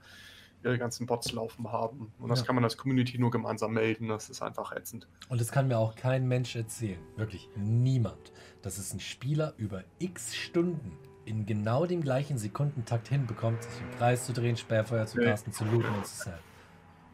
[0.63, 2.11] ihre ganzen Bots laufen haben.
[2.19, 2.45] Und das Ja.
[2.45, 4.07] kann man als Community nur gemeinsam melden.
[4.09, 5.07] Das ist einfach ätzend.
[5.29, 8.31] Und es kann mir auch kein Mensch erzählen, wirklich niemand,
[8.61, 13.97] dass es ein Spieler über x Stunden in genau dem gleichen Sekundentakt hinbekommt, sich im
[13.97, 16.39] Kreis zu drehen, Sperrfeuer zu casten, zu looten und zu sellen.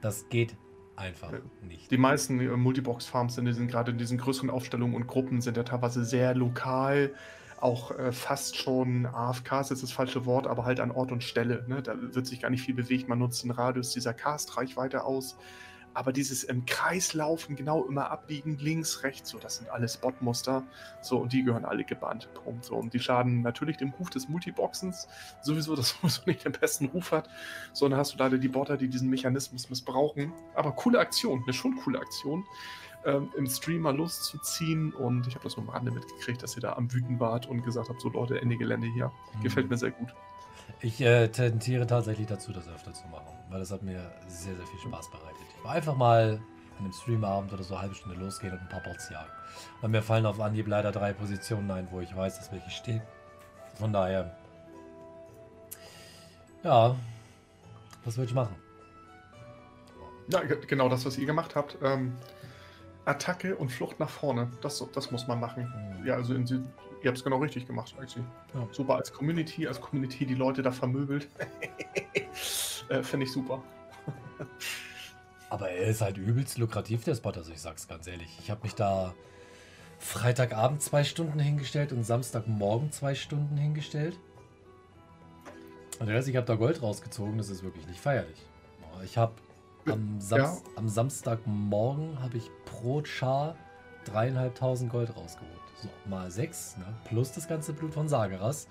[0.02, 0.56] Das geht
[0.96, 1.92] einfach nicht.
[1.92, 5.64] Die meisten äh, Multibox-Farms in diesen, gerade in diesen größeren Aufstellungen und Gruppen sind ja
[5.64, 7.14] teilweise sehr lokal,
[7.60, 11.24] auch äh, fast schon AFK ist jetzt das falsche Wort, aber halt an Ort und
[11.24, 11.66] Stelle.
[11.68, 11.82] Ne?
[11.82, 13.08] Da wird sich gar nicht viel bewegt.
[13.08, 15.38] Man nutzt den Radius dieser Cast-Reichweite aus.
[15.96, 20.64] Aber dieses im Kreis laufen, genau immer abbiegen, links, rechts, so, das sind alles Botmuster.
[21.02, 22.28] So, und die gehören alle gebannt.
[22.34, 22.66] Punkt.
[22.66, 25.08] So, und die schaden natürlich dem Ruf des Multiboxens,
[25.42, 27.30] sowieso, das sowieso nicht den besten Ruf hat.
[27.72, 30.34] Sondern hast du leider die Botter, die diesen Mechanismus missbrauchen.
[30.54, 32.44] Aber coole Aktion, eine schon coole Aktion,
[33.06, 34.94] ähm, im Stream mal loszuziehen.
[34.94, 37.64] Und ich habe das nur am Rande mitgekriegt, dass ihr da am Wüten wart und
[37.64, 39.12] gesagt habt, so Leute, Ende Gelände hier.
[39.44, 40.14] Gefällt mir sehr gut.
[40.82, 44.66] Ich äh, tendiere tatsächlich dazu, das öfter zu machen, weil das hat mir sehr, sehr
[44.66, 45.38] viel Spaß bereitet.
[45.58, 46.40] Ich war einfach mal
[46.78, 49.30] an einem Streamabend oder so eine halbe Stunde losgehen und ein paar Bots jagen.
[49.82, 53.02] Und mir fallen auf Anhieb leider drei Positionen ein, wo ich weiß, dass welche stehen.
[53.76, 54.36] Von daher,
[56.64, 56.96] ja,
[58.04, 58.56] was will ich machen?
[60.28, 61.78] Ja, ge- genau das, was ihr gemacht habt.
[61.84, 62.16] Ähm,
[63.06, 64.52] Attacke und Flucht nach vorne.
[64.62, 65.72] Das, das muss man machen.
[65.98, 66.06] Hm.
[66.06, 68.26] Ja, also in, ihr habt es genau richtig gemacht, actually.
[68.54, 68.68] Ja.
[68.72, 71.28] Super als Community, als Community die Leute da vermöbelt.
[72.90, 73.64] äh, Finde ich super.
[75.50, 77.30] Aber er ist halt übelst lukrativ, der Spot.
[77.30, 78.36] Also ich sag's ganz ehrlich.
[78.40, 79.14] Ich habe mich da
[80.00, 84.20] Freitagabend zwei Stunden hingestellt und Samstagmorgen zwei Stunden hingestellt.
[86.00, 87.38] Und Rest, ich habe da Gold rausgezogen.
[87.38, 88.46] Das ist wirklich nicht feierlich.
[89.04, 89.34] Ich habe
[89.88, 93.56] am, Sams am Samstagmorgen habe ich pro Char
[94.06, 95.52] dreieinhalbtausend Gold rausgeholt.
[95.82, 96.86] So, mal sechs, ne?
[97.06, 98.68] plus das ganze Blut von Sageras.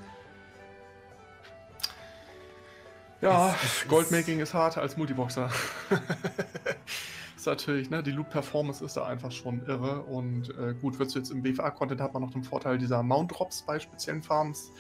[3.21, 5.51] Ja, Es- es- Goldmaking ist hart als Multiboxer.
[7.37, 10.03] ist natürlich, ne, die Loot-Performance ist da einfach schon irre.
[10.03, 13.63] Und äh, gut, wirst du jetzt im BFA-Content hat man noch den Vorteil dieser Mount-Drops
[13.63, 14.71] bei speziellen Farms.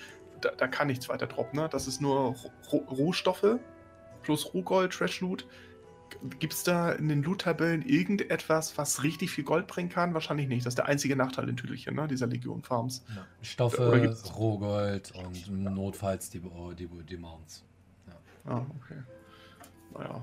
[0.40, 1.68] Da, da kann nichts weiter droppen, ne?
[1.70, 2.34] Das ist nur
[2.72, 3.58] Ro Rohstoffe
[4.22, 5.46] plus Rohgold, Trash-Loot.
[6.38, 10.14] Gibt es da in den Loot-Tabellen irgendetwas, was richtig viel Gold bringen kann?
[10.14, 10.64] Wahrscheinlich nicht.
[10.64, 12.08] Das ist der einzige Nachteil in Tüdelchen, ne?
[12.08, 13.04] dieser Legion-Farms.
[13.14, 13.26] Ja.
[13.42, 16.40] Stoffe, Rohgold und notfalls die,
[16.78, 17.64] die, die Mounts.
[18.46, 19.02] Ah, okay.
[19.92, 20.22] Naja.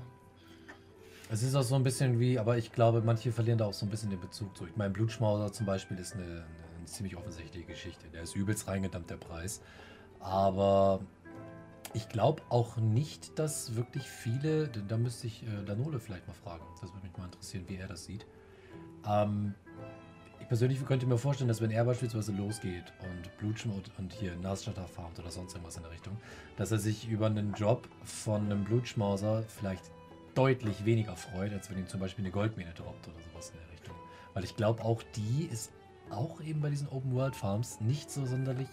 [1.30, 3.86] Es ist auch so ein bisschen wie, aber ich glaube, manche verlieren da auch so
[3.86, 4.66] ein bisschen den Bezug zu.
[4.66, 6.44] Ich meine, Blutschmauser zum Beispiel ist eine,
[6.76, 8.06] eine ziemlich offensichtliche Geschichte.
[8.12, 9.62] Der ist übelst reingedammt, der Preis.
[10.20, 11.00] Aber
[11.94, 16.64] ich glaube auch nicht, dass wirklich viele, da müsste ich äh, Danole vielleicht mal fragen.
[16.80, 18.26] Das würde mich mal interessieren, wie er das sieht.
[19.06, 19.54] Ähm,
[20.40, 24.86] ich persönlich könnte mir vorstellen, dass wenn er beispielsweise losgeht und Blutschmaus und hier Nasstatter
[24.86, 26.16] farmt oder sonst irgendwas in der Richtung,
[26.56, 29.90] dass er sich über einen Job von einem Blutschmauser vielleicht
[30.34, 33.70] deutlich weniger freut, als wenn ihm zum Beispiel eine Goldmine droppt oder sowas in der
[33.70, 33.94] Richtung.
[34.34, 35.70] Weil ich glaube, auch die ist
[36.10, 38.68] auch eben bei diesen Open World Farms nicht so sonderlich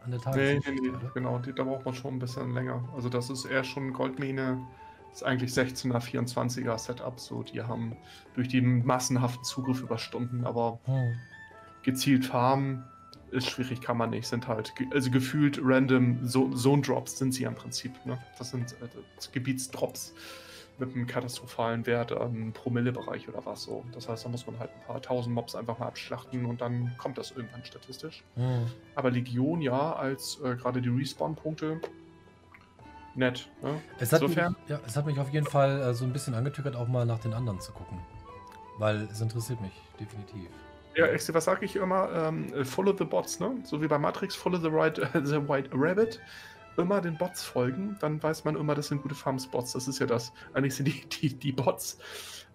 [0.00, 1.10] an der Nee, nee, nee, oder?
[1.14, 2.88] genau, die, da braucht man schon ein bisschen länger.
[2.94, 4.68] Also das ist eher schon Goldmine,
[5.12, 8.00] ist eigentlich 16er, 24er Setup, so die haben
[8.32, 11.20] durch den massenhaften Zugriff über Stunden, aber Hm.
[11.82, 12.92] gezielt farmen
[13.30, 17.44] ist schwierig, kann man nicht, sind halt, also gefühlt random so Zone Drops sind sie
[17.44, 18.20] ja im Prinzip, ne?
[18.36, 18.88] Das sind äh,
[19.32, 20.14] Gebietsdrops
[20.80, 23.84] mit einem katastrophalen Wert im Promillebereich oder was so.
[23.92, 26.92] Das heißt, da muss man halt ein paar tausend Mobs einfach mal abschlachten und dann
[26.98, 28.24] kommt das irgendwann statistisch.
[28.34, 28.66] Hm.
[28.94, 31.80] Aber Legion ja, als äh, gerade die Respawn-Punkte
[33.14, 33.48] nett.
[33.62, 33.80] Ne?
[33.98, 36.34] Es, hat mich, Insofern- ja, es hat mich auf jeden Fall äh, so ein bisschen
[36.34, 37.98] angetückert, auch mal nach den anderen zu gucken.
[38.78, 40.48] Weil es interessiert mich, definitiv.
[40.96, 42.10] Ja, echt, was sage ich immer?
[42.12, 43.54] Ähm, äh, follow the bots, ne?
[43.62, 46.20] So wie bei Matrix, follow the, right, the white rabbit.
[46.76, 49.72] Immer den Bots folgen, dann weiß man immer, das sind gute Farm-Spots.
[49.72, 50.32] Das ist ja das.
[50.54, 51.98] Eigentlich sind die, die, die Bots,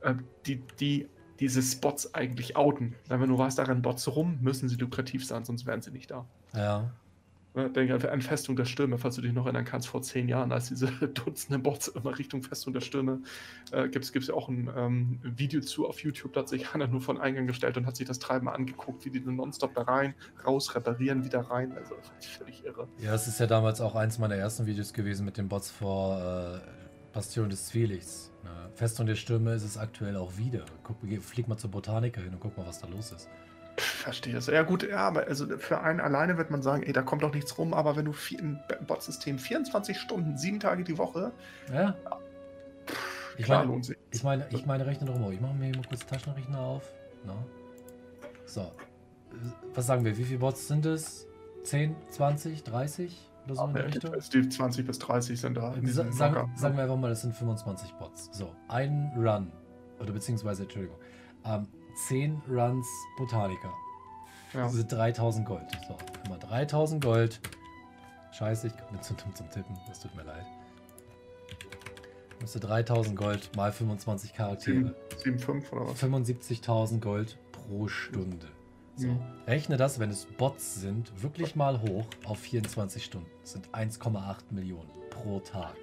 [0.01, 0.15] äh,
[0.45, 1.07] die, die
[1.39, 2.95] diese Spots eigentlich outen.
[3.07, 6.11] Wenn du weißt, da rennen Bots rum, müssen sie lukrativ sein, sonst wären sie nicht
[6.11, 6.25] da.
[6.53, 6.91] Ja.
[7.55, 10.51] Ne, denke an Festung der Stürme, falls du dich noch erinnern kannst, vor zehn Jahren,
[10.51, 13.21] als diese Dutzende Bots immer Richtung Festung der Stürme
[13.71, 16.87] äh, gibt es ja auch ein ähm, Video zu auf YouTube, da hat sich einer
[16.87, 20.15] nur von Eingang gestellt und hat sich das Treiben angeguckt, wie die nonstop da rein,
[20.45, 21.71] raus, reparieren, wieder rein.
[21.71, 21.95] Also
[22.37, 22.89] völlig irre.
[22.97, 26.19] Ja, das ist ja damals auch eins meiner ersten Videos gewesen mit den Bots vor
[26.19, 26.59] äh,
[27.13, 28.33] Bastion des Zwielichts.
[28.43, 28.49] Ne?
[28.73, 30.65] Festung der Stürme ist es aktuell auch wieder.
[30.83, 33.29] Guck, flieg mal zur Botaniker hin und guck mal, was da los ist.
[33.77, 34.47] Verstehe es.
[34.47, 37.33] Ja, gut, ja, aber also für einen alleine wird man sagen, ey, da kommt doch
[37.33, 41.31] nichts rum, aber wenn du ein Bot-System 24 Stunden, sieben Tage die Woche.
[41.73, 41.95] Ja.
[42.87, 43.81] Pff, ich, meine,
[44.11, 45.33] ich meine, ich meine, rechne doch mal.
[45.33, 46.93] Ich mache mir mal kurz Taschenrechner auf.
[47.25, 47.35] Na?
[48.45, 48.71] So.
[49.73, 50.17] Was sagen wir?
[50.17, 51.27] Wie viele Bots sind es?
[51.63, 54.15] 10, 20, 30 oder so Ach, in der Richtung?
[54.33, 55.73] Die 20 bis 30 sind da.
[55.83, 58.29] Sa sagen, sagen wir einfach mal, das sind 25 Bots.
[58.31, 59.51] So, ein Run.
[59.99, 60.97] Oder beziehungsweise, Entschuldigung.
[61.43, 63.73] Ähm, 10 Runs Botaniker.
[64.53, 64.63] Ja.
[64.63, 65.65] Das sind 3000 Gold.
[65.87, 67.39] So, immer 3000 Gold.
[68.31, 69.77] Scheiße, ich bin zu dumm zum Tippen.
[69.87, 70.45] Das tut mir leid.
[72.41, 74.93] Müsste 3000 Gold mal 25 Charaktere.
[75.23, 76.03] 7,5 oder was?
[76.03, 78.47] 75.000 Gold pro Stunde.
[78.97, 79.07] So.
[79.07, 79.19] Mhm.
[79.47, 83.29] Rechne das, wenn es Bots sind, wirklich mal hoch auf 24 Stunden.
[83.41, 85.75] Das sind 1,8 Millionen pro Tag.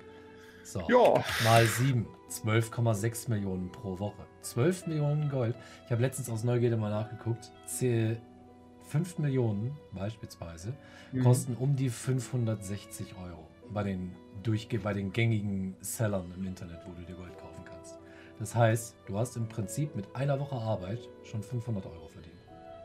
[0.64, 0.80] So.
[0.89, 1.24] Ja.
[1.44, 2.06] Mal 7.
[2.30, 4.24] 12,6 Millionen pro Woche.
[4.43, 5.55] 12 Millionen Gold.
[5.86, 7.51] Ich habe letztens aus Neugierde mal nachgeguckt.
[7.66, 10.74] 5 Millionen beispielsweise
[11.12, 11.23] mhm.
[11.23, 14.12] kosten um die 560 Euro bei den,
[14.43, 17.98] durchge bei den gängigen Sellern im Internet, wo du dir Gold kaufen kannst.
[18.39, 22.35] Das heißt, du hast im Prinzip mit einer Woche Arbeit schon 500 Euro verdient.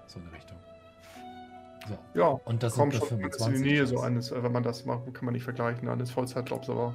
[0.07, 0.57] So eine Richtung.
[1.87, 1.97] So.
[2.19, 5.13] Ja, und das kommt schon 25 in die Nähe so eines, wenn man das macht,
[5.13, 6.93] kann man nicht vergleichen, eines Vollzeitjobs, aber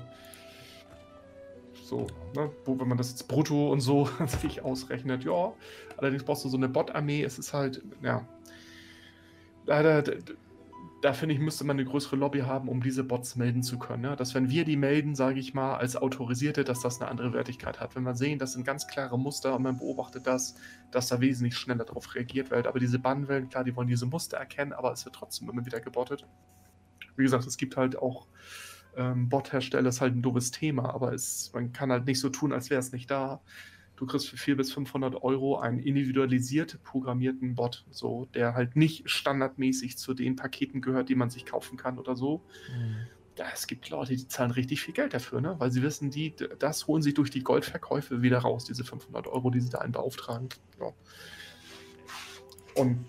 [1.93, 2.51] so, ne?
[2.65, 4.09] Wenn man das jetzt brutto und so
[4.41, 5.53] sich ausrechnet, ja.
[5.99, 7.23] Allerdings brauchst du so eine Bot-Armee.
[7.23, 8.27] Es ist halt, ja.
[9.67, 10.13] Leider, da,
[11.03, 14.05] da finde ich, müsste man eine größere Lobby haben, um diese Bots melden zu können.
[14.05, 14.17] Ja?
[14.17, 17.79] Dass wenn wir die melden, sage ich mal, als Autorisierte, dass das eine andere Wertigkeit
[17.79, 17.95] hat.
[17.95, 20.55] Wenn wir sehen, das sind ganz klare Muster und man beobachtet das,
[20.93, 22.67] dass da wesentlich schneller darauf reagiert wird.
[22.67, 25.81] Aber diese Bannwellen, klar, die wollen diese Muster erkennen, aber es wird trotzdem immer wieder
[25.81, 26.27] gebottet.
[27.17, 28.27] Wie gesagt, es gibt halt auch
[28.97, 32.53] ähm, Bot-Hersteller ist halt ein doofes Thema, aber es, man kann halt nicht so tun,
[32.53, 33.41] als wäre es nicht da.
[33.97, 39.09] Du kriegst für 400 bis 500 Euro einen individualisiert programmierten Bot, so, der halt nicht
[39.09, 42.43] standardmäßig zu den Paketen gehört, die man sich kaufen kann oder so.
[42.69, 43.07] Mhm.
[43.55, 45.55] Es gibt Leute, die zahlen richtig viel Geld dafür, ne?
[45.59, 49.51] weil sie wissen, die, das holen sie durch die Goldverkäufe wieder raus, diese 500 Euro,
[49.51, 50.51] die sie da einen beauftragen.
[50.79, 50.93] Ja.
[52.75, 53.07] Und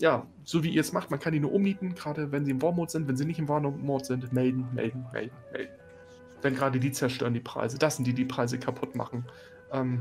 [0.00, 2.62] ja, so wie ihr es macht, man kann die nur ummieten, gerade wenn sie im
[2.62, 3.06] War-Mode sind.
[3.06, 5.72] Wenn sie nicht im War-Mode sind, melden, melden, melden, melden.
[6.42, 7.78] Denn gerade die zerstören die Preise.
[7.78, 9.26] Das sind die, die Preise kaputt machen.
[9.72, 10.00] Ähm,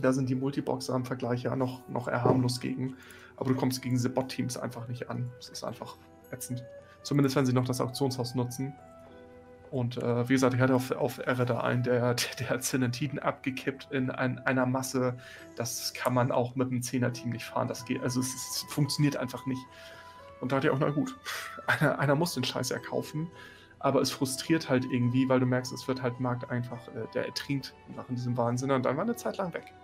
[0.00, 2.96] da sind die Multiboxer im Vergleich ja noch, noch harmlos gegen.
[3.36, 5.30] Aber du kommst gegen diese Bot-Teams einfach nicht an.
[5.36, 5.96] Das ist einfach
[6.32, 6.64] ätzend.
[7.02, 8.74] Zumindest wenn sie noch das Auktionshaus nutzen.
[9.70, 13.18] Und äh, wie gesagt, ich hatte auf, auf R da einen, der, der hat Zenentiden
[13.18, 15.16] abgekippt in ein, einer Masse.
[15.56, 17.68] Das kann man auch mit einem Zehner-Team nicht fahren.
[17.68, 19.60] Das geht, also es, es, funktioniert einfach nicht.
[20.40, 21.16] Und da hat er auch, na gut,
[21.66, 23.28] einer, einer muss den Scheiß ja kaufen.
[23.78, 27.26] Aber es frustriert halt irgendwie, weil du merkst, es wird halt Markt einfach, äh, der
[27.26, 28.70] ertrinkt nach diesem Wahnsinn.
[28.70, 29.74] Und dann war eine Zeit lang weg.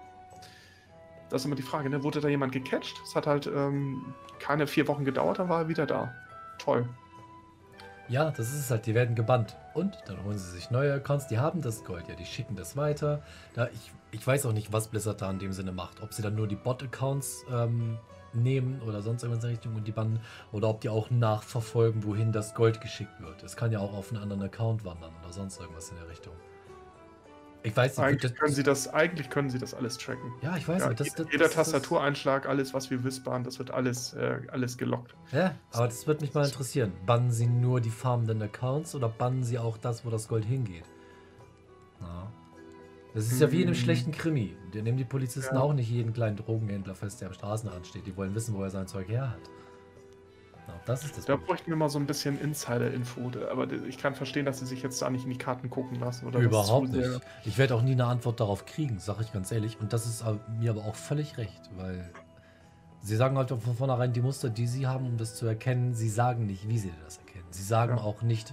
[1.29, 2.03] Das ist immer die Frage, ne?
[2.03, 3.01] Wurde da jemand gecatcht?
[3.05, 6.13] Es hat halt ähm, keine vier Wochen gedauert, dann war er wieder da.
[6.59, 6.87] Toll.
[8.09, 9.57] Ja, das ist halt, die werden gebannt.
[9.75, 12.77] Und dann holen sie sich neue Accounts, die haben das Gold, ja, die schicken das
[12.77, 13.23] weiter.
[13.55, 16.03] Da, ich, ich weiß auch nicht, was Blizzard da in dem Sinne macht.
[16.03, 17.99] Ob sie dann nur die Bot-Accounts ähm,
[18.35, 20.21] nehmen oder sonst irgendwas in der Richtung und die bannen,
[20.53, 23.43] oder ob die auch nachverfolgen, wohin das Gold geschickt wird.
[23.43, 26.35] Es kann ja auch auf einen anderen Account wandern oder sonst irgendwas in der Richtung.
[27.65, 28.07] Ich weiß nicht.
[28.07, 30.33] Eigentlich können, sie das, eigentlich können sie das alles tracken.
[30.43, 31.01] Ja, ich weiß ja, nicht.
[31.01, 35.15] Das, das, jeder das, Tastatureinschlag, alles, was wir wispern, das wird alles, äh, alles gelockt.
[35.31, 36.93] Ja, aber das wird mich mal interessieren.
[37.07, 40.85] Bannen sie nur die farmenden Accounts oder bannen sie auch das, wo das Gold hingeht?
[42.01, 42.33] Ja.
[43.15, 43.41] Das ist hm.
[43.41, 43.83] ja wie in einem hm.
[43.83, 44.57] schlechten Krimi.
[44.73, 45.61] Da nehmen die Polizisten ja.
[45.61, 48.07] auch nicht jeden kleinen Drogenhändler fest, der am Straßenrand steht.
[48.07, 49.51] Die wollen wissen, wo er sein Zeug her hat.
[50.87, 53.31] Das ist das da bräuchten wir mal so ein bisschen Insider-Info.
[53.51, 56.27] Aber ich kann verstehen, dass sie sich jetzt da nicht in die Karten gucken lassen.
[56.27, 57.21] Oder Überhaupt nicht.
[57.45, 59.81] Ich werde auch nie eine Antwort darauf kriegen, sage ich ganz ehrlich.
[59.81, 60.25] Und das ist
[60.61, 62.11] mir aber auch völlig recht, weil
[63.01, 65.95] sie sagen halt von vornherein die Muster, die sie haben, um das zu erkennen.
[65.95, 67.47] Sie sagen nicht, wie sie das erkennen.
[67.51, 68.03] Sie sagen ja.
[68.03, 68.53] auch nicht,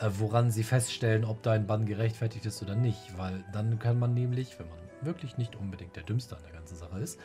[0.00, 3.18] äh, woran sie feststellen, ob dein Bann gerechtfertigt ist oder nicht.
[3.18, 6.76] Weil dann kann man nämlich, wenn man wirklich nicht unbedingt der Dümmste an der ganzen
[6.76, 7.18] Sache ist,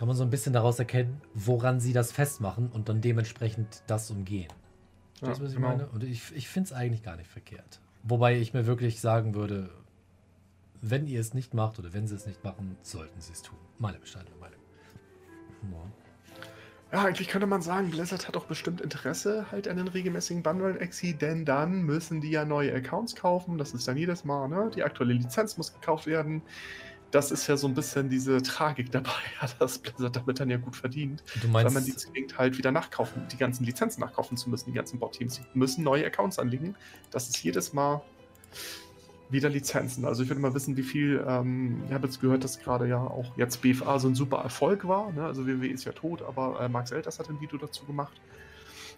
[0.00, 4.10] kann man so ein bisschen daraus erkennen, woran sie das festmachen und dann dementsprechend das
[4.10, 4.48] umgehen.
[5.20, 5.68] Ja, das, was ich genau.
[5.68, 5.88] meine?
[5.88, 7.80] Und ich, ich finde es eigentlich gar nicht verkehrt.
[8.02, 9.68] Wobei ich mir wirklich sagen würde,
[10.80, 13.58] wenn ihr es nicht macht oder wenn sie es nicht machen, sollten sie es tun.
[13.78, 14.60] Meine bescheidene Meinung.
[15.70, 16.96] Ja.
[16.98, 21.12] Ja, eigentlich könnte man sagen, Blizzard hat doch bestimmt Interesse halt an den regelmäßigen Bundle-Exi,
[21.12, 23.58] denn dann müssen die ja neue Accounts kaufen.
[23.58, 24.70] Das ist dann jedes Mal, ne?
[24.74, 26.40] Die aktuelle Lizenz muss gekauft werden.
[27.10, 29.10] Das ist ja so ein bisschen diese Tragik dabei,
[29.58, 31.22] dass Blizzard damit dann ja gut verdient.
[31.40, 34.66] Du meinst, weil man die zwingt halt wieder nachkaufen, die ganzen Lizenzen nachkaufen zu müssen,
[34.66, 35.40] die ganzen Bot-Teams.
[35.54, 36.76] Die müssen neue Accounts anlegen.
[37.10, 38.02] Das ist jedes Mal
[39.30, 40.04] wieder Lizenzen.
[40.04, 42.98] Also ich würde mal wissen, wie viel, ähm, ich habe jetzt gehört, dass gerade ja
[42.98, 45.12] auch jetzt BFA so ein super Erfolg war.
[45.12, 45.24] Ne?
[45.24, 48.20] Also WWE ist ja tot, aber äh, Max Elters hat ein Video dazu gemacht.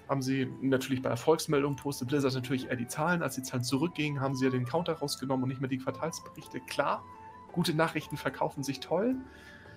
[0.09, 3.23] Haben sie natürlich bei Erfolgsmeldungen postet Blizzard natürlich eher die Zahlen.
[3.23, 6.61] Als die Zahlen zurückgingen, haben sie ja den Counter rausgenommen und nicht mehr die Quartalsberichte.
[6.61, 7.05] Klar,
[7.53, 9.17] gute Nachrichten verkaufen sich toll.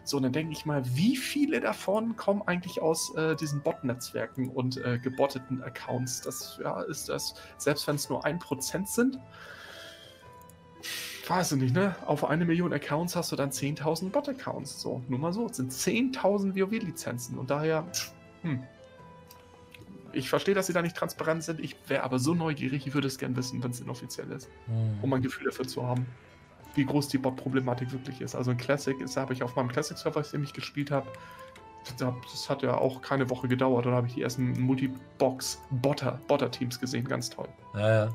[0.04, 4.50] So, und dann denke ich mal, wie viele davon kommen eigentlich aus äh, diesen Bot-Netzwerken
[4.50, 6.22] und äh, gebotteten Accounts?
[6.22, 9.20] Das ja, ist das, selbst wenn es nur ein Prozent sind,
[11.28, 11.96] weiß ich nicht, ne?
[12.06, 14.80] Auf eine Million Accounts hast du dann 10.000 Bot-Accounts.
[14.80, 15.48] So, nur mal so.
[15.48, 17.86] Es sind 10.000 WoW-Lizenzen und daher,
[18.44, 18.64] hm.
[20.14, 21.60] Ich verstehe, dass sie da nicht transparent sind.
[21.60, 24.50] Ich wäre aber so neugierig, ich würde es gern wissen, wenn es inoffiziell ist.
[24.68, 25.00] Hm.
[25.02, 26.06] Um ein Gefühl dafür zu haben,
[26.76, 28.36] wie groß die Bot-Problematik wirklich ist.
[28.36, 31.08] Also ein Classic ist, habe ich auf meinem Classic-Server, den ich gespielt habe,
[31.98, 33.86] das hat ja auch keine Woche gedauert.
[33.86, 37.08] Da habe ich die ersten Multi-Box-Botter-Teams gesehen.
[37.08, 37.48] Ganz toll.
[37.74, 38.12] Ja, ja.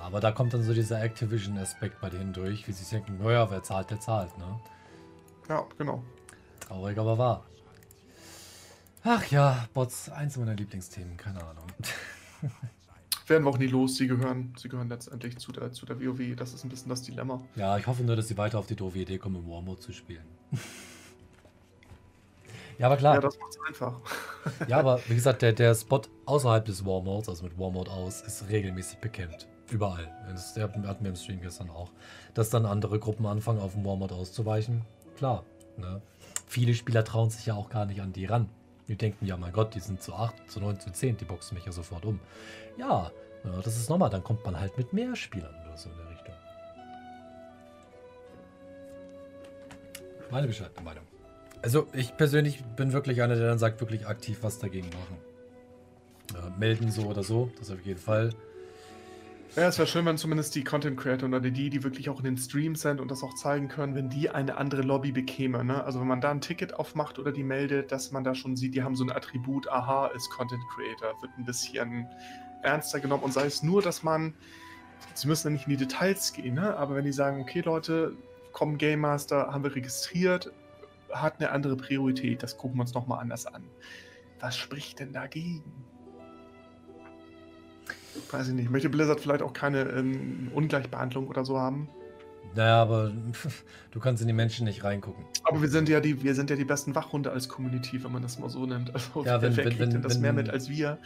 [0.00, 3.62] Aber da kommt dann so dieser Activision-Aspekt bei denen durch, wie sie denken, naja, wer
[3.62, 4.58] zahlt, der zahlt, ne?
[5.48, 6.02] Ja, genau.
[6.60, 7.44] Traurig, aber wahr.
[9.04, 11.66] Ach ja, Bots, eins meiner Lieblingsthemen, keine Ahnung.
[13.28, 16.36] Werden wir auch nie los, sie gehören, sie gehören letztendlich zu der, zu der WoW,
[16.36, 17.40] das ist ein bisschen das Dilemma.
[17.56, 19.92] Ja, ich hoffe nur, dass sie weiter auf die doofe Idee kommen, im Warmode zu
[19.92, 20.24] spielen.
[22.78, 23.16] ja, aber klar.
[23.16, 24.00] Ja, das macht's einfach.
[24.66, 28.48] ja, aber wie gesagt, der, der Spot außerhalb des Warmodes, also mit Warmode aus, ist
[28.48, 29.46] regelmäßig bekämpft.
[29.70, 30.10] Überall.
[30.30, 31.90] Das hatten wir im Stream gestern auch.
[32.32, 34.82] Dass dann andere Gruppen anfangen, auf dem Warmod auszuweichen.
[35.16, 35.44] Klar.
[35.76, 36.00] Ne?
[36.46, 38.48] Viele Spieler trauen sich ja auch gar nicht an die ran.
[38.88, 41.54] Die denken, ja mein Gott, die sind zu 8, zu 9, zu 10, die boxen
[41.54, 42.20] mich ja sofort um.
[42.78, 43.12] Ja,
[43.62, 44.10] das ist normal.
[44.10, 46.34] Dann kommt man halt mit mehr Spielern oder so in der Richtung.
[50.30, 51.04] Meine bescheidene Meinung.
[51.62, 55.18] Also ich persönlich bin wirklich einer, der dann sagt, wirklich aktiv was dagegen machen.
[56.34, 58.30] Äh, melden so oder so, das auf jeden Fall.
[59.56, 62.24] Ja, es wäre schön, wenn zumindest die Content Creator oder die, die wirklich auch in
[62.24, 65.64] den Streams sind und das auch zeigen können, wenn die eine andere Lobby bekäme.
[65.64, 65.82] Ne?
[65.82, 68.74] Also wenn man da ein Ticket aufmacht oder die meldet, dass man da schon sieht,
[68.74, 72.06] die haben so ein Attribut, aha, ist Content Creator, wird ein bisschen
[72.62, 74.34] ernster genommen und sei es nur, dass man,
[75.14, 76.76] sie müssen ja nicht in die Details gehen, ne?
[76.76, 78.16] aber wenn die sagen, okay Leute,
[78.52, 80.52] kommen Game Master, haben wir registriert,
[81.10, 83.64] hat eine andere Priorität, das gucken wir uns nochmal anders an.
[84.40, 85.87] Was spricht denn dagegen?
[88.30, 88.70] Weiß ich nicht.
[88.70, 91.88] Möchte Blizzard vielleicht auch keine ähm, Ungleichbehandlung oder so haben?
[92.54, 93.12] Naja, aber
[93.90, 95.24] du kannst in die Menschen nicht reingucken.
[95.44, 98.22] Aber wir sind ja die, wir sind ja die besten Wachhunde als Community, wenn man
[98.22, 98.92] das mal so nennt.
[98.94, 100.98] Also ja, wenn, wer wenn, kriegt wenn, denn das wenn, mehr mit als wir,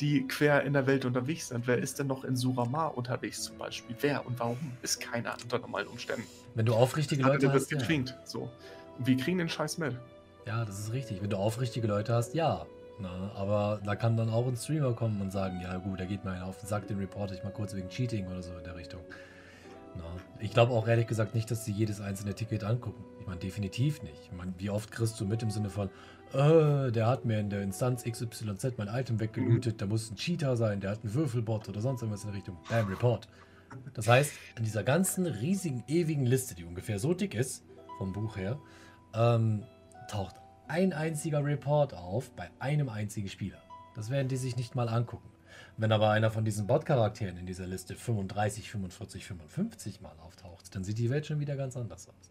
[0.00, 1.66] die quer in der Welt unterwegs sind?
[1.66, 3.96] Wer ist denn noch in Suramar unterwegs zum Beispiel?
[4.00, 4.58] Wer und warum?
[4.82, 6.24] Ist keiner unter normalen Umständen.
[6.54, 7.68] Wenn du aufrichtige Leute hast.
[7.68, 8.10] getwinkt.
[8.10, 8.26] Ja.
[8.26, 8.50] So.
[8.98, 9.96] Und wir kriegen den Scheiß mit.
[10.46, 11.22] Ja, das ist richtig.
[11.22, 12.66] Wenn du aufrichtige Leute hast, ja.
[13.00, 16.24] Na, aber da kann dann auch ein Streamer kommen und sagen, ja gut, da geht
[16.24, 18.76] mir auf den Sack, den reporte ich mal kurz wegen Cheating oder so in der
[18.76, 19.00] Richtung.
[19.96, 20.04] Na,
[20.38, 23.02] ich glaube auch ehrlich gesagt nicht, dass sie jedes einzelne Ticket angucken.
[23.20, 24.20] Ich meine, definitiv nicht.
[24.24, 25.88] Ich meine, wie oft kriegst du mit im Sinne von,
[26.32, 29.78] äh, der hat mir in der Instanz XYZ mein Item weggelootet, mhm.
[29.78, 32.58] da muss ein Cheater sein, der hat einen Würfelbot oder sonst irgendwas in der Richtung.
[32.68, 33.28] Bam, Report.
[33.94, 37.64] Das heißt, in dieser ganzen riesigen, ewigen Liste, die ungefähr so dick ist,
[37.98, 38.58] vom Buch her,
[39.14, 39.62] ähm,
[40.08, 40.39] taucht
[40.70, 43.58] ein einziger Report auf bei einem einzigen Spieler.
[43.96, 45.28] Das werden die sich nicht mal angucken.
[45.76, 50.84] Wenn aber einer von diesen Bot-Charakteren in dieser Liste 35, 45, 55 Mal auftaucht, dann
[50.84, 52.30] sieht die Welt schon wieder ganz anders aus.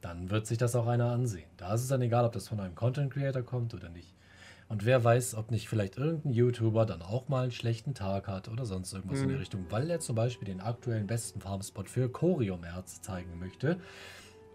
[0.00, 1.48] Dann wird sich das auch einer ansehen.
[1.58, 4.14] Da ist es dann egal, ob das von einem Content Creator kommt oder nicht.
[4.68, 8.48] Und wer weiß, ob nicht vielleicht irgendein YouTuber dann auch mal einen schlechten Tag hat
[8.48, 9.24] oder sonst irgendwas mhm.
[9.24, 13.78] in der Richtung, weil er zum Beispiel den aktuellen besten Farmspot für Chorium-Erz zeigen möchte.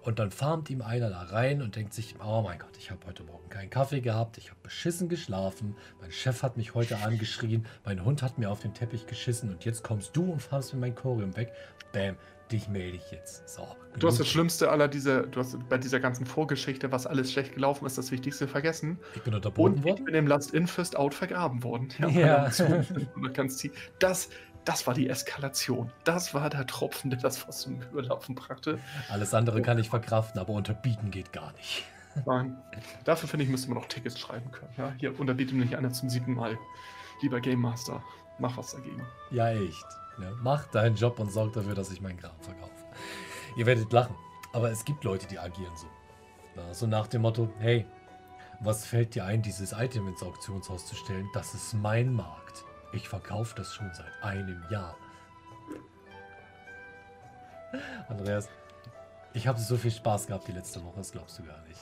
[0.01, 3.05] Und dann farmt ihm einer da rein und denkt sich, oh mein Gott, ich habe
[3.05, 7.65] heute Morgen keinen Kaffee gehabt, ich habe beschissen geschlafen, mein Chef hat mich heute angeschrien,
[7.83, 10.79] mein Hund hat mir auf den Teppich geschissen und jetzt kommst du und farmst mir
[10.79, 11.51] mein Chorium weg.
[11.91, 12.15] Bam,
[12.51, 13.47] dich melde ich jetzt.
[13.49, 13.67] So.
[13.97, 17.55] Du hast das Schlimmste aller dieser, du hast bei dieser ganzen Vorgeschichte, was alles schlecht
[17.55, 18.97] gelaufen ist, das Wichtigste vergessen.
[19.15, 19.97] Ich bin unterboten und worden.
[19.97, 21.89] Ich bin im Last In First Out vergraben worden.
[21.99, 22.09] Ja.
[22.09, 22.51] ja.
[23.99, 24.29] Das,
[24.69, 25.91] das war die Eskalation.
[26.03, 28.77] Das war der Tropfen, der das Fass zum Überlaufen brachte.
[29.09, 31.85] Alles andere kann ich verkraften, aber unterbieten geht gar nicht.
[32.27, 32.55] Nein.
[33.03, 34.71] Dafür finde ich, müsste man auch Tickets schreiben können.
[34.77, 36.55] Ja, hier unterbietet mich einer zum siebten Mal.
[37.23, 38.03] Lieber Game Master,
[38.37, 39.01] mach was dagegen.
[39.31, 39.85] Ja, echt.
[40.19, 40.31] Ne?
[40.43, 42.85] Mach deinen Job und sorg dafür, dass ich meinen Kram verkaufe.
[43.55, 44.15] Ihr werdet lachen.
[44.53, 45.87] Aber es gibt Leute, die agieren so.
[46.55, 47.87] Na, so nach dem Motto, hey,
[48.61, 51.29] Was fällt dir ein, dieses Item ins Auktionshaus zu stellen?
[51.33, 52.65] Das ist mein Markt.
[52.91, 54.97] Ich verkaufe das schon seit einem Jahr.
[58.07, 58.49] Andreas,
[59.33, 61.79] ich habe so viel Spaß gehabt die letzte Woche, das glaubst du gar nicht.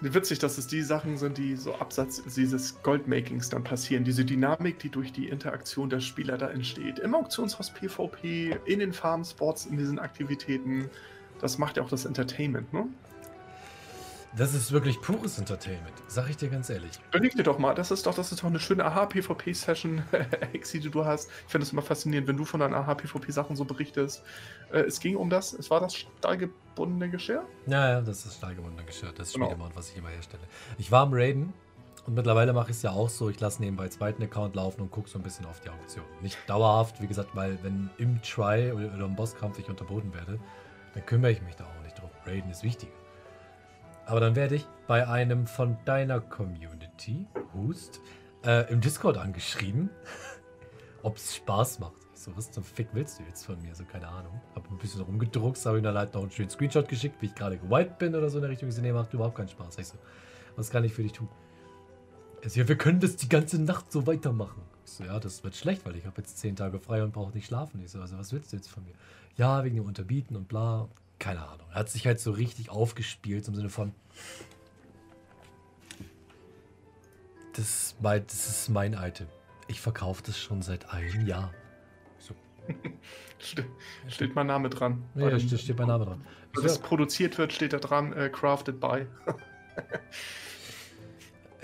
[0.00, 4.02] Witzig, dass es die Sachen sind, die so abseits dieses Goldmakings dann passieren.
[4.02, 6.98] Diese Dynamik, die durch die Interaktion der Spieler da entsteht.
[6.98, 10.90] Im Auktionshaus PvP, in den Farmspots, in diesen Aktivitäten.
[11.40, 12.88] Das macht ja auch das Entertainment, ne?
[14.34, 16.92] Das ist wirklich pures Entertainment, sag ich dir ganz ehrlich.
[17.10, 20.02] Überleg dir doch mal, das ist doch, das ist doch eine schöne AHA-PvP-Session,
[20.54, 21.28] Exi, die du hast.
[21.44, 24.22] Ich finde es immer faszinierend, wenn du von deinen AHA-PvP-Sachen so berichtest.
[24.72, 27.44] Äh, es ging um das, es war das stahlgebundene Geschirr?
[27.66, 29.46] Ja, ja, das ist das stahlgebundene Geschirr, das genau.
[29.46, 30.44] Schmiedemount, was ich immer herstelle.
[30.78, 31.52] Ich war am Raiden
[32.06, 34.90] und mittlerweile mache ich es ja auch so, ich lasse nebenbei zweiten Account laufen und
[34.90, 36.06] gucke so ein bisschen auf die Auktion.
[36.22, 40.38] Nicht dauerhaft, wie gesagt, weil wenn im Try oder, im Bosskampf ich unterboten werde,
[40.94, 42.10] dann kümmere ich mich da auch nicht drum.
[42.24, 42.88] Raiden ist wichtig.
[44.06, 48.00] Aber dann werde ich bei einem von deiner Community, Hust,
[48.44, 49.90] äh, im Discord angeschrieben,
[51.02, 51.94] ob es Spaß macht.
[52.14, 53.74] Ich so, was zum Fick willst du jetzt von mir?
[53.74, 54.40] So, keine Ahnung.
[54.54, 57.34] Hab ein bisschen rumgedruckt, habe ihm dann halt noch einen schönen Screenshot geschickt, wie ich
[57.34, 58.68] gerade gewiped bin oder so in der Richtung.
[58.68, 59.78] Ich so, nee, macht überhaupt keinen Spaß.
[59.78, 59.98] Ich so,
[60.56, 61.28] was kann ich für dich tun?
[62.42, 64.62] Er so, ja, wir können das die ganze Nacht so weitermachen.
[64.84, 67.32] Ich so, ja, das wird schlecht, weil ich habe jetzt zehn Tage frei und brauche
[67.32, 67.80] nicht schlafen.
[67.84, 68.94] Ich so, also was willst du jetzt von mir?
[69.36, 70.88] Ja, wegen dem Unterbieten und bla
[71.22, 71.66] keine Ahnung.
[71.70, 73.94] Er hat sich halt so richtig aufgespielt im Sinne von.
[77.52, 79.28] Das ist mein, das ist mein Item.
[79.68, 81.54] Ich verkaufe das schon seit einem Jahr.
[82.18, 82.34] So.
[83.38, 83.64] Ste
[84.08, 85.04] steht mein Name dran.
[85.14, 86.26] Ja, da steht, steht mein Name dran.
[86.64, 89.06] Es produziert wird, steht da dran, äh, crafted by.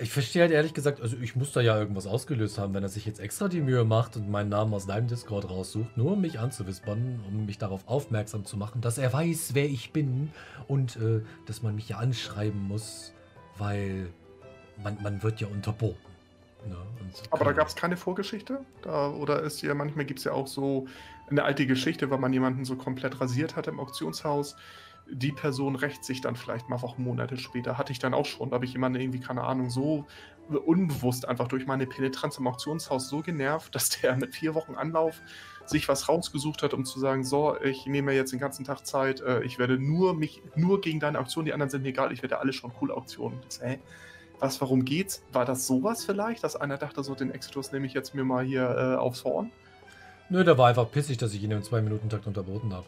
[0.01, 2.89] Ich verstehe halt ehrlich gesagt, also ich muss da ja irgendwas ausgelöst haben, wenn er
[2.89, 6.21] sich jetzt extra die Mühe macht und meinen Namen aus deinem Discord raussucht, nur um
[6.21, 10.31] mich anzuwispern, um mich darauf aufmerksam zu machen, dass er weiß, wer ich bin
[10.69, 13.13] und äh, dass man mich ja anschreiben muss,
[13.57, 14.07] weil
[14.81, 15.97] man, man wird ja unterboten.
[16.67, 16.77] Ne?
[17.31, 18.59] Aber da gab es keine Vorgeschichte?
[18.81, 20.87] Da, oder ist ja, manchmal gibt es ja auch so
[21.29, 24.55] eine alte Geschichte, weil man jemanden so komplett rasiert hat im Auktionshaus
[25.11, 27.77] die Person rächt sich dann vielleicht mal Wochen, Monate später.
[27.77, 28.49] Hatte ich dann auch schon.
[28.49, 30.05] Da habe ich jemanden irgendwie, keine Ahnung, so
[30.57, 35.21] unbewusst einfach durch meine Penetranz im Auktionshaus so genervt, dass der mit vier Wochen Anlauf
[35.65, 38.87] sich was rausgesucht hat, um zu sagen, so, ich nehme mir jetzt den ganzen Tag
[38.87, 42.11] Zeit, äh, ich werde nur mich, nur gegen deine Auktion, die anderen sind mir egal,
[42.11, 43.39] ich werde alle schon cool Auktionen.
[43.45, 43.79] Das, hä?
[44.39, 45.21] Was, warum geht's?
[45.31, 48.43] War das sowas vielleicht, dass einer dachte, so den Exitus nehme ich jetzt mir mal
[48.43, 49.51] hier äh, aufs Horn?
[50.29, 52.85] Nö, der war einfach pissig, dass ich ihn im Zwei-Minuten-Takt unterboten habe.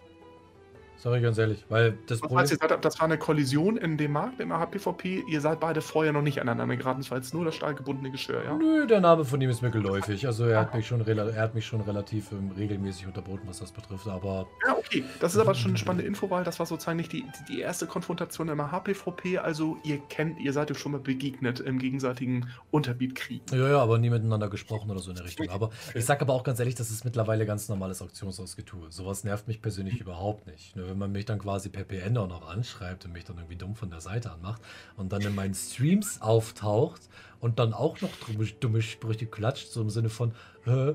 [1.01, 2.41] Sag ich ganz ehrlich, weil das Problem...
[2.41, 5.23] Heißt, seid, das war eine Kollision in dem Markt, im AHPVP.
[5.27, 7.01] Ihr seid beide vorher noch nicht aneinander geraten.
[7.01, 8.53] Es war jetzt nur das stahlgebundene Geschirr, ja?
[8.53, 10.27] Nö, der Name von ihm ist mir geläufig.
[10.27, 13.71] Also er hat mich schon, er hat mich schon relativ ähm, regelmäßig unterboten, was das
[13.71, 14.45] betrifft, aber...
[14.67, 15.03] Ja, okay.
[15.19, 17.87] Das ist aber schon eine spannende Info, weil das war sozusagen nicht die, die erste
[17.87, 19.39] Konfrontation im AHPVP.
[19.39, 23.41] Also ihr kennt, ihr seid euch schon mal begegnet im gegenseitigen Unterbietkrieg.
[23.51, 25.49] Ja, ja, aber nie miteinander gesprochen oder so in der Richtung.
[25.49, 28.91] Aber ich sag aber auch ganz ehrlich, das ist mittlerweile ganz normales Auktionsausgetue.
[28.91, 30.75] Sowas nervt mich persönlich überhaupt nicht.
[30.75, 33.55] Nur wenn man mich dann quasi per PN auch noch anschreibt und mich dann irgendwie
[33.55, 34.61] dumm von der Seite anmacht
[34.97, 37.01] und dann in meinen Streams auftaucht
[37.39, 38.11] und dann auch noch
[38.59, 40.33] dumme Sprüche klatscht, so im Sinne von,
[40.65, 40.93] äh,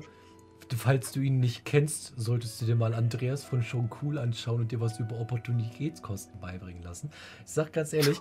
[0.75, 4.71] falls du ihn nicht kennst, solltest du dir mal Andreas von Schon Cool anschauen und
[4.71, 7.09] dir was über Opportunitätskosten beibringen lassen.
[7.45, 8.19] Ich sag ganz ehrlich,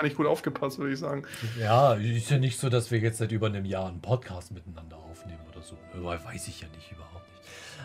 [0.00, 1.24] Mal nicht gut aufgepasst, würde ich sagen.
[1.58, 4.96] Ja, ist ja nicht so, dass wir jetzt seit über einem Jahr einen Podcast miteinander
[4.96, 5.76] aufnehmen oder so.
[5.92, 7.09] Weiß ich ja nicht überhaupt.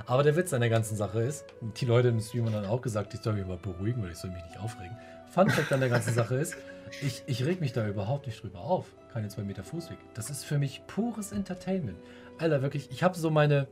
[0.08, 2.82] Aber der Witz an der ganzen Sache ist, die Leute im Stream haben dann auch
[2.82, 4.96] gesagt, ich soll mich mal beruhigen oder ich soll mich nicht aufregen.
[5.32, 6.56] Fun Fact an der ganzen Sache ist,
[7.02, 8.86] ich, ich reg mich da überhaupt nicht drüber auf.
[9.12, 9.98] Keine zwei Meter Fußweg.
[10.14, 11.98] Das ist für mich pures Entertainment.
[12.38, 13.68] Alter, wirklich, ich habe so meine,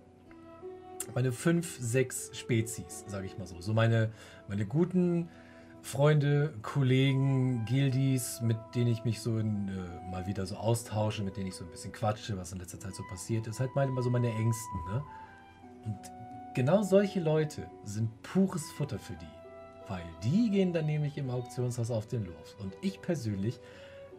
[1.13, 3.61] meine fünf, sechs Spezies, sage ich mal so.
[3.61, 4.09] So meine,
[4.47, 5.29] meine guten
[5.83, 11.35] Freunde, Kollegen, Gildies, mit denen ich mich so in, äh, mal wieder so austausche, mit
[11.35, 13.59] denen ich so ein bisschen quatsche, was in letzter Zeit so passiert ist.
[13.59, 15.03] Halt mal immer so meine Ängsten, ne?
[15.85, 15.97] Und
[16.53, 19.87] genau solche Leute sind pures Futter für die.
[19.87, 22.55] Weil die gehen dann nämlich im Auktionshaus auf den Los.
[22.59, 23.59] Und ich persönlich,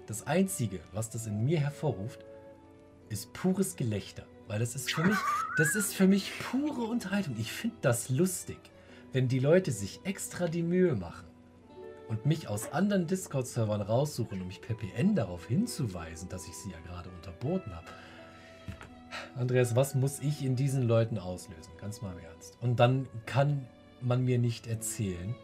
[0.07, 2.25] das Einzige, was das in mir hervorruft,
[3.09, 4.25] ist pures Gelächter.
[4.47, 5.17] Weil das ist für mich,
[5.57, 7.37] das ist für mich pure Unterhaltung.
[7.39, 8.59] Ich finde das lustig,
[9.13, 11.27] wenn die Leute sich extra die Mühe machen
[12.09, 16.71] und mich aus anderen Discord-Servern raussuchen, um mich per PN darauf hinzuweisen, dass ich sie
[16.71, 17.87] ja gerade unterboten habe.
[19.37, 21.73] Andreas, was muss ich in diesen Leuten auslösen?
[21.81, 22.59] Ganz mal im Ernst.
[22.61, 23.67] Und dann kann
[24.01, 25.35] man mir nicht erzählen,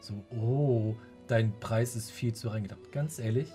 [0.00, 0.96] so, oh,
[1.26, 2.92] dein Preis ist viel zu reingedacht.
[2.92, 3.48] Ganz ehrlich,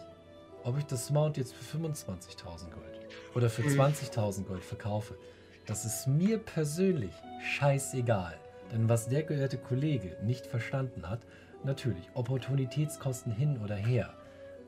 [0.63, 2.99] ob ich das Mount jetzt für 25.000 Gold
[3.35, 4.45] oder für 20.000 hm.
[4.47, 5.17] Gold verkaufe,
[5.65, 8.35] das ist mir persönlich scheißegal.
[8.71, 11.21] Denn was der geehrte Kollege nicht verstanden hat,
[11.63, 14.13] natürlich, Opportunitätskosten hin oder her.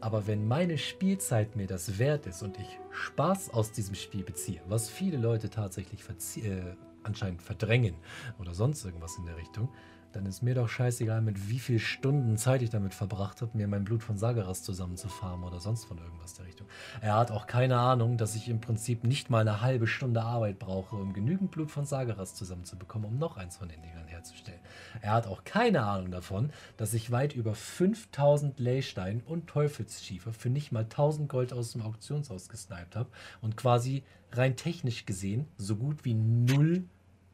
[0.01, 4.61] Aber wenn meine Spielzeit mir das wert ist und ich Spaß aus diesem Spiel beziehe,
[4.67, 6.01] was viele Leute tatsächlich
[6.43, 7.95] äh, anscheinend verdrängen
[8.39, 9.69] oder sonst irgendwas in der Richtung,
[10.15, 13.67] dann ist mir doch scheißegal, mit wie viel Stunden Zeit ich damit verbracht habe, mir
[13.67, 16.67] mein Blut von Sagaras zusammenzufarmen oder sonst von irgendwas der Richtung.
[17.01, 20.57] Er hat auch keine Ahnung, dass ich im Prinzip nicht mal eine halbe Stunde Arbeit
[20.57, 24.59] brauche, um genügend Blut von Sagaras zusammenzubekommen, um noch eins von den Dingern herzustellen.
[25.01, 30.49] Er hat auch keine Ahnung davon, dass ich weit über 5000 Leystein und Teufelsschiefer für
[30.49, 33.09] nicht mal 1000 Gold aus dem Auktionshaus gesniped habe
[33.41, 36.85] und quasi rein technisch gesehen so gut wie null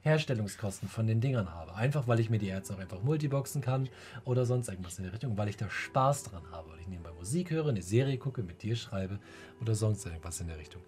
[0.02, 1.76] Herstellungskosten von den Dingern habe.
[1.76, 3.90] Einfach weil ich mir die Erze auch einfach multiboxen kann
[4.26, 6.72] oder sonst irgendwas in der Richtung, weil ich da Spaß dran habe.
[6.72, 9.20] Weil ich nebenbei Musik höre, eine Serie gucke, mit dir schreibe
[9.62, 10.82] oder sonst irgendwas in der Richtung.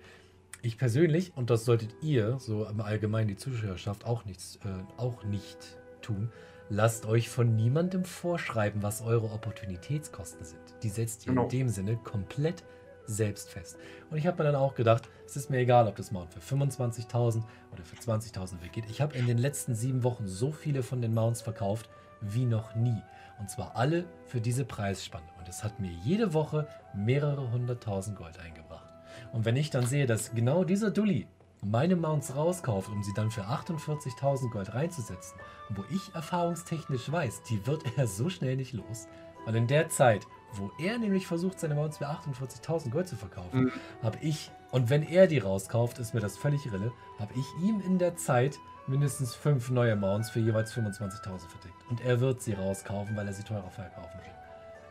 [0.61, 5.23] Ich persönlich, und das solltet ihr, so im Allgemeinen die Zuschauerschaft, auch, nichts, äh, auch
[5.25, 5.57] nicht
[6.01, 6.31] tun,
[6.69, 10.61] lasst euch von niemandem vorschreiben, was eure Opportunitätskosten sind.
[10.81, 11.43] Die setzt ihr genau.
[11.43, 12.63] in dem Sinne komplett
[13.05, 13.77] selbst fest.
[14.09, 16.39] Und ich habe mir dann auch gedacht, es ist mir egal, ob das Mount für
[16.39, 18.85] 25.000 oder für 20.000 weggeht.
[18.89, 21.89] Ich habe in den letzten sieben Wochen so viele von den Mounts verkauft
[22.21, 23.01] wie noch nie.
[23.39, 25.27] Und zwar alle für diese Preisspanne.
[25.39, 28.87] Und es hat mir jede Woche mehrere hunderttausend Gold eingebracht.
[29.31, 31.27] Und wenn ich dann sehe, dass genau dieser Dulli
[31.61, 35.39] meine Mounts rauskauft, um sie dann für 48.000 Gold reinzusetzen,
[35.69, 39.07] wo ich erfahrungstechnisch weiß, die wird er so schnell nicht los,
[39.45, 40.25] weil in der Zeit,
[40.57, 43.71] wo er nämlich versucht, seine Mounts für 48.000 Gold zu verkaufen, mhm.
[44.01, 47.81] habe ich, und wenn er die rauskauft, ist mir das völlig irre, habe ich ihm
[47.81, 48.57] in der Zeit
[48.87, 51.89] mindestens fünf neue Mounts für jeweils 25.000 verdeckt.
[51.89, 54.33] Und er wird sie rauskaufen, weil er sie teurer verkaufen will.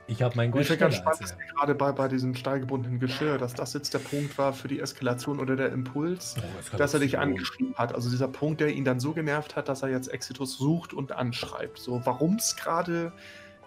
[0.08, 3.38] Ich habe mein Gold Ich finde ganz spannend, dass gerade bei, bei diesem steigebundenen Geschirr,
[3.38, 7.00] dass das jetzt der Punkt war für die Eskalation oder der Impuls, oh, dass er
[7.00, 7.94] dich angeschrieben hat.
[7.94, 11.12] Also dieser Punkt, der ihn dann so genervt hat, dass er jetzt Exitus sucht und
[11.12, 11.78] anschreibt.
[11.78, 13.12] So, warum es gerade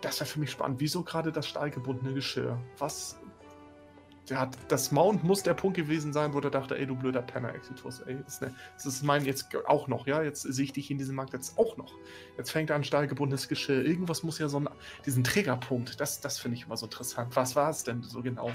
[0.01, 0.79] das wäre für mich spannend.
[0.79, 2.59] Wieso gerade das stahlgebundene Geschirr?
[2.77, 3.19] Was.
[4.29, 7.21] Der hat, das Mount muss der Punkt gewesen sein, wo der dachte, ey, du blöder
[7.21, 10.65] Penner, Exitus, ey, das ist, ne, das ist mein jetzt auch noch, ja, jetzt sehe
[10.65, 11.93] ich dich in diesem Markt jetzt auch noch.
[12.35, 13.85] Jetzt fängt er an stahlgebundenes Geschirr.
[13.85, 14.69] Irgendwas muss ja so einen,
[15.05, 17.35] diesen Triggerpunkt, das, das finde ich immer so interessant.
[17.35, 18.49] Was war es denn so genau?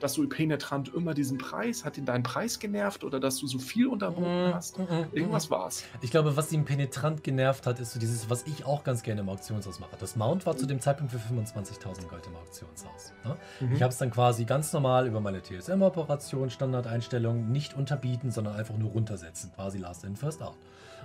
[0.00, 3.58] Dass du penetrant immer diesen Preis, hat ihn deinen Preis genervt oder dass du so
[3.58, 4.78] viel unterboten mhm, hast?
[4.78, 5.54] Mhm, Irgendwas mhm.
[5.54, 5.84] war es.
[6.02, 9.22] Ich glaube, was ihn penetrant genervt hat, ist so dieses, was ich auch ganz gerne
[9.22, 9.96] im Auktionshaus mache.
[9.98, 13.12] Das Mount war zu dem Zeitpunkt für 25.000 Gold im Auktionshaus.
[13.24, 13.36] Ne?
[13.60, 13.74] Mhm.
[13.74, 18.76] Ich habe es dann quasi ganz normal über meine TSM-Operation, Standardeinstellungen, nicht unterbieten, sondern einfach
[18.76, 19.52] nur runtersetzen.
[19.54, 20.56] Quasi Last in, First out.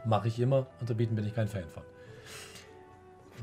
[0.06, 1.84] Mache ich immer, unterbieten bin ich kein Fan von.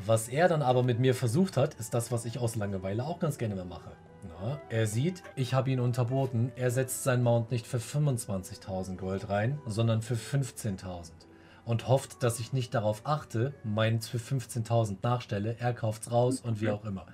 [0.06, 3.18] Was er dann aber mit mir versucht hat, ist das, was ich aus Langeweile auch
[3.18, 3.90] ganz gerne mehr mache.
[4.28, 6.52] Na, er sieht, ich habe ihn unterboten.
[6.56, 11.10] Er setzt sein Mount nicht für 25.000 Gold rein, sondern für 15.000.
[11.64, 15.56] Und hofft, dass ich nicht darauf achte, meins für 15.000 nachstelle.
[15.58, 17.06] Er kauft's raus und wie auch immer.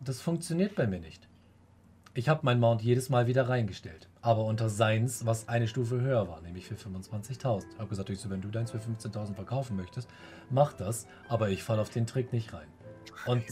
[0.00, 1.28] Das funktioniert bei mir nicht.
[2.14, 4.08] Ich habe mein Mount jedes Mal wieder reingestellt.
[4.22, 7.64] Aber unter seins, was eine Stufe höher war, nämlich für 25.000.
[7.72, 10.08] Ich habe gesagt, ich so, wenn du deins für 15.000 verkaufen möchtest,
[10.50, 11.06] mach das.
[11.28, 12.66] Aber ich falle auf den Trick nicht rein.
[13.26, 13.44] Und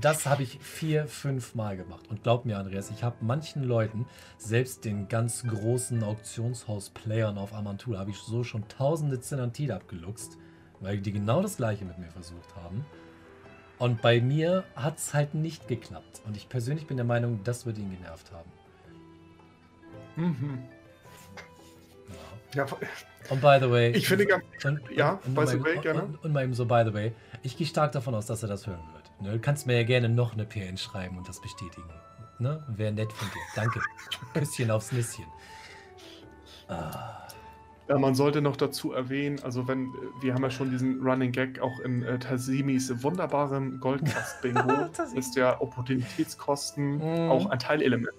[0.00, 2.08] das habe ich vier, fünf Mal gemacht.
[2.08, 4.06] Und glaub mir, Andreas, ich habe manchen Leuten,
[4.38, 10.38] selbst den ganz großen Auktionshaus-Playern auf Amantul, habe ich so schon tausende Zenantit abgeluchst,
[10.80, 12.84] weil die genau das gleiche mit mir versucht haben.
[13.78, 16.22] Und bei mir hat es halt nicht geklappt.
[16.24, 18.50] Und ich persönlich bin der Meinung, das wird ihn genervt haben.
[20.16, 20.58] Mhm.
[22.54, 22.66] Ja.
[23.30, 23.90] Und by the way.
[23.92, 24.44] Ich finde ganz.
[24.64, 26.02] Und, ja, und, by the way, gerne.
[26.02, 27.12] Und, und mal eben so, by the way.
[27.42, 29.10] Ich gehe stark davon aus, dass er das hören wird.
[29.20, 29.32] Ne?
[29.32, 31.88] Du kannst mir ja gerne noch eine PN schreiben und das bestätigen.
[32.38, 32.62] Ne?
[32.68, 33.40] Wäre nett von dir.
[33.54, 33.80] Danke.
[34.34, 35.26] Küsschen aufs Nüsschen.
[36.68, 37.22] Ah.
[37.88, 41.60] Ja, man sollte noch dazu erwähnen, also wenn, wir haben ja schon diesen Running Gag
[41.60, 47.30] auch in äh, Tasimis wunderbarem Goldcast-Bingo, ist ja Opportunitätskosten mm.
[47.30, 48.14] auch ein Teilelement,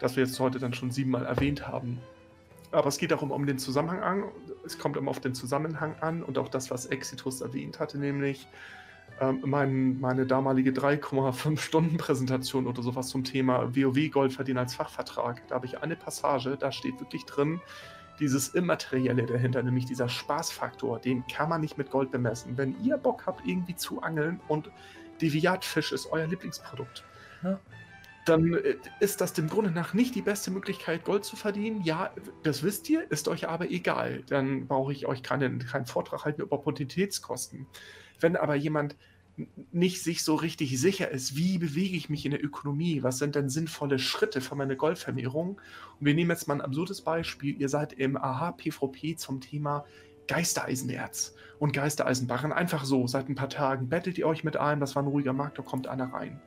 [0.00, 1.98] das wir jetzt heute dann schon siebenmal erwähnt haben.
[2.74, 4.24] Aber es geht darum um den Zusammenhang an.
[4.66, 8.48] Es kommt immer auf den Zusammenhang an und auch das, was Exitus erwähnt hatte, nämlich
[9.20, 14.74] ähm, mein, meine damalige 3,5 Stunden Präsentation oder sowas zum Thema WoW Gold verdienen als
[14.74, 15.46] Fachvertrag.
[15.48, 17.60] Da habe ich eine Passage, da steht wirklich drin,
[18.18, 22.56] dieses Immaterielle dahinter, nämlich dieser Spaßfaktor, den kann man nicht mit Gold bemessen.
[22.56, 24.70] Wenn ihr Bock habt, irgendwie zu angeln und
[25.22, 27.04] Deviatfisch ist euer Lieblingsprodukt,
[27.42, 27.60] ja
[28.24, 31.82] dann äh, ist das dem Grunde nach nicht die beste Möglichkeit, Gold zu verdienen.
[31.82, 34.22] Ja, das wisst ihr, ist euch aber egal.
[34.28, 37.66] Dann brauche ich euch keinen, keinen Vortrag halten über Opportunitätskosten.
[38.20, 38.96] Wenn aber jemand
[39.72, 43.34] nicht sich so richtig sicher ist, wie bewege ich mich in der Ökonomie, was sind
[43.34, 45.60] denn sinnvolle Schritte für meine Goldvermehrung?
[45.98, 47.60] Und wir nehmen jetzt mal ein absurdes Beispiel.
[47.60, 49.84] Ihr seid im AH-PVP zum Thema
[50.28, 52.52] Geistereisenerz und Geistereisenbarren.
[52.52, 55.32] Einfach so, seit ein paar Tagen bettelt ihr euch mit ein, das war ein ruhiger
[55.32, 56.40] Markt, da kommt einer rein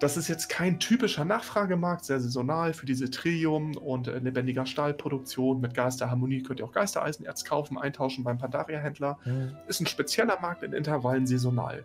[0.00, 5.60] das ist jetzt kein typischer Nachfragemarkt, sehr saisonal für diese Trillium und äh, lebendiger Stahlproduktion
[5.60, 9.18] mit Geisterharmonie könnt ihr auch Geistereisenerz kaufen, eintauschen beim Pandaria-Händler.
[9.26, 9.56] Mhm.
[9.68, 11.84] Ist ein spezieller Markt in Intervallen saisonal.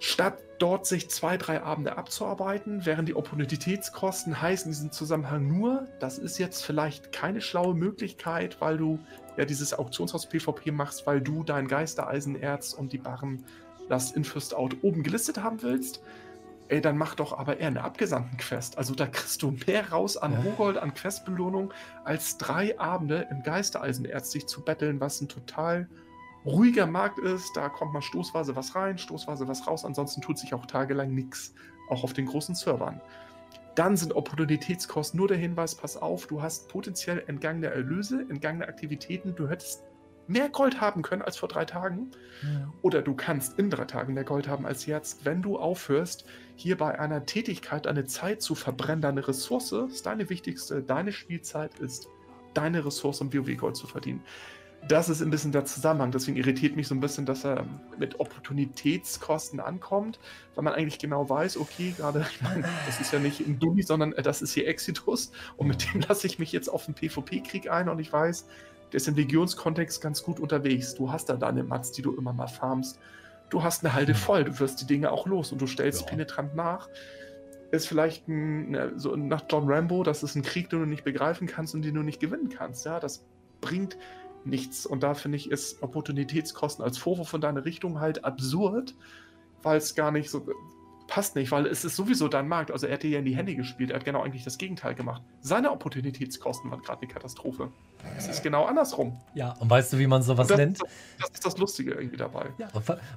[0.00, 5.88] Statt dort sich zwei, drei Abende abzuarbeiten, wären die Opportunitätskosten heißen in diesem Zusammenhang nur,
[6.00, 8.98] das ist jetzt vielleicht keine schlaue Möglichkeit, weil du
[9.38, 13.44] ja dieses Auktionshaus PvP machst, weil du dein Geistereisenerz und die Barren
[13.88, 16.02] Last in First Out oben gelistet haben willst
[16.68, 18.78] ey, dann mach doch aber eher eine Abgesandten-Quest.
[18.78, 21.72] Also da kriegst du mehr raus an Rogold, an Questbelohnung,
[22.04, 25.88] als drei Abende im Geistereisenerz sich zu betteln, was ein total
[26.44, 27.56] ruhiger Markt ist.
[27.56, 29.84] Da kommt mal stoßweise was rein, stoßweise was raus.
[29.84, 31.54] Ansonsten tut sich auch tagelang nichts.
[31.88, 33.00] Auch auf den großen Servern.
[33.74, 39.34] Dann sind Opportunitätskosten nur der Hinweis, pass auf, du hast potenziell entgangene Erlöse, entgangene Aktivitäten.
[39.34, 39.82] Du hättest
[40.28, 42.10] mehr Gold haben können als vor drei Tagen.
[42.42, 42.72] Ja.
[42.82, 46.24] Oder du kannst in drei Tagen mehr Gold haben als jetzt, wenn du aufhörst,
[46.56, 51.78] hier bei einer Tätigkeit deine Zeit zu verbrennen, deine Ressource ist deine wichtigste, deine Spielzeit
[51.78, 52.08] ist
[52.54, 54.22] deine Ressource, um WoW-Gold zu verdienen.
[54.86, 56.12] Das ist ein bisschen der Zusammenhang.
[56.12, 57.64] Deswegen irritiert mich so ein bisschen, dass er
[57.98, 60.18] mit Opportunitätskosten ankommt,
[60.54, 63.82] weil man eigentlich genau weiß, okay, gerade, ich meine, das ist ja nicht ein Dummi,
[63.82, 67.70] sondern das ist hier Exitus und mit dem lasse ich mich jetzt auf den PvP-Krieg
[67.70, 68.46] ein und ich weiß,
[68.92, 70.94] der ist im Legionskontext ganz gut unterwegs.
[70.94, 73.00] Du hast da deine Mats, die du immer mal farmst.
[73.50, 74.18] Du hast eine Halde hm.
[74.18, 76.06] voll, du wirst die Dinge auch los und du stellst ja.
[76.06, 76.88] penetrant nach.
[77.70, 81.04] Ist vielleicht ein, ne, so nach John Rambo, das ist ein Krieg, den du nicht
[81.04, 82.86] begreifen kannst und den du nicht gewinnen kannst.
[82.86, 83.24] Ja, das
[83.60, 83.96] bringt
[84.44, 84.86] nichts.
[84.86, 88.94] Und da finde ich, ist Opportunitätskosten als Vorwurf von deiner Richtung halt absurd,
[89.62, 90.46] weil es gar nicht so
[91.06, 92.70] passt nicht, weil es ist sowieso dein Markt.
[92.70, 94.94] Also er hat dir ja in die Hände gespielt, er hat genau eigentlich das Gegenteil
[94.94, 95.22] gemacht.
[95.40, 97.70] Seine Opportunitätskosten waren gerade eine Katastrophe.
[98.16, 99.18] Es ist genau andersrum.
[99.34, 100.80] Ja, und weißt du, wie man sowas das, nennt?
[101.18, 102.50] Das, ist das Lustige irgendwie dabei.
[102.58, 102.68] Ja,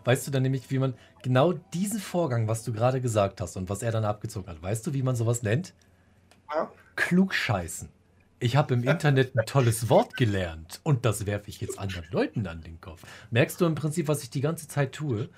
[0.05, 0.93] weißt du dann nämlich, wie man
[1.23, 4.87] genau diesen Vorgang, was du gerade gesagt hast und was er dann abgezogen hat, weißt
[4.87, 5.73] du, wie man sowas nennt?
[6.53, 6.71] Ja.
[6.95, 7.89] Klugscheißen.
[8.39, 12.45] Ich habe im Internet ein tolles Wort gelernt und das werfe ich jetzt anderen Leuten
[12.45, 13.01] an den Kopf.
[13.31, 15.29] Merkst du im Prinzip, was ich die ganze Zeit tue?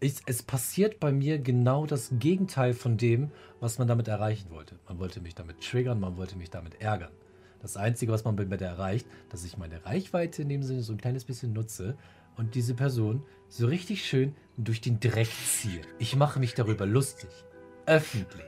[0.00, 3.30] Ich, es passiert bei mir genau das Gegenteil von dem,
[3.60, 4.78] was man damit erreichen wollte.
[4.88, 7.10] Man wollte mich damit triggern, man wollte mich damit ärgern.
[7.60, 10.92] Das Einzige, was man bei mir erreicht, dass ich meine Reichweite in dem Sinne so
[10.92, 11.96] ein kleines bisschen nutze
[12.36, 15.80] und diese Person so richtig schön durch den Dreck ziehe.
[15.98, 17.30] Ich mache mich darüber lustig.
[17.86, 18.44] Öffentlich.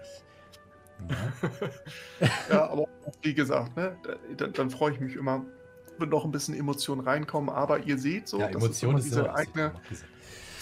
[1.09, 1.79] Ja,
[2.51, 2.87] ja aber
[3.23, 3.97] wie gesagt, ne,
[4.37, 5.45] dann, dann freue ich mich immer,
[5.99, 7.51] wenn noch ein bisschen Emotionen reinkommen.
[7.51, 9.73] Aber ihr seht so, ja, das ist immer diese eigene,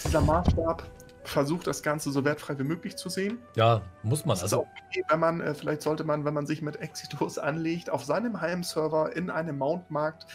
[0.03, 0.83] dieser Maßstab,
[1.23, 3.39] versucht, das Ganze so wertfrei wie möglich zu sehen.
[3.55, 4.35] Ja, muss man.
[4.35, 7.89] Das also, okay, wenn man, äh, vielleicht sollte man, wenn man sich mit Exitus anlegt,
[7.89, 10.25] auf seinem Heimserver in einem Mountmarkt,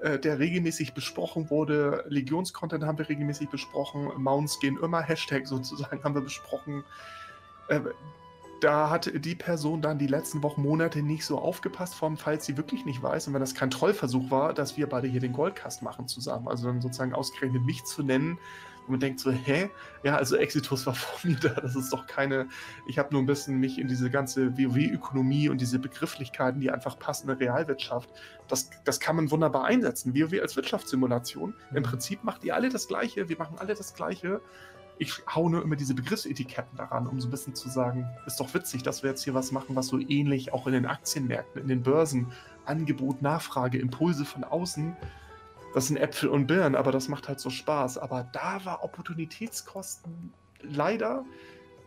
[0.00, 6.02] äh, der regelmäßig besprochen wurde, Legionscontent haben wir regelmäßig besprochen, Mounts gehen immer, Hashtag sozusagen
[6.04, 6.84] haben wir besprochen.
[7.68, 7.80] Äh,
[8.60, 12.46] da hat die Person dann die letzten Wochen, Monate nicht so aufgepasst, vor allem falls
[12.46, 15.34] sie wirklich nicht weiß und wenn das kein Trollversuch war, dass wir beide hier den
[15.34, 16.48] Goldcast machen zusammen.
[16.48, 18.38] Also dann sozusagen ausgerechnet mich zu nennen,
[18.84, 19.70] und man denkt so, hä?
[20.02, 21.60] Ja, also Exitus war vor mir da.
[21.60, 22.48] Das ist doch keine.
[22.86, 26.98] Ich habe nur ein bisschen mich in diese ganze WoW-Ökonomie und diese Begrifflichkeiten, die einfach
[26.98, 28.10] passen in der Realwirtschaft,
[28.48, 30.14] das, das kann man wunderbar einsetzen.
[30.14, 31.54] WoW als Wirtschaftssimulation.
[31.70, 31.76] Mhm.
[31.76, 33.28] Im Prinzip macht ihr alle das Gleiche.
[33.28, 34.42] Wir machen alle das Gleiche.
[34.98, 38.54] Ich hau nur immer diese Begriffsetiketten daran, um so ein bisschen zu sagen, ist doch
[38.54, 41.68] witzig, dass wir jetzt hier was machen, was so ähnlich auch in den Aktienmärkten, in
[41.68, 42.30] den Börsen,
[42.64, 44.96] Angebot, Nachfrage, Impulse von außen
[45.74, 47.98] das sind Äpfel und Birnen, aber das macht halt so Spaß.
[47.98, 50.32] Aber da war Opportunitätskosten
[50.62, 51.24] leider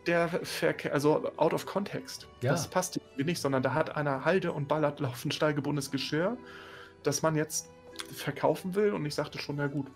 [0.06, 2.28] der Verkehr, also out of context.
[2.42, 2.52] Ja.
[2.52, 6.36] Das passt nicht, sondern da hat einer Halde und ballert laufend steilgebundenes Geschirr,
[7.02, 7.70] das man jetzt
[8.14, 8.92] verkaufen will.
[8.92, 9.86] Und ich sagte schon, na gut,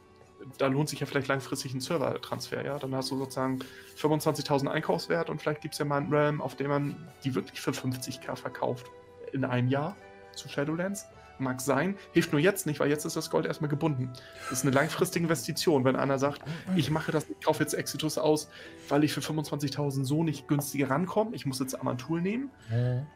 [0.56, 2.78] da lohnt sich ja vielleicht langfristig ein Servertransfer, ja.
[2.78, 3.60] Dann hast du sozusagen
[3.98, 7.60] 25.000 Einkaufswert und vielleicht gibt es ja mal einen Realm, auf dem man die wirklich
[7.60, 8.86] für 50k verkauft
[9.32, 9.96] in einem Jahr
[10.34, 11.06] zu Shadowlands.
[11.42, 14.10] Mag sein, hilft nur jetzt nicht, weil jetzt ist das Gold erstmal gebunden.
[14.48, 15.84] Das ist eine langfristige Investition.
[15.84, 16.42] Wenn einer sagt,
[16.76, 18.48] ich mache das, ich kaufe jetzt Exitus aus,
[18.88, 23.06] weil ich für 25.000 so nicht günstiger rankomme, ich muss jetzt Amantul nehmen, mhm.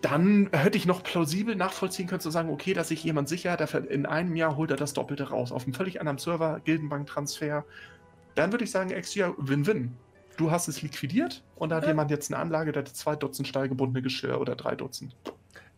[0.00, 3.90] dann hätte ich noch plausibel nachvollziehen können, zu sagen, okay, dass sich jemand sicher, der
[3.90, 7.64] in einem Jahr holt er das Doppelte raus, auf einem völlig anderen Server, Gildenbank-Transfer.
[8.34, 9.94] Dann würde ich sagen, Exia, Win-Win.
[10.38, 11.90] Du hast es liquidiert und da hat ja.
[11.90, 15.14] jemand jetzt eine Anlage, der hat zwei Dutzend steilgebundene Geschirr oder drei Dutzend.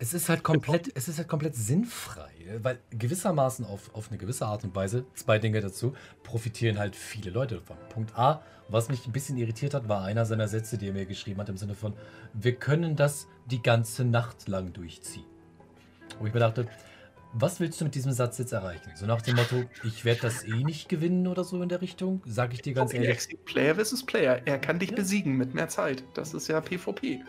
[0.05, 4.45] Es ist halt komplett, es ist halt komplett sinnfrei, weil gewissermaßen auf, auf eine gewisse
[4.45, 7.79] Art und Weise, zwei Dinge dazu, profitieren halt viele Leute davon.
[7.89, 11.07] Punkt A, was mich ein bisschen irritiert hat, war einer seiner Sätze, die er mir
[11.07, 11.95] geschrieben hat, im Sinne von,
[12.35, 15.25] wir können das die ganze Nacht lang durchziehen.
[16.19, 16.69] Wo ich mir dachte,
[17.37, 18.93] Was willst du mit diesem Satz jetzt erreichen?
[18.95, 22.23] So nach dem Motto, ich werde das eh nicht gewinnen oder so in der Richtung?
[22.27, 23.27] Sag ich dir ganz Okay, ehrlich.
[23.45, 24.43] Player versus Player.
[24.45, 24.97] Er kann dich Ja.
[24.97, 26.05] besiegen mit mehr Zeit.
[26.15, 27.25] Das ist ja PvP.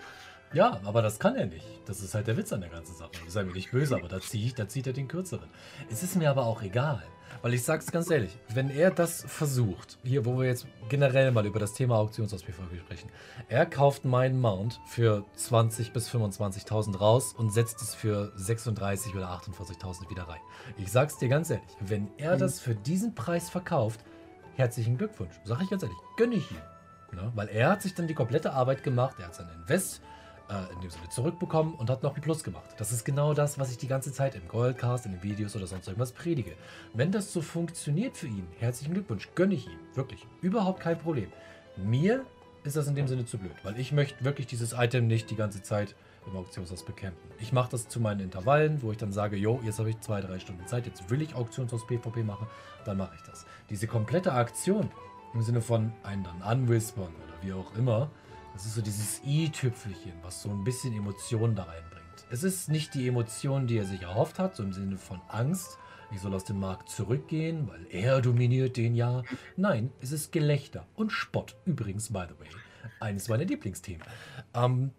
[0.56, 1.65] Ja, aber das kann er nicht.
[1.86, 3.11] Das ist halt der Witz an der ganzen Sache.
[3.27, 5.49] Sei mir nicht böse, aber da, zieh ich, da zieht er den kürzeren.
[5.91, 7.03] Es ist mir aber auch egal.
[7.41, 11.45] Weil ich sag's ganz ehrlich, wenn er das versucht, hier, wo wir jetzt generell mal
[11.45, 13.10] über das Thema Auktionshaus PvP sprechen,
[13.49, 19.30] er kauft meinen Mount für 20.000 bis 25.000 raus und setzt es für 36.000 oder
[19.30, 20.40] 48.000 wieder rein.
[20.77, 22.40] Ich sag's dir ganz ehrlich, wenn er Mhm.
[22.40, 23.99] das für diesen Preis verkauft,
[24.56, 25.36] herzlichen Glückwunsch.
[25.44, 26.57] Sag ich ganz ehrlich, gönne ich ihm.
[27.11, 27.32] Ne?
[27.36, 30.02] Weil er hat sich dann die komplette Arbeit gemacht, er hat sein Invest
[30.49, 32.76] äh, in dem Sinne zurückbekommen und hat noch einen Plus gemacht.
[32.77, 35.67] Das ist genau das, was ich die ganze Zeit im Goldcast, in den Videos oder
[35.67, 36.53] sonst irgendwas predige.
[36.93, 39.80] Wenn das so funktioniert für ihn, herzlichen Glückwunsch, gönne ich ihm.
[39.93, 40.26] Wirklich.
[40.41, 41.31] Überhaupt kein Problem.
[41.77, 42.26] Mir
[42.63, 45.35] ist das in dem Sinne zu blöd, weil ich möchte wirklich dieses Item nicht die
[45.35, 45.95] ganze Zeit
[46.27, 47.30] im Auktionshaus bekämpfen.
[47.39, 50.22] Ich mache das zu meinen Intervallen, wo ich dann sage, jo, jetzt habe ich zwei,
[50.22, 52.47] drei Stunden Zeit, jetzt will ich Auktionshaus PvP machen,
[52.84, 53.45] dann mache ich das.
[53.69, 54.89] Diese komplette Aktion
[55.34, 58.09] im Sinne von einen dann anwispern oder wie auch immer,
[58.56, 62.26] das ist so dieses i-Tüpfelchen, was so ein bisschen Emotionen da reinbringt.
[62.30, 65.77] Es ist nicht die Emotion, die er sich erhofft hat, so im Sinne von Angst,
[66.14, 69.23] ich soll aus dem Markt zurückgehen, weil er dominiert den ja.
[69.57, 71.57] Nein, es ist Gelächter und Spott.
[71.65, 72.48] Übrigens, by the way,
[73.02, 74.07] eines meiner Lieblingsthemen.
[74.53, 74.91] Ähm,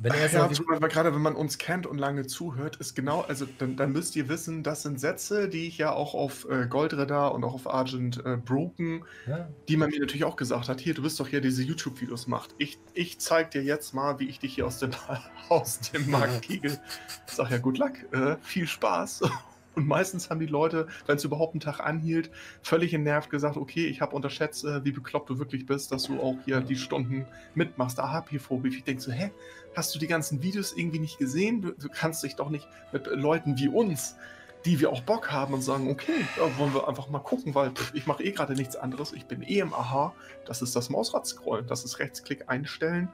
[0.00, 3.46] wenn er Ja, weil gerade wenn man uns kennt und lange zuhört, ist genau, also
[3.58, 7.34] dann, dann müsst ihr wissen, das sind Sätze, die ich ja auch auf äh, Goldradar
[7.34, 10.94] und auch auf Argent äh, Broken, ja, die man mir natürlich auch gesagt hat, hier,
[10.94, 12.54] du bist doch hier, diese YouTube-Videos macht.
[12.58, 14.90] Ich, ich zeig dir jetzt mal, wie ich dich hier aus dem,
[15.48, 16.78] aus dem Markt kegel.
[17.26, 19.22] Sag ja, gut Luck, äh, viel Spaß.
[19.76, 22.30] Und meistens haben die Leute, wenn es überhaupt einen Tag anhielt,
[22.62, 26.18] völlig genervt gesagt, okay, ich habe unterschätzt, äh, wie bekloppt du wirklich bist, dass du
[26.18, 27.98] auch hier die Stunden mitmachst.
[27.98, 28.68] PvP.
[28.68, 29.30] Ich denke so, hä,
[29.74, 31.60] hast du die ganzen Videos irgendwie nicht gesehen?
[31.60, 34.16] Du, du kannst dich doch nicht mit Leuten wie uns,
[34.64, 37.70] die wir auch Bock haben und sagen, okay, ja, wollen wir einfach mal gucken, weil
[37.70, 39.12] pff, ich mache eh gerade nichts anderes.
[39.12, 40.14] Ich bin eh im Aha.
[40.46, 43.10] Das ist das Mausrad-Scrollen, das ist Rechtsklick einstellen.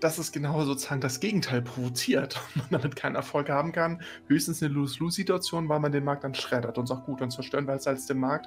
[0.00, 4.02] Das ist genau sozusagen das Gegenteil provoziert und man damit keinen Erfolg haben kann.
[4.28, 7.74] Höchstens eine Lose-Lose-Situation, weil man den Markt dann schreddert und sagt, gut, dann zerstören wir
[7.74, 8.46] jetzt als den Markt.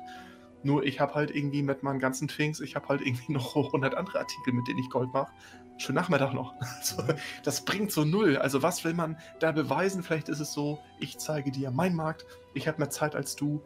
[0.64, 3.96] Nur ich habe halt irgendwie mit meinen ganzen Twinks, ich habe halt irgendwie noch 100
[3.96, 5.32] andere Artikel, mit denen ich Gold mache.
[5.78, 6.54] Schönen Nachmittag noch.
[6.80, 7.04] Also,
[7.44, 8.38] das bringt so null.
[8.38, 10.04] Also was will man da beweisen?
[10.04, 13.62] Vielleicht ist es so, ich zeige dir meinen Markt, ich habe mehr Zeit als du.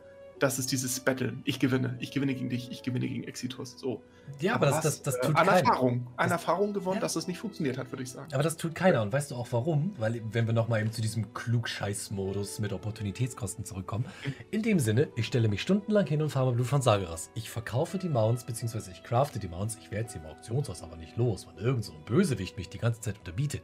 [0.46, 1.34] Das ist dieses Battle.
[1.44, 1.98] Ich gewinne.
[2.00, 2.70] Ich gewinne gegen dich.
[2.70, 3.80] Ich gewinne gegen Exitus.
[3.80, 4.04] So.
[4.40, 5.60] ja aber das, was, das, das äh, tut an keiner.
[5.62, 6.08] Erfahrung.
[6.18, 7.02] An Das- Erfahrung gewonnen, Ja.
[7.02, 8.32] dass es nicht funktioniert hat, würde ich sagen.
[8.32, 9.02] Aber das tut keiner.
[9.02, 9.96] Und weißt du auch warum?
[9.98, 14.06] Weil, wenn wir nochmal eben zu diesem Klugscheiß-Modus mit Opportunitätskosten zurückkommen.
[14.52, 17.32] In dem Sinne, ich stelle mich stundenlang hin und farme Blut von Sageras.
[17.34, 19.80] Ich verkaufe die Mounts, beziehungsweise ich crafte die Mounts.
[19.82, 22.78] Ich werde sie im Auktionshaus aber nicht los, weil irgend so ein Bösewicht mich die
[22.78, 23.64] ganze Zeit unterbietet.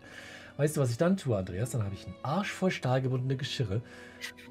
[0.61, 1.71] Weißt du, was ich dann tue, Andreas?
[1.71, 3.81] Dann habe ich einen Arsch voll stahlgebundene Geschirre,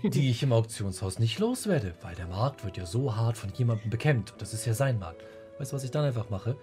[0.03, 3.91] die ich im Auktionshaus nicht loswerde, weil der Markt wird ja so hart von jemandem
[3.91, 4.33] bekämpft.
[4.33, 5.23] Und das ist ja sein Markt.
[5.61, 6.57] Weißt du, was ich dann einfach mache?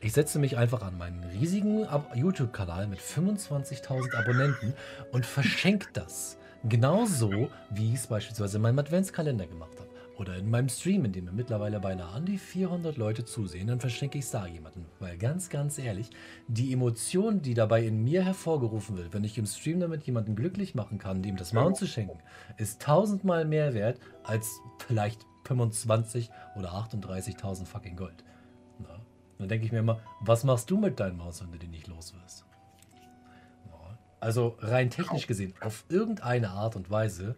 [0.00, 4.72] Ich setze mich einfach an meinen riesigen YouTube-Kanal mit 25.000 Abonnenten
[5.12, 6.38] und verschenke das.
[6.64, 9.87] Genauso, wie ich es beispielsweise in meinem Adventskalender gemacht habe.
[10.18, 13.78] Oder in meinem Stream, in dem mir mittlerweile beinahe an die 400 Leute zusehen, dann
[13.78, 14.84] verschenke ich es da jemandem.
[14.98, 16.10] Weil ganz, ganz ehrlich,
[16.48, 20.74] die Emotion, die dabei in mir hervorgerufen wird, wenn ich im Stream damit jemanden glücklich
[20.74, 22.18] machen kann, dem das Mount zu schenken,
[22.56, 28.24] ist tausendmal mehr wert als vielleicht 25 oder 38.000 fucking Gold.
[28.80, 28.98] Na?
[29.38, 31.86] Dann denke ich mir immer, was machst du mit deinen Maus, wenn du die nicht
[31.86, 32.44] los wirst?
[34.20, 37.36] Also rein technisch gesehen, auf irgendeine Art und Weise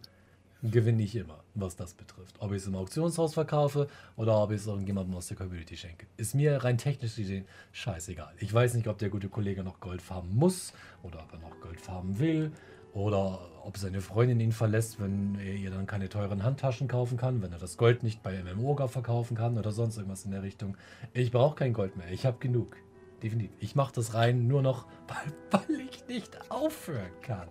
[0.63, 2.35] gewinne ich immer, was das betrifft.
[2.39, 6.07] Ob ich es im Auktionshaus verkaufe oder ob ich es irgendjemandem aus der Community schenke.
[6.17, 8.33] Ist mir rein technisch gesehen scheißegal.
[8.39, 10.73] Ich weiß nicht, ob der gute Kollege noch Gold farmen muss
[11.03, 12.51] oder ob er noch Gold farmen will
[12.93, 17.41] oder ob seine Freundin ihn verlässt, wenn er ihr dann keine teuren Handtaschen kaufen kann,
[17.41, 20.77] wenn er das Gold nicht bei MMOGA verkaufen kann oder sonst irgendwas in der Richtung.
[21.13, 22.75] Ich brauche kein Gold mehr, ich habe genug.
[23.23, 23.51] Definitiv.
[23.59, 27.47] Ich mache das rein nur noch, weil, weil ich nicht aufhören kann.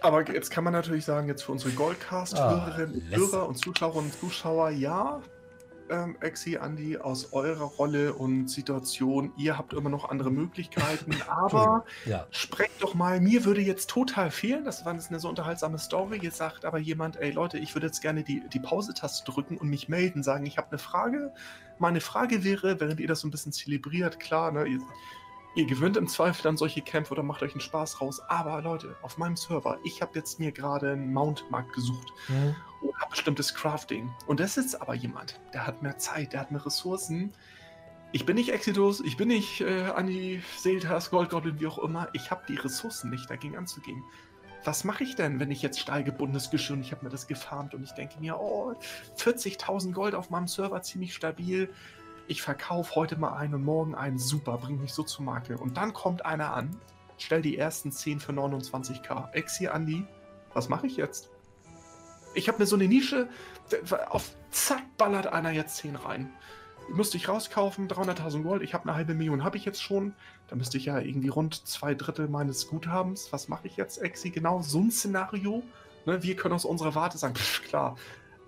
[0.00, 3.16] Aber jetzt kann man natürlich sagen, jetzt für unsere Goldcast-Hörerinnen, lässig.
[3.16, 5.20] Hörer und Zuschauerinnen und Zuschauer, ja,
[5.90, 11.84] ähm, Exi, Andi, aus eurer Rolle und Situation, ihr habt immer noch andere Möglichkeiten, aber
[12.04, 15.78] Ja, sprecht doch mal, mir würde jetzt total fehlen, das war jetzt eine so unterhaltsame
[15.78, 19.56] Story, jetzt sagt aber jemand, ey Leute, ich würde jetzt gerne die, die Pause-Taste drücken
[19.56, 21.32] und mich melden, sagen, ich habe eine Frage.
[21.78, 24.80] Meine Frage wäre, während ihr das so ein bisschen zelebriert, klar, ne, ihr,
[25.54, 28.96] ihr gewinnt im Zweifel dann solche Kämpfe oder macht euch einen Spaß raus, aber Leute,
[29.02, 33.54] auf meinem Server, ich habe jetzt mir gerade einen Mount-Markt gesucht hm, und habe bestimmtes
[33.54, 34.10] Crafting.
[34.26, 37.32] Und das ist aber jemand, der hat mehr Zeit, der hat mehr Ressourcen.
[38.12, 42.08] Ich bin nicht Exitus, ich bin nicht äh, Anni, Seltas, Goldgoblin, wie auch immer.
[42.12, 44.02] Ich habe die Ressourcen nicht, dagegen anzugehen.
[44.64, 47.74] was mache ich denn, wenn ich jetzt steigebundenes Geschirr und ich habe mir das gefarmt
[47.74, 48.74] und ich denke mir, oh,
[49.16, 51.68] 40.000 Gold auf meinem Server, ziemlich stabil.
[52.28, 55.56] Ich verkaufe heute mal einen und morgen einen, super, bringt mich so zur Marke.
[55.56, 56.78] Und dann kommt einer an,
[57.16, 59.32] stellt die ersten 10 für 29k.
[59.32, 60.06] Exi Andi,
[60.52, 61.30] was mache ich jetzt?
[62.34, 63.28] Ich habe mir so eine Nische,
[64.10, 66.30] auf zack ballert einer jetzt 10 rein
[66.88, 70.14] müsste ich rauskaufen, 300.000 Gold, ich habe eine halbe Million, habe ich jetzt schon.
[70.48, 73.32] Da müsste ich ja irgendwie rund zwei Drittel meines Guthabens.
[73.32, 74.30] Was mache ich jetzt, Exi?
[74.30, 75.62] Genau so ein Szenario.
[76.06, 77.96] Ne, wir können aus unserer Warte sagen, pff, klar.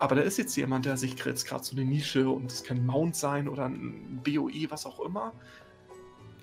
[0.01, 2.85] Aber da ist jetzt jemand, der sich jetzt gerade so eine Nische und es kann
[2.85, 5.33] Mount sein oder ein BOE, was auch immer.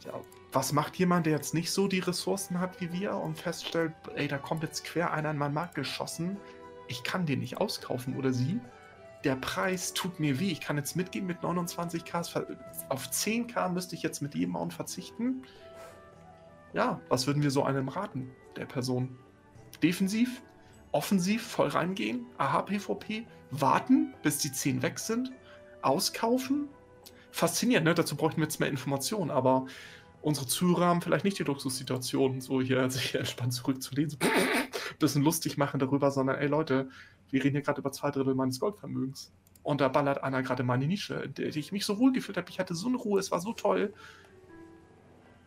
[0.06, 0.14] Ja,
[0.54, 4.28] was macht jemand, der jetzt nicht so die Ressourcen hat wie wir und feststellt, ey,
[4.28, 6.38] da kommt jetzt quer einer in meinen Markt geschossen,
[6.88, 8.62] ich kann den nicht auskaufen oder sie?
[9.24, 10.52] der Preis tut mir weh.
[10.52, 12.46] Ich kann jetzt mitgehen mit 29k.
[12.90, 15.44] Auf 10k müsste ich jetzt mit jedem Mount verzichten.
[16.74, 19.18] Ja, was würden wir so einem raten, der Person?
[19.84, 20.42] Defensiv,
[20.98, 25.32] offensiv, voll reingehen, AH PvP, warten, bis die 10 weg sind,
[25.84, 26.68] auskaufen.
[27.30, 27.94] Faszinierend, ne?
[27.94, 29.68] Dazu bräuchten wir jetzt mehr Informationen, aber
[30.24, 35.22] unsere Zuhörer haben vielleicht nicht die Luxussituation, so hier sich entspannt zurückzulehnen, so ein bisschen
[35.22, 36.90] lustig machen darüber, sondern ey Leute,
[37.30, 39.32] wir reden hier gerade über zwei Drittel meines Goldvermögens.
[39.62, 42.50] Und da ballert einer gerade meine Nische, in der ich mich so wohl gefühlt habe.
[42.50, 43.94] Ich hatte so eine Ruhe, es war so toll.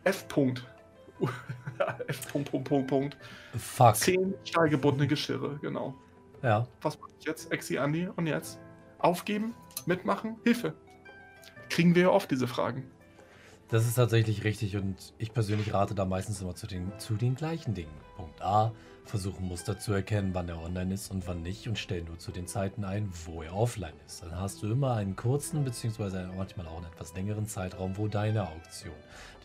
[0.05, 0.27] F.
[1.21, 1.33] -Punkt.
[2.07, 2.31] F.
[2.31, 3.17] Punkt, Punkt, Punkt, Punkt.
[3.57, 3.95] Fuck.
[3.95, 5.95] Zehn stahlgebundene Geschirre, genau.
[6.41, 6.67] Ja.
[6.81, 7.51] Was mache ich jetzt?
[7.51, 8.59] Exi Andi und jetzt?
[8.99, 9.53] Aufgeben?
[9.85, 10.37] Mitmachen?
[10.43, 10.73] Hilfe.
[11.69, 12.83] Kriegen wir ja oft diese Fragen.
[13.69, 17.35] Das ist tatsächlich richtig und ich persönlich rate da meistens immer zu den, zu den
[17.35, 17.93] gleichen Dingen.
[18.17, 18.73] Punkt A,
[19.05, 22.31] versuchen Muster zu erkennen, wann er online ist und wann nicht und stell nur zu
[22.31, 24.23] den Zeiten ein, wo er offline ist.
[24.23, 26.27] Dann hast du immer einen kurzen bzw.
[26.35, 28.93] manchmal auch einen etwas längeren Zeitraum, wo deine Auktion,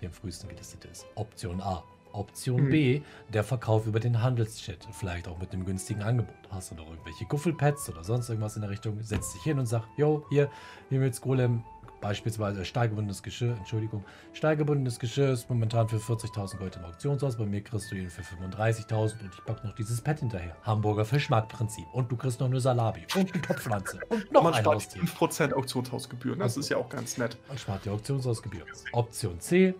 [0.00, 1.06] die am frühesten gelistet ist.
[1.14, 1.82] Option A.
[2.12, 2.70] Option mhm.
[2.70, 6.34] B, der Verkauf über den Handelschat, vielleicht auch mit einem günstigen Angebot.
[6.50, 9.66] Hast du noch irgendwelche Guffelpads oder sonst irgendwas in der Richtung, setz dich hin und
[9.66, 10.50] sag, yo, hier,
[10.88, 11.62] hier mit Golem,
[12.00, 17.36] Beispielsweise steigebundenes Geschirr, Entschuldigung, steigebundenes Geschirr ist momentan für 40.000 Gold im Auktionshaus.
[17.36, 20.56] Bei mir kriegst du ihn für 35.000 und ich packe noch dieses Pad hinterher.
[20.62, 21.86] Hamburger Fischmarktprinzip.
[21.92, 25.02] Und du kriegst noch eine Salami und eine Topfpflanze und noch Man ein spart Haustier.
[25.02, 27.38] 5% Auktionshausgebühren, das ist ja auch ganz nett.
[27.48, 28.68] Man spart die Auktionshausgebühren.
[28.92, 29.74] Option C,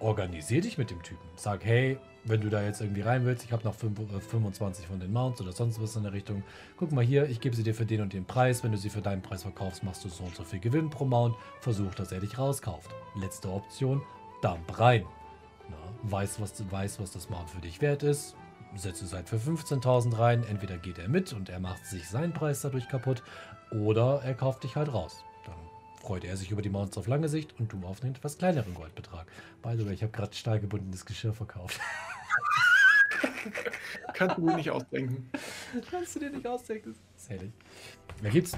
[0.00, 1.26] organisier dich mit dem Typen.
[1.36, 5.00] Sag, hey, wenn du da jetzt irgendwie rein willst, ich habe noch 25 äh, von
[5.00, 6.42] den Mounts oder sonst was in der Richtung.
[6.76, 8.64] Guck mal hier, ich gebe sie dir für den und den Preis.
[8.64, 11.04] Wenn du sie für deinen Preis verkaufst, machst du so und so viel Gewinn pro
[11.04, 11.36] Mount.
[11.60, 12.90] Versuch, dass er dich rauskauft.
[13.20, 14.02] Letzte Option,
[14.42, 15.04] Dump rein.
[15.68, 18.36] Na, weiß, was, weiß, was das Mount für dich wert ist.
[18.74, 20.44] Setze Seid für 15.000 rein.
[20.48, 23.22] Entweder geht er mit und er macht sich seinen Preis dadurch kaputt
[23.70, 25.24] oder er kauft dich halt raus.
[26.06, 28.38] Dann freut er sich über die Mounts auf lange Sicht und du auf einen etwas
[28.38, 29.26] kleineren Goldbetrag.
[29.60, 31.80] By the way, ich habe gerade stahlgebundenes Geschirr verkauft.
[34.14, 35.28] Kannst du dir nicht ausdenken.
[35.90, 36.94] Kannst du dir nicht ausdenken.
[37.12, 37.52] Das ist herrlich.
[38.30, 38.56] Gibt's.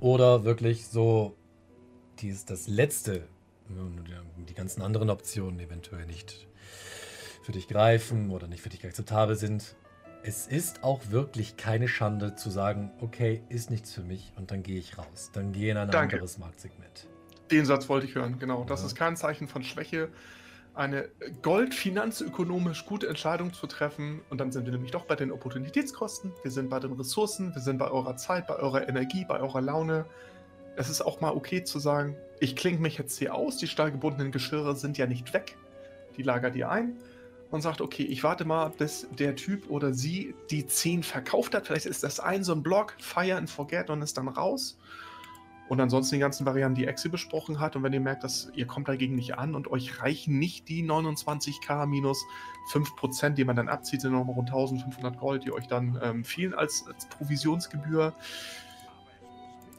[0.00, 1.36] Oder wirklich so
[2.18, 3.28] dies, das letzte,
[4.48, 6.48] die ganzen anderen Optionen eventuell nicht
[7.44, 9.76] für dich greifen oder nicht für dich akzeptabel sind.
[10.24, 14.62] Es ist auch wirklich keine Schande zu sagen, okay, ist nichts für mich und dann
[14.62, 15.30] gehe ich raus.
[15.32, 16.14] Dann gehe in ein Danke.
[16.16, 17.08] anderes Marktsegment.
[17.50, 18.62] Den Satz wollte ich hören, genau.
[18.62, 18.86] Das ja.
[18.86, 20.10] ist kein Zeichen von Schwäche
[20.74, 21.10] eine
[21.42, 24.22] goldfinanzökonomisch gute Entscheidung zu treffen.
[24.30, 27.60] Und dann sind wir nämlich doch bei den Opportunitätskosten, wir sind bei den Ressourcen, wir
[27.60, 30.06] sind bei eurer Zeit, bei eurer Energie, bei eurer Laune.
[30.76, 34.32] Es ist auch mal okay zu sagen, ich klinge mich jetzt hier aus, die stahlgebundenen
[34.32, 35.56] Geschirre sind ja nicht weg.
[36.16, 36.96] Die lagert ihr ein
[37.52, 41.66] und sagt, okay, ich warte mal, bis der Typ oder sie die 10 verkauft hat.
[41.66, 44.78] Vielleicht ist das ein so ein Block, Fire and Forget und ist dann raus.
[45.68, 47.76] Und ansonsten die ganzen Varianten, die Exi besprochen hat.
[47.76, 50.82] Und wenn ihr merkt, dass ihr kommt dagegen nicht an und euch reichen nicht die
[50.82, 52.24] 29k minus
[52.72, 56.54] 5%, die man dann abzieht, sind nochmal rund 1500 Gold, die euch dann ähm, fehlen
[56.54, 58.14] als, als Provisionsgebühr,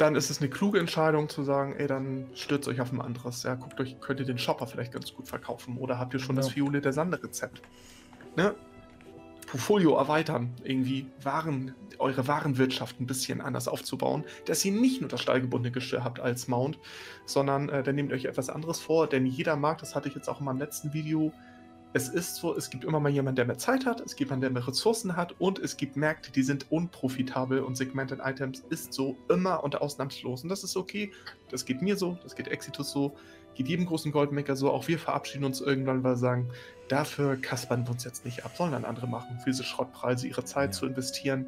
[0.04, 3.44] dann ist es eine kluge Entscheidung zu sagen, ey, dann stürzt euch auf ein anderes.
[3.44, 6.36] Ja, guckt euch, könnt ihr den Shopper vielleicht ganz gut verkaufen oder habt ihr schon
[6.36, 6.42] ja.
[6.42, 7.62] das Fiole der Sande-Rezept.
[8.36, 8.54] Ne?
[9.48, 15.22] Portfolio erweitern, irgendwie Waren, eure Warenwirtschaft ein bisschen anders aufzubauen, dass ihr nicht nur das
[15.22, 16.80] stallgebundene Geschirr habt als Mount,
[17.26, 20.28] sondern äh, dann nehmt euch etwas anderes vor, denn jeder Markt, das hatte ich jetzt
[20.28, 21.32] auch in meinem letzten Video,
[21.94, 24.42] es ist so, es gibt immer mal jemanden, der mehr Zeit hat, es gibt jemanden,
[24.42, 28.94] der mehr Ressourcen hat und es gibt Märkte, die sind unprofitabel und Segmented Items ist
[28.94, 31.12] so immer und ausnahmslos und das ist okay,
[31.50, 33.16] das geht mir so, das geht Exitus so,
[33.54, 36.50] geht jedem großen Goldmaker so, auch wir verabschieden uns irgendwann, weil wir sagen,
[36.88, 39.40] dafür kaspern wir uns jetzt nicht ab, sollen dann andere machen.
[39.40, 40.80] Für diese Schrottpreise ihre Zeit ja.
[40.80, 41.48] zu investieren,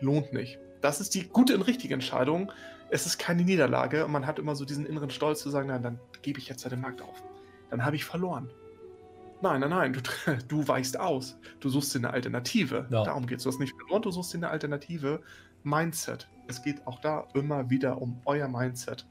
[0.00, 0.58] lohnt nicht.
[0.80, 2.50] Das ist die gute und richtige Entscheidung.
[2.90, 5.82] Es ist keine Niederlage und man hat immer so diesen inneren Stolz zu sagen, nein,
[5.82, 7.22] dann gebe ich jetzt ja den Markt auf.
[7.70, 8.50] Dann habe ich verloren.
[9.42, 10.00] Nein, nein, nein, du,
[10.48, 11.36] du weichst aus.
[11.60, 12.86] Du suchst dir eine Alternative.
[12.90, 13.02] Ja.
[13.02, 13.44] Darum geht es.
[13.44, 15.20] Du hast nicht verloren, du suchst dir eine Alternative.
[15.64, 16.28] Mindset.
[16.48, 19.06] Es geht auch da immer wieder um euer Mindset.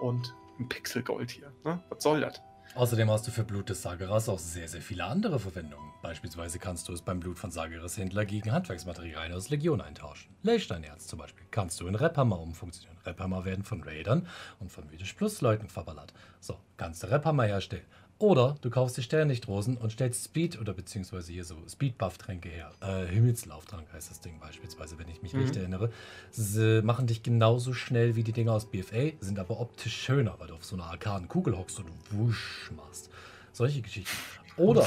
[0.00, 1.52] Und ein Pixelgold hier.
[1.64, 1.80] Ne?
[1.90, 2.40] Was soll das?
[2.74, 5.92] Außerdem hast du für Blut des Sageras auch sehr, sehr viele andere Verwendungen.
[6.02, 10.34] Beispielsweise kannst du es beim Blut von Sageras Händler gegen Handwerksmaterialien aus Legion eintauschen.
[10.42, 13.00] Leystein-Erz zum Beispiel kannst du in Rephammer umfunktionieren.
[13.04, 14.26] Rephammer werden von Raidern
[14.58, 16.12] und von Mythisch Plus Leuten verballert.
[16.40, 17.86] So, kannst du Rephammer herstellen.
[18.18, 22.70] Oder du kaufst die Sternlichtrosen und stellst Speed oder beziehungsweise hier so Speed-Buff-Tränke her.
[22.80, 25.40] Äh, Himmelslauftrank heißt das Ding beispielsweise, wenn ich mich Mhm.
[25.40, 25.90] recht erinnere.
[26.30, 30.46] Sie machen dich genauso schnell wie die Dinger aus BFA, sind aber optisch schöner, weil
[30.46, 33.10] du auf so einer arkaden Kugel hockst und wusch machst.
[33.52, 34.16] Solche Geschichten.
[34.56, 34.86] Oder,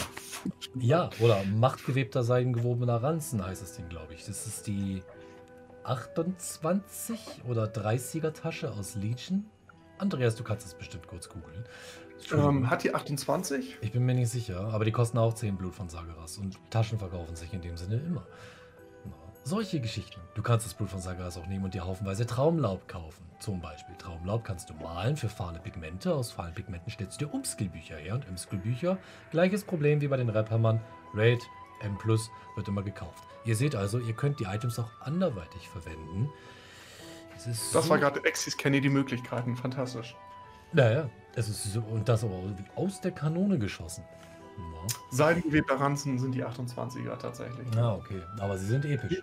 [0.80, 4.26] ja, oder machtgewebter seidengewobener Ranzen heißt das Ding, glaube ich.
[4.26, 5.04] Das ist die
[5.84, 9.46] 28 oder 30er Tasche aus Legion.
[9.98, 11.66] Andreas, du kannst das bestimmt kurz googeln.
[12.34, 13.78] Ähm, hat die 28?
[13.82, 16.98] Ich bin mir nicht sicher, aber die kosten auch 10 Blut von Sageras und Taschen
[17.00, 18.26] verkaufen sich in dem Sinne immer.
[19.06, 19.12] Ja,
[19.44, 20.20] Solche Geschichten.
[20.36, 23.24] Du kannst das Blut von Sageras auch nehmen und dir haufenweise Traumlaub kaufen.
[23.40, 26.14] Zum Beispiel Traumlaub kannst du malen für fahle Pigmente.
[26.14, 28.98] Aus fahlen Pigmenten stellst du dir Umskillbücher her und Umskillbücher,
[29.32, 30.82] gleiches Problem wie bei den Raphammern.
[31.14, 31.42] Raid,
[31.82, 33.24] M+, wird immer gekauft.
[33.46, 36.30] Ihr seht also, ihr könnt die Items auch anderweitig verwenden.
[37.46, 39.56] Das so- war gerade Exis Kenny die Möglichkeiten.
[39.56, 40.16] Fantastisch.
[40.74, 44.04] Naja, es ist so, und das aber wie aus der Kanone geschossen.
[44.58, 44.64] Ja.
[45.12, 47.68] Seidengewebter Ranzen sind die 28er tatsächlich.
[47.78, 48.22] Ah, okay.
[48.40, 49.22] Aber sie sind episch.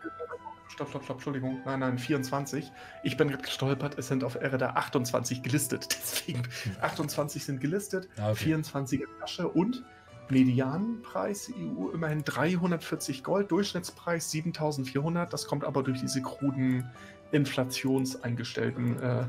[0.68, 1.60] Stopp, stopp, stopp, Entschuldigung.
[1.64, 2.72] Nein, nein, 24.
[3.02, 5.88] Ich bin gerade gestolpert, es sind auf Ereda 28 gelistet.
[6.02, 6.42] Deswegen
[6.80, 8.54] 28 sind gelistet, Ah, okay.
[8.54, 9.84] 24er Tasche und
[10.30, 15.32] Medianpreis EU immerhin 340 Gold, Durchschnittspreis 7400.
[15.32, 16.90] Das kommt aber durch diese kruden
[17.30, 19.24] inflationseingestellten äh,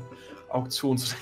[0.56, 0.98] Auktionen.
[0.98, 1.16] Zu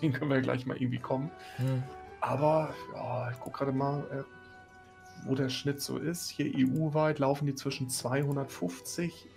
[0.00, 1.30] denen können wir gleich mal irgendwie kommen.
[1.56, 1.82] Hm.
[2.20, 6.30] Aber ja, ich gucke gerade mal, äh, wo der Schnitt so ist.
[6.30, 9.28] Hier EU-weit laufen die zwischen 250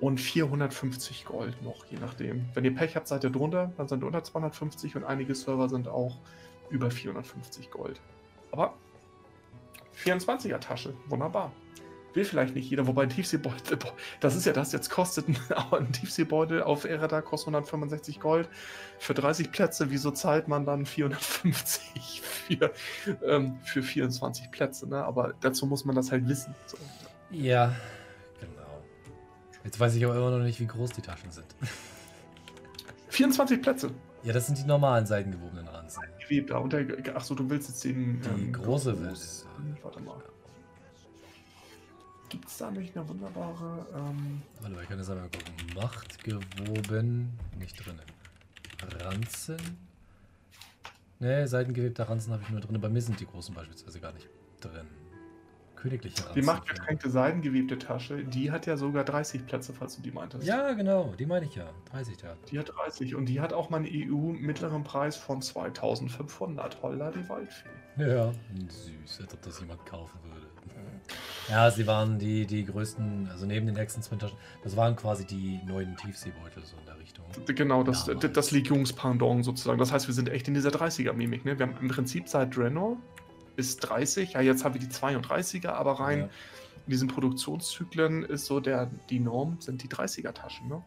[0.00, 2.46] und 450 Gold noch, je nachdem.
[2.54, 5.88] Wenn ihr Pech habt, seid ihr drunter, dann sind unter 250 und einige Server sind
[5.88, 6.18] auch
[6.70, 8.00] über 450 Gold.
[8.52, 8.74] Aber
[9.96, 11.52] 24er Tasche, wunderbar.
[12.14, 13.76] Will vielleicht nicht jeder, wobei ein Tiefseebeutel,
[14.20, 15.36] das ist ja das, jetzt kostet ein,
[15.72, 18.48] ein Tiefseebeutel auf Ereda kostet 165 Gold
[18.98, 19.90] für 30 Plätze.
[19.90, 22.70] Wieso zahlt man dann 450 für,
[23.26, 24.88] ähm, für 24 Plätze?
[24.88, 25.04] Ne?
[25.04, 26.54] Aber dazu muss man das halt wissen.
[26.66, 26.76] So.
[27.32, 27.74] Ja,
[28.40, 28.82] genau.
[29.64, 31.46] Jetzt weiß ich aber immer noch nicht, wie groß die Taschen sind.
[33.08, 33.90] 24 Plätze.
[34.22, 36.02] Ja, das sind die normalen seitengewobenen Ranzen.
[36.20, 36.58] Gewebt, da.
[36.58, 36.86] Und der,
[37.16, 38.20] achso, du willst jetzt den.
[38.36, 39.76] Die große großen- Version.
[39.82, 40.22] Warte mal.
[42.28, 43.86] Gibt es da nicht eine wunderbare.
[43.94, 45.54] Ähm, Warte mal, ich kann das einmal gucken.
[45.74, 48.00] Macht gewoben, nicht drinnen.
[49.00, 49.58] Ranzen.
[51.20, 52.80] Ne, seitengewebter Ranzen habe ich nur drin.
[52.80, 54.28] Bei mir sind die großen beispielsweise gar nicht
[54.60, 54.86] drin.
[55.76, 56.34] Königliche Ranzen.
[56.34, 60.46] die machtgetränkte seidengewebte Tasche, die hat ja sogar 30 Plätze, falls du die meintest.
[60.46, 61.68] Ja, genau, die meine ich ja.
[61.92, 62.36] 30 da.
[62.50, 66.82] Die hat 30 und die hat auch mal einen EU-mittleren Preis von 2500.
[66.82, 67.68] Holla die Waldfee.
[67.98, 68.32] Ja,
[68.68, 70.43] süß, als ob das jemand kaufen würde.
[71.50, 75.94] Ja, sie waren die, die größten, also neben den Taschen, das waren quasi die neuen
[75.96, 77.24] Tiefseebeutel so in der Richtung.
[77.46, 78.32] Genau, das, Damals.
[78.32, 79.78] das Legionspendant sozusagen.
[79.78, 81.44] Das heißt, wir sind echt in dieser 30er-Mimik.
[81.44, 81.58] Ne?
[81.58, 82.96] Wir haben im Prinzip seit Draenor
[83.56, 86.24] bis 30, ja, jetzt haben wir die 32er, aber rein Ja.
[86.86, 90.66] in diesen Produktionszyklen ist so der, die Norm, sind die 30er-Taschen.
[90.68, 90.82] Ne?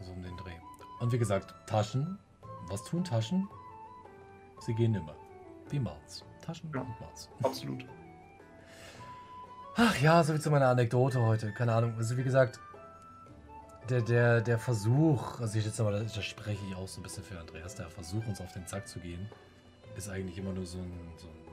[0.00, 0.52] So um den Dreh.
[1.00, 2.18] Und wie gesagt, Taschen.
[2.68, 3.48] Was tun Taschen?
[4.60, 5.14] Sie gehen immer.
[5.70, 6.24] Wie Maus.
[6.44, 6.82] Taschen Ja.
[6.82, 7.28] und Maus.
[7.42, 7.84] Absolut.
[9.80, 11.52] Ach ja, so wie zu meiner Anekdote heute.
[11.52, 11.94] Keine Ahnung.
[11.96, 12.58] Also wie gesagt,
[13.88, 17.22] der, der, der Versuch, also ich jetzt mal, da spreche ich auch so ein bisschen
[17.22, 19.28] für Andreas, der Versuch, uns auf den Zack zu gehen,
[19.96, 20.92] ist eigentlich immer nur so ein.
[21.16, 21.48] So ein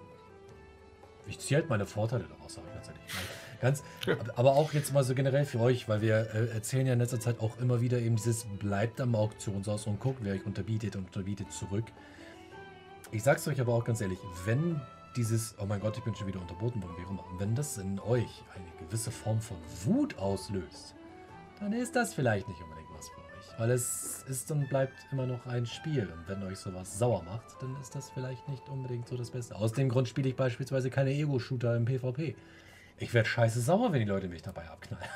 [1.28, 3.04] ich ziehe halt meine Vorteile daraus, sage ich ganz ehrlich.
[3.62, 3.84] Ganz,
[4.36, 7.20] aber auch jetzt mal so generell für euch, weil wir äh, erzählen ja in letzter
[7.20, 11.06] Zeit auch immer wieder eben dieses bleibt am Auktionshaus und guckt, wer euch unterbietet und
[11.06, 11.86] unterbietet zurück.
[13.12, 14.82] Ich sag's euch aber auch ganz ehrlich, wenn
[15.16, 17.78] dieses, oh mein Gott, ich bin schon wieder unterboten worden, wie auch immer, wenn das
[17.78, 20.96] in euch eine gewisse Form von Wut auslöst,
[21.60, 23.60] dann ist das vielleicht nicht unbedingt was für euch.
[23.60, 26.12] Weil es ist und bleibt immer noch ein Spiel.
[26.12, 29.56] Und wenn euch sowas sauer macht, dann ist das vielleicht nicht unbedingt so das Beste.
[29.56, 32.36] Aus dem Grund spiele ich beispielsweise keine Ego-Shooter im PvP.
[32.98, 35.08] Ich werde scheiße sauer, wenn die Leute mich dabei abknallen.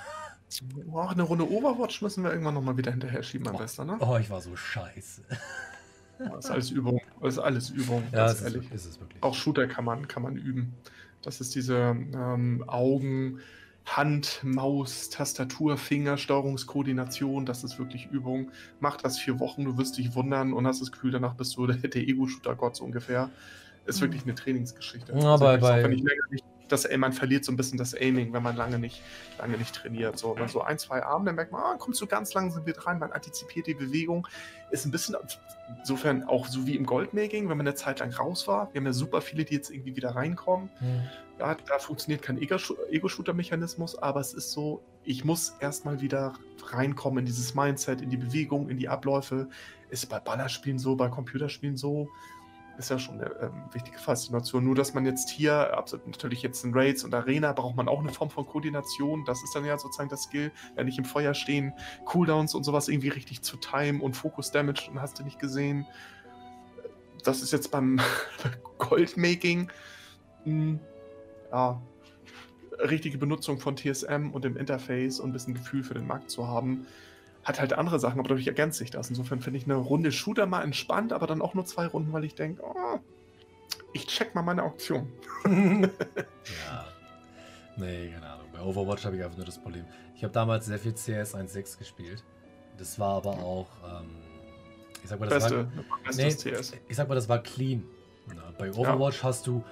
[0.86, 3.98] Boah, eine Runde Overwatch müssen wir irgendwann nochmal wieder hinterher schieben, am besten, ne?
[4.00, 5.24] Oh, ich war so scheiße.
[6.20, 7.02] Das ist alles Übung.
[7.22, 8.72] Das ist alles Übung, Ja, ganz es ist, ehrlich.
[8.72, 9.24] ist es wirklich.
[9.24, 10.74] Auch Shooter kann man, kann man üben.
[11.22, 11.76] Das ist diese
[12.14, 13.40] ähm, Augen,
[13.86, 17.46] Hand, Maus, Tastatur, Finger, Steuerungskoordination.
[17.46, 18.52] Das ist wirklich Übung.
[18.80, 21.66] Mach das vier Wochen, du wirst dich wundern und hast das Gefühl, danach bist du
[21.68, 23.30] der, der Ego-Shooter-Gott so ungefähr.
[23.86, 25.14] Ist wirklich eine Trainingsgeschichte.
[25.14, 27.78] Ja, bei- wirklich so, bei- wenn ich länger nicht, das, man verliert so ein bisschen
[27.78, 29.02] das Aiming, wenn man lange nicht,
[29.38, 30.18] lange nicht trainiert.
[30.18, 32.86] So, wenn so ein, zwei Arme, dann merkt man, ah, kommst du ganz langsam wieder
[32.86, 34.28] rein, man antizipiert die Bewegung.
[34.72, 35.16] Ist ein bisschen,
[35.80, 38.74] insofern auch so wie im Goldmaking, wenn man eine Zeit lang raus war.
[38.74, 40.70] Wir haben ja super viele, die jetzt irgendwie wieder reinkommen.
[40.80, 41.02] Hm.
[41.40, 42.58] Ja, da funktioniert kein Ego-
[42.90, 46.34] Ego-Shooter-Mechanismus, aber es ist so, ich muss erstmal wieder
[46.68, 49.48] reinkommen in dieses Mindset, in die Bewegung, in die Abläufe.
[49.90, 52.10] Ist bei Ballerspielen so, bei Computerspielen so.
[52.80, 54.64] Ist ja schon eine ähm, wichtige Faszination.
[54.64, 55.70] Nur, dass man jetzt hier,
[56.06, 59.26] natürlich jetzt in Raids und Arena, braucht man auch eine Form von Koordination.
[59.26, 61.74] Das ist dann ja sozusagen das Skill, ja nicht im Feuer stehen,
[62.06, 65.86] Cooldowns und sowas irgendwie richtig zu timen und Focus Damage und hast du nicht gesehen.
[67.26, 68.00] Das ist jetzt beim
[68.78, 69.70] Goldmaking
[70.46, 70.80] mh,
[71.52, 71.82] ja,
[72.80, 76.48] richtige Benutzung von TSM und dem Interface und ein bisschen Gefühl für den Markt zu
[76.48, 76.88] haben,
[77.44, 79.10] hat halt andere Sachen, aber dadurch ergänzt sich das.
[79.10, 82.26] Insofern finde ich eine Runde Shooter mal entspannt, aber dann auch nur zwei Runden, weil
[82.26, 82.99] ich denke, oh,
[83.94, 85.11] ich check mal meine Auktion.
[86.66, 86.86] Ja.
[87.78, 88.48] Nee, keine Ahnung.
[88.52, 89.86] Bei Overwatch habe ich einfach nur das Problem.
[90.16, 92.24] Ich habe damals sehr viel CS 1.6 gespielt.
[92.78, 94.10] Das war aber auch, ähm,
[95.02, 96.34] ich sag mal, das Beste, war, Nee.
[96.34, 96.74] TS.
[96.88, 97.86] ich sag mal, das war clean.
[98.28, 99.64] Na, bei Overwatch hast du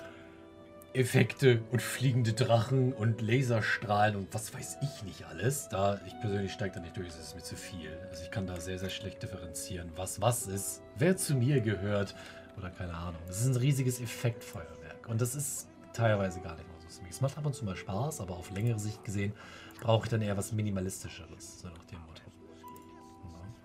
[0.93, 5.69] Effekte und fliegende Drachen und Laserstrahlen und was weiß ich nicht alles.
[5.69, 7.97] Da, ich persönlich steige da nicht durch, das ist mir zu viel.
[8.09, 12.15] Also ich kann da sehr, sehr schlecht differenzieren, was was ist, wer zu mir gehört
[12.57, 13.21] oder keine Ahnung.
[13.27, 17.13] Das ist ein riesiges Effektfeuerwerk und das ist teilweise gar nicht mal so ziemlich.
[17.13, 19.33] Es macht ab und zu mal Spaß, aber auf längere Sicht gesehen
[19.79, 22.23] brauche ich dann eher was Minimalistischeres, so nach dem Motto.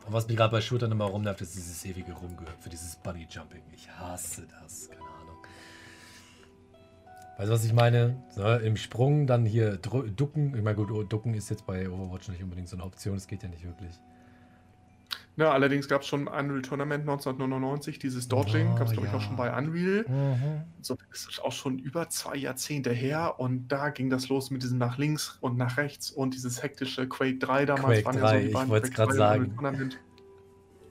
[0.06, 3.62] Und was mich gerade bei Shootern immer rumnervt, ist dieses ewige Rumgehüpfe, dieses Bunny Jumping.
[3.72, 5.01] Ich hasse das, keine
[7.44, 8.16] Du, was ich meine?
[8.30, 10.54] So, Im Sprung dann hier ducken.
[10.56, 13.26] Ich meine, gut, oh, ducken ist jetzt bei Overwatch nicht unbedingt so eine Option, das
[13.26, 13.98] geht ja nicht wirklich.
[15.36, 19.12] Ja, allerdings gab es schon Unreal Tournament 1999, dieses Dodging, Oh, gab es glaube ich
[19.12, 19.18] ja.
[19.18, 20.04] auch schon bei Unreal.
[20.82, 24.62] So ist es auch schon über zwei Jahrzehnte her und da ging das los mit
[24.62, 28.02] diesem nach links und nach rechts und dieses hektische Quake 3 damals.
[28.02, 29.90] Quake waren 3, die ich beiden wollt's Quake grad 3 und sagen.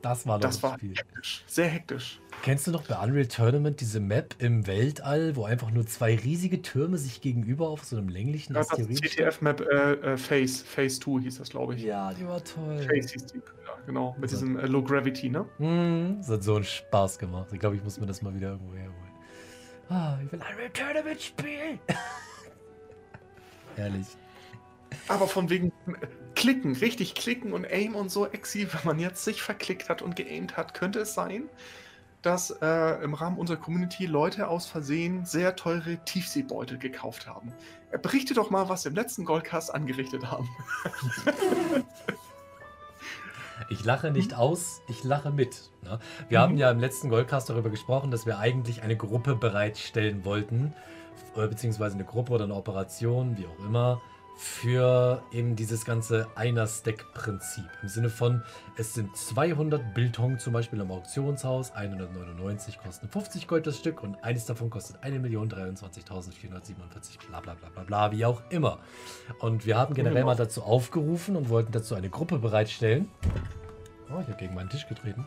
[0.01, 0.95] Das war doch Das das war Spiel.
[0.95, 2.19] hektisch, sehr hektisch.
[2.43, 6.61] Kennst du noch bei Unreal Tournament diese Map im Weltall, wo einfach nur zwei riesige
[6.63, 10.99] Türme sich gegenüber auf so einem länglichen Ja, das Asteroid CTF-Map äh, äh, Phase, Phase
[11.01, 11.83] 2 hieß das, glaube ich.
[11.83, 12.79] Ja, die war toll.
[12.79, 14.37] Phase hieß die, ja, genau, mit So.
[14.37, 15.45] diesem äh, Low Gravity, ne?
[15.57, 17.49] Hm, das hat so einen Spaß gemacht.
[17.53, 18.95] Ich glaube, ich muss mir das mal wieder irgendwo herholen.
[19.89, 21.79] Ah, ich will Unreal Tournament spielen.
[23.77, 24.07] Ehrlich.
[25.07, 25.71] Aber von wegen
[26.41, 30.15] Klicken, richtig klicken und Aim und so, Exi, wenn man jetzt sich verklickt hat und
[30.15, 31.43] geaimt hat, könnte es sein,
[32.23, 37.53] dass äh, im Rahmen unserer Community Leute aus Versehen sehr teure Tiefseebeutel gekauft haben.
[37.91, 40.49] Äh, berichte doch mal, was sie im letzten Goldcast angerichtet haben.
[43.69, 45.69] Ich lache nicht aus, ich lache mit.
[45.83, 45.99] Ne?
[46.29, 46.43] Wir Mhm.
[46.43, 50.73] haben ja im letzten Goldcast darüber gesprochen, dass wir eigentlich eine Gruppe bereitstellen wollten,
[51.35, 54.01] äh, beziehungsweise eine Gruppe oder eine Operation, wie auch immer,
[54.37, 57.65] für eben dieses ganze Einer-Stack-Prinzip.
[57.83, 58.41] Im Sinne von,
[58.77, 64.23] es sind 200 Biltong zum Beispiel am Auktionshaus, 199 kosten 50 Gold das Stück und
[64.23, 68.79] eines davon kostet 1.023.447, bla bla bla bla bla, wie auch immer.
[69.39, 73.09] Und wir haben generell mal dazu aufgerufen und wollten dazu eine Gruppe bereitstellen.
[74.09, 75.25] Oh, ich habe gegen meinen Tisch getreten.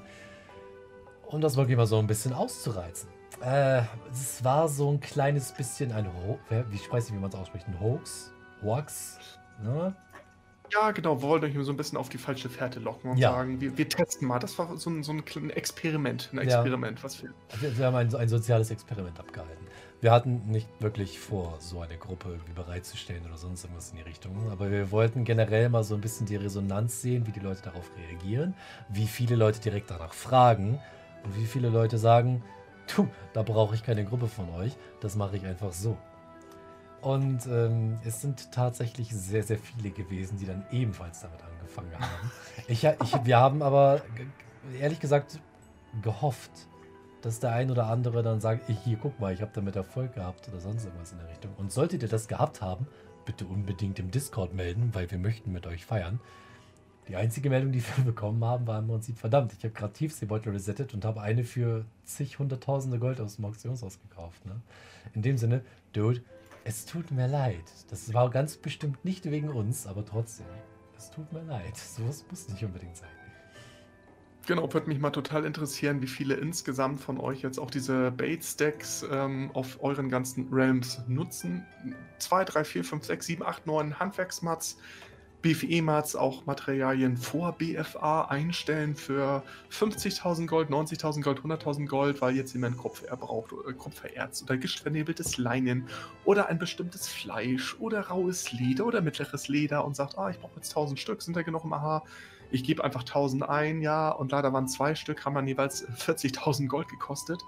[1.27, 3.09] Um das wirklich mal so ein bisschen auszureizen.
[3.41, 3.83] Äh,
[4.13, 7.31] es war so ein kleines bisschen ein Ho wer- wie ich weiß nicht, wie man
[7.31, 8.31] es ausspricht, ein Hoax,
[8.63, 9.19] Hoax,
[9.63, 9.95] ne?
[10.73, 13.31] Ja, genau, wir wollten euch so ein bisschen auf die falsche Fährte locken und Ja.
[13.33, 14.39] sagen, wir, wir testen mal.
[14.39, 16.43] Das war so ein, so ein kleines Experiment, ein Ja.
[16.43, 17.31] Experiment, was wir.
[17.61, 19.67] Wir, wir haben ein, ein soziales Experiment abgehalten.
[20.01, 24.03] Wir hatten nicht wirklich vor, so eine Gruppe irgendwie bereitzustellen oder sonst irgendwas in die
[24.03, 24.51] Richtung.
[24.51, 27.89] Aber wir wollten generell mal so ein bisschen die Resonanz sehen, wie die Leute darauf
[27.97, 28.55] reagieren,
[28.89, 30.79] wie viele Leute direkt danach fragen
[31.25, 32.43] und wie viele Leute sagen,
[32.95, 35.97] du, da brauche ich keine Gruppe von euch, das mache ich einfach so.
[37.05, 42.31] Und ähm, es sind tatsächlich sehr, sehr viele gewesen, die dann ebenfalls damit angefangen haben.
[42.67, 44.01] Ich, ich, wir haben aber
[44.81, 45.39] ehrlich gesagt
[46.01, 46.51] gehofft,
[47.21, 50.15] dass der ein oder andere dann sagt, ich, hier guck mal, ich habe damit Erfolg
[50.15, 51.53] gehabt oder sonst irgendwas in der Richtung.
[51.59, 52.87] Und solltet ihr das gehabt haben,
[53.27, 56.21] bitte unbedingt im Discord melden, weil wir möchten mit euch feiern.
[57.09, 60.53] Die einzige Meldung, die wir bekommen haben, war im Prinzip, verdammt, ich habe gerade Tiefseebeutel
[60.53, 64.47] resettet und habe eine für zig hunderttausende Gold aus dem Auktionshaus gekauft.
[64.47, 64.63] Ne?
[65.13, 65.61] In dem Sinne,
[65.93, 66.23] Dude,
[66.65, 67.65] es tut mir leid.
[67.91, 70.47] Das war ganz bestimmt nicht wegen uns, aber trotzdem,
[70.97, 71.77] es tut mir leid.
[71.77, 73.09] Sowas muss nicht unbedingt sein.
[74.47, 79.07] Genau, würde mich mal total interessieren, wie viele insgesamt von euch jetzt auch diese Bait-Stacks
[79.11, 81.65] ähm, auf euren ganzen Realms nutzen.
[82.19, 84.79] 2, 3, 4, 5, 6, 7, 8, 9 Handwerksmats.
[85.45, 92.55] BFE-Mats auch Materialien vor BFA einstellen für 50.000 Gold, 90.000 Gold, 100.000 Gold, weil jetzt
[92.55, 95.87] jemand Kupfer braucht, äh, Kupfererz oder gistvernebeltes Leinen
[96.25, 100.57] oder ein bestimmtes Fleisch oder raues Leder oder mittleres Leder und sagt, ah, ich brauche
[100.57, 102.05] jetzt 1000 Stück, sind da genug im AHA?
[102.51, 106.69] Ich gebe einfach 1000 ein, ja, und leider waren zwei Stück, haben dann jeweils 40.000
[106.69, 107.43] Gold gekostet.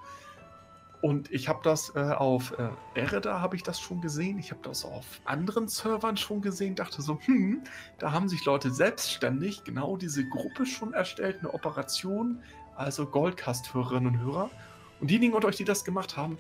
[1.07, 2.69] Und ich habe das äh, auf äh,
[3.01, 4.41] Ereda habe ich das schon gesehen.
[4.41, 6.75] Ich habe das auf anderen Servern schon gesehen.
[6.75, 7.63] Dachte so, hm,
[7.99, 12.43] da haben sich Leute selbstständig genau diese Gruppe schon erstellt, eine Operation,
[12.75, 14.51] also Goldcast-Hörerinnen und Hörer.
[14.99, 16.39] Und diejenigen unter euch, die das gemacht haben,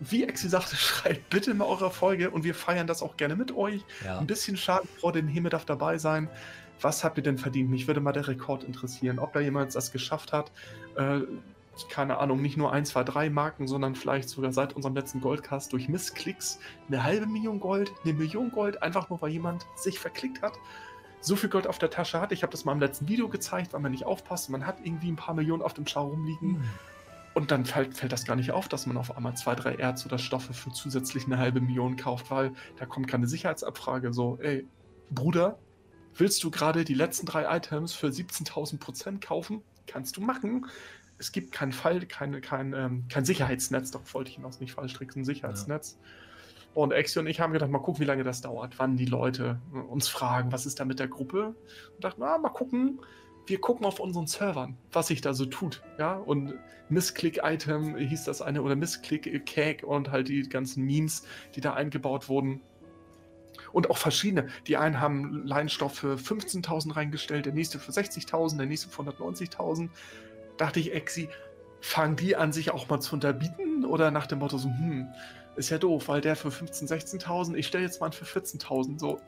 [0.00, 3.54] wie Exi sagte, schreibt bitte mal eure Folge und wir feiern das auch gerne mit
[3.54, 3.84] euch.
[4.02, 4.20] Ja.
[4.20, 6.30] Ein bisschen Schadenfreude in Himmel darf dabei sein.
[6.80, 7.68] Was habt ihr denn verdient?
[7.68, 10.50] Mich würde mal der Rekord interessieren, ob da jemand das geschafft hat.
[10.96, 11.20] Äh,
[11.88, 15.72] keine Ahnung, nicht nur 1, 2, 3 Marken, sondern vielleicht sogar seit unserem letzten Goldcast
[15.72, 20.42] durch Missklicks eine halbe Million Gold, eine Million Gold, einfach nur weil jemand sich verklickt
[20.42, 20.54] hat.
[21.20, 22.32] So viel Gold auf der Tasche hat.
[22.32, 24.50] Ich habe das mal im letzten Video gezeigt, weil man nicht aufpasst.
[24.50, 26.52] Man hat irgendwie ein paar Millionen auf dem Schau rumliegen.
[26.52, 26.64] Mhm.
[27.34, 30.04] Und dann fällt, fällt, das gar nicht auf, dass man auf einmal zwei, drei Erz
[30.06, 34.12] oder Stoffe für zusätzlich eine halbe Million kauft, weil da kommt keine Sicherheitsabfrage.
[34.12, 34.66] So, ey,
[35.10, 35.58] Bruder,
[36.16, 39.62] willst du gerade die letzten drei Items für 17.000 Prozent kaufen?
[39.86, 40.66] Kannst du machen
[41.18, 44.94] es gibt keinen Fall, keine, kein, ähm, kein Sicherheitsnetz, doch wollte ich hinaus nicht falsch
[44.94, 45.98] tricksen, Sicherheitsnetz.
[46.00, 46.08] Ja.
[46.74, 49.60] Und Exi und ich haben gedacht, mal gucken, wie lange das dauert, wann die Leute
[49.74, 51.54] äh, uns fragen, was ist da mit der Gruppe.
[51.94, 53.00] Und dachten, na, mal gucken,
[53.46, 55.82] wir gucken auf unseren Servern, was sich da so tut.
[55.98, 56.54] Ja, und
[56.90, 61.24] Missklick-Item hieß das eine, oder Missklick-Cag und halt die ganzen Memes,
[61.54, 62.60] die da eingebaut wurden.
[63.72, 64.48] Und auch verschiedene.
[64.66, 69.88] Die einen haben Leinstoff für 15.000 reingestellt, der nächste für 60.000, der nächste für 190.000
[70.58, 71.28] dachte ich, Exi,
[71.80, 73.84] fangen die an, sich auch mal zu unterbieten?
[73.84, 75.08] Oder nach dem Motto so, hm,
[75.56, 78.98] ist ja doof, weil der für 15.000, 16.000, ich stelle jetzt mal einen für 14.000.
[78.98, 79.20] So,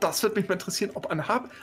[0.00, 1.22] das würde mich mal interessieren, ob ein,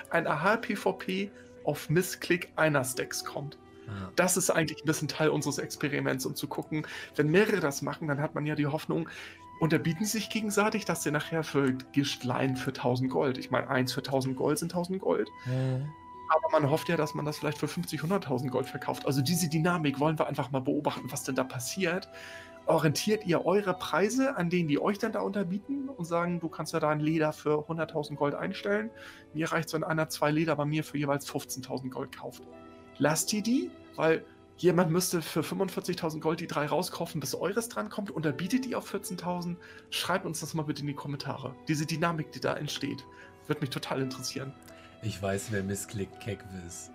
[0.09, 1.31] ein AHA-PvP
[1.63, 3.57] auf Missklick einer Stacks kommt.
[3.87, 4.11] Ja.
[4.15, 8.07] Das ist eigentlich ein bisschen Teil unseres Experiments, um zu gucken, wenn mehrere das machen,
[8.07, 9.09] dann hat man ja die Hoffnung,
[9.59, 14.01] unterbieten sich gegenseitig, dass sie nachher für Gischtlein für 1000 Gold, ich meine, eins für
[14.01, 15.29] 1000 Gold sind 1000 Gold.
[15.45, 15.79] Ja.
[16.35, 19.05] Aber man hofft ja, dass man das vielleicht für 50, 100.000 Gold verkauft.
[19.05, 22.09] Also diese Dynamik wollen wir einfach mal beobachten, was denn da passiert.
[22.65, 26.73] Orientiert ihr eure Preise an denen, die euch dann da unterbieten und sagen, du kannst
[26.73, 28.89] ja da ein Leder für 100.000 Gold einstellen.
[29.33, 32.43] Mir reicht so ein einer, zwei Leder bei mir für jeweils 15.000 Gold kauft.
[32.97, 34.25] Lasst ihr die, weil
[34.57, 38.11] jemand müsste für 45.000 Gold die drei rauskaufen, bis eures drankommt.
[38.11, 39.55] Unterbietet die auf 14.000?
[39.89, 41.55] Schreibt uns das mal bitte in die Kommentare.
[41.69, 43.05] Diese Dynamik, die da entsteht,
[43.47, 44.53] wird mich total interessieren.
[45.05, 45.63] Ich weiß, wer
[46.19, 46.89] Keck ist.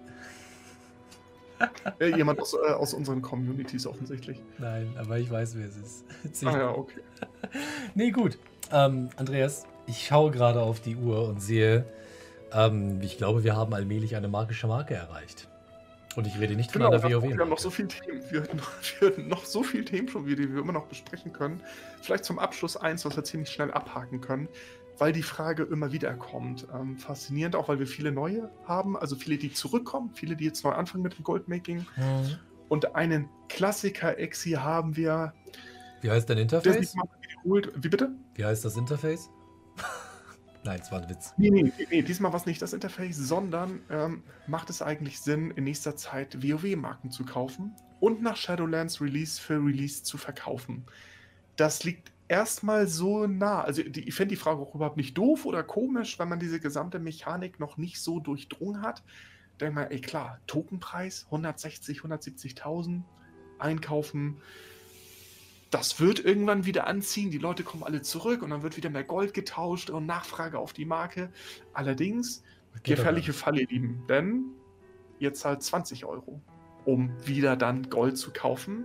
[2.01, 4.43] Ja, jemand aus, äh, aus unseren Communities offensichtlich.
[4.59, 6.45] Nein, aber ich weiß, wer es ist.
[6.47, 7.01] ah ja, okay.
[7.95, 8.37] nee, gut.
[8.73, 11.85] Ähm, Andreas, ich schaue gerade auf die Uhr und sehe,
[12.53, 15.47] ähm, ich glaube, wir haben allmählich eine magische Marke erreicht.
[16.17, 17.23] Und ich rede nicht genau, von einer WoW.
[17.29, 18.43] Wir haben noch so viele Themen, wir,
[18.99, 21.63] wir hatten noch so viele Themen schon wieder, die wir immer noch besprechen können.
[22.03, 24.49] Vielleicht zum Abschluss eins, was wir ziemlich schnell abhaken können
[25.01, 26.67] weil die Frage immer wieder kommt.
[26.75, 30.63] Ähm, faszinierend auch, weil wir viele neue haben, also viele, die zurückkommen, viele, die jetzt
[30.63, 31.87] neu anfangen mit dem Goldmaking.
[31.97, 32.39] Mhm.
[32.69, 35.33] Und einen Klassiker Exi haben wir.
[36.03, 36.95] Wie heißt dein Interface?
[37.45, 38.13] Wie bitte?
[38.35, 39.31] Wie heißt das Interface?
[40.65, 41.33] Nein, es war ein Witz.
[41.39, 45.51] Nee, nee, nee diesmal war es nicht das Interface, sondern ähm, macht es eigentlich Sinn,
[45.53, 50.85] in nächster Zeit WoW-Marken zu kaufen und nach Shadowlands Release für Release zu verkaufen.
[51.57, 53.63] Das liegt erstmal so nah.
[53.63, 56.61] Also die, ich fände die Frage auch überhaupt nicht doof oder komisch, wenn man diese
[56.61, 59.03] gesamte Mechanik noch nicht so durchdrungen hat.
[59.61, 63.03] Denk mal, ey klar, Tokenpreis 160, 170.000
[63.59, 64.39] einkaufen.
[65.71, 67.31] Das wird irgendwann wieder anziehen.
[67.31, 70.73] Die Leute kommen alle zurück und dann wird wieder mehr Gold getauscht und Nachfrage auf
[70.73, 71.31] die Marke.
[71.75, 72.43] Allerdings
[72.85, 74.45] gefährliche Falle, ihr Lieben, denn
[75.19, 76.41] ihr zahlt 20 Euro,
[76.85, 78.85] um wieder dann Gold zu kaufen.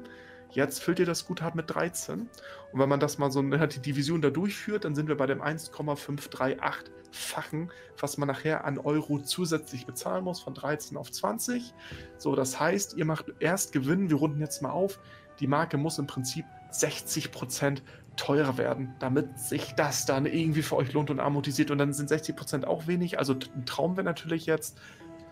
[0.55, 2.29] Jetzt füllt ihr das Guthaben mit 13.
[2.71, 5.41] Und wenn man das mal so die Division da durchführt, dann sind wir bei dem
[5.41, 11.73] 1,538-fachen, was man nachher an Euro zusätzlich bezahlen muss, von 13 auf 20.
[12.17, 14.97] So, das heißt, ihr macht erst Gewinn, wir runden jetzt mal auf.
[15.41, 17.81] Die Marke muss im Prinzip 60%
[18.15, 21.69] teurer werden, damit sich das dann irgendwie für euch lohnt und amortisiert.
[21.69, 23.19] Und dann sind 60% auch wenig.
[23.19, 24.79] Also ein Traum wäre natürlich jetzt,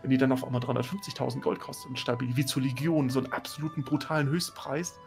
[0.01, 3.85] wenn die dann auf einmal 350.000 Gold kosten, stabil, wie zur Legion, so einen absoluten
[3.85, 4.99] brutalen Höchstpreis.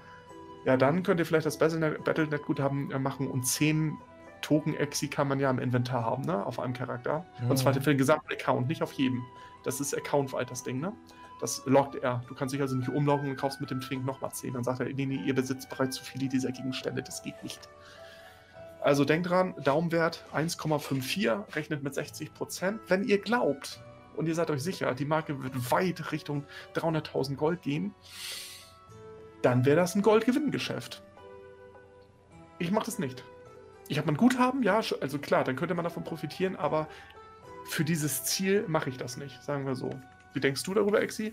[0.66, 3.96] Ja, dann könnt ihr vielleicht das Battlenet-Guthaben äh, machen und 10
[4.42, 6.44] Token-Exi kann man ja im Inventar haben, ne?
[6.44, 7.24] Auf einem Charakter.
[7.40, 7.50] Mhm.
[7.50, 9.22] Und zwar für den gesamten Account, nicht auf jedem.
[9.64, 10.92] Das ist account-weit das Ding, ne?
[11.40, 12.22] Das lockt er.
[12.26, 14.54] Du kannst dich also nicht umloggen und kaufst mit dem Twink nochmal 10.
[14.54, 17.68] Dann sagt er, nee, nee, ihr besitzt bereits zu viele dieser Gegenstände, das geht nicht.
[18.80, 22.80] Also denkt dran, Daumenwert 1,54, rechnet mit 60 Prozent.
[22.88, 23.80] Wenn ihr glaubt
[24.16, 26.44] und ihr seid euch sicher, die Marke wird weit Richtung
[26.74, 27.94] 300.000 Gold gehen,
[29.46, 31.04] dann wäre das ein Goldgewinngeschäft.
[32.58, 33.22] Ich mache das nicht.
[33.86, 36.88] Ich habe ein Guthaben, ja, also klar, dann könnte man davon profitieren, aber
[37.68, 39.90] für dieses Ziel mache ich das nicht, sagen wir so.
[40.32, 41.32] Wie denkst du darüber, Exi?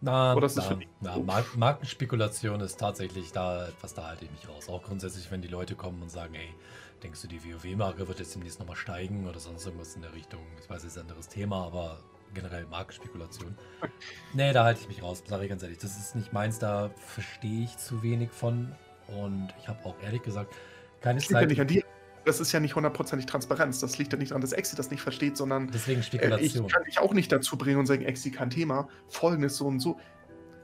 [0.00, 4.48] Na, Oder ist na, na Mark Markenspekulation ist tatsächlich da etwas, da halte ich mich
[4.48, 4.68] raus.
[4.68, 6.54] Auch grundsätzlich, wenn die Leute kommen und sagen, ey,
[7.02, 10.42] denkst du, die WoW-Marke wird jetzt demnächst nochmal steigen oder sonst irgendwas in der Richtung?
[10.62, 11.98] Ich weiß, es ist ein anderes Thema, aber
[12.34, 13.56] generell Markenspekulation.
[14.32, 15.78] nee, da halte ich mich raus, sage ich ganz ehrlich.
[15.78, 18.72] Das ist nicht meins, da verstehe ich zu wenig von.
[19.08, 20.54] Und ich habe auch ehrlich gesagt
[21.00, 21.42] keine das Zeit.
[21.42, 21.84] Ja nicht an dir.
[22.24, 23.80] Das ist ja nicht hundertprozentig Transparenz.
[23.80, 26.64] Das liegt ja nicht an, dass Exi das nicht versteht, sondern Deswegen Spekulation.
[26.64, 28.88] Äh, ich kann dich auch nicht dazu bringen und sagen, Exi kein Thema.
[29.08, 29.98] Folgendes so und so.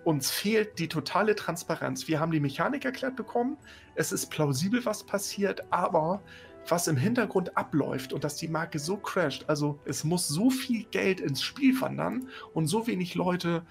[0.05, 2.07] Uns fehlt die totale Transparenz.
[2.07, 3.59] Wir haben die Mechanik erklärt bekommen.
[3.97, 6.23] Es ist plausibel, was passiert, aber
[6.67, 10.85] was im Hintergrund abläuft und dass die Marke so crasht, also es muss so viel
[10.85, 13.65] Geld ins Spiel wandern und so wenig Leute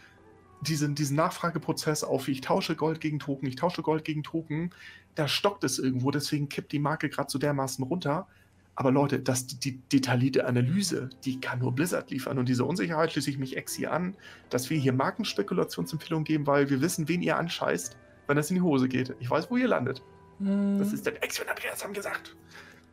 [0.61, 4.71] diesen, diesen Nachfrageprozess auf, ich tausche Gold gegen Token, ich tausche Gold gegen Token,
[5.15, 8.27] da stockt es irgendwo, deswegen kippt die Marke gerade so dermaßen runter.
[8.75, 12.37] Aber Leute, das, die detaillierte Analyse, die kann nur Blizzard liefern.
[12.37, 14.15] Und diese Unsicherheit schließe ich mich ex hier an,
[14.51, 17.97] dass wir hier Markenspekulationsempfehlungen geben, weil wir wissen, wen ihr anscheißt,
[18.27, 19.15] wenn es in die Hose geht.
[19.19, 20.03] Ich weiß, wo ihr landet.
[20.37, 20.77] Hm.
[20.77, 22.35] Das ist der Ex und Andreas haben gesagt.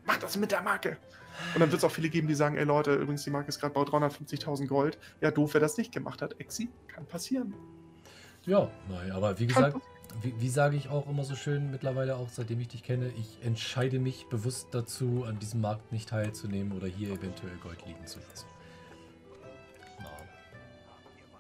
[0.05, 0.99] Macht das mit der Marke.
[1.55, 3.61] Und dann wird es auch viele geben, die sagen, ey Leute, übrigens, die Marke ist
[3.61, 4.99] gerade bei 350.000 Gold.
[5.21, 6.39] Ja, doof, wer das nicht gemacht hat.
[6.41, 7.55] Exi, kann passieren.
[8.45, 9.77] Ja, nein, aber wie gesagt,
[10.21, 13.39] wie, wie sage ich auch immer so schön mittlerweile, auch seitdem ich dich kenne, ich
[13.45, 18.19] entscheide mich bewusst dazu, an diesem Markt nicht teilzunehmen oder hier eventuell Gold liegen zu
[18.31, 18.47] lassen.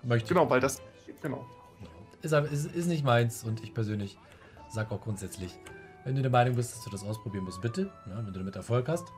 [0.03, 0.83] Möchte genau, weil das,
[1.23, 1.47] genau.
[2.21, 4.19] Ist, ist, ist nicht meins und ich persönlich
[4.71, 5.55] sage auch grundsätzlich,
[6.05, 7.91] wenn du der Meinung bist, dass du das ausprobieren musst, bitte.
[8.07, 9.09] Ja, wenn du damit Erfolg hast,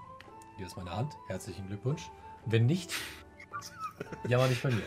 [0.57, 1.13] hier ist meine Hand.
[1.27, 2.11] Herzlichen Glückwunsch.
[2.47, 2.93] Wenn nicht,
[4.29, 4.83] jammer nicht bei mir.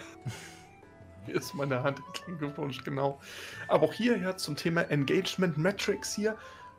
[1.26, 2.00] Hier ist meine Hand.
[2.06, 3.20] Herzlichen Glückwunsch, genau.
[3.68, 6.38] Aber auch hierher zum Thema Engagement Metrics hier.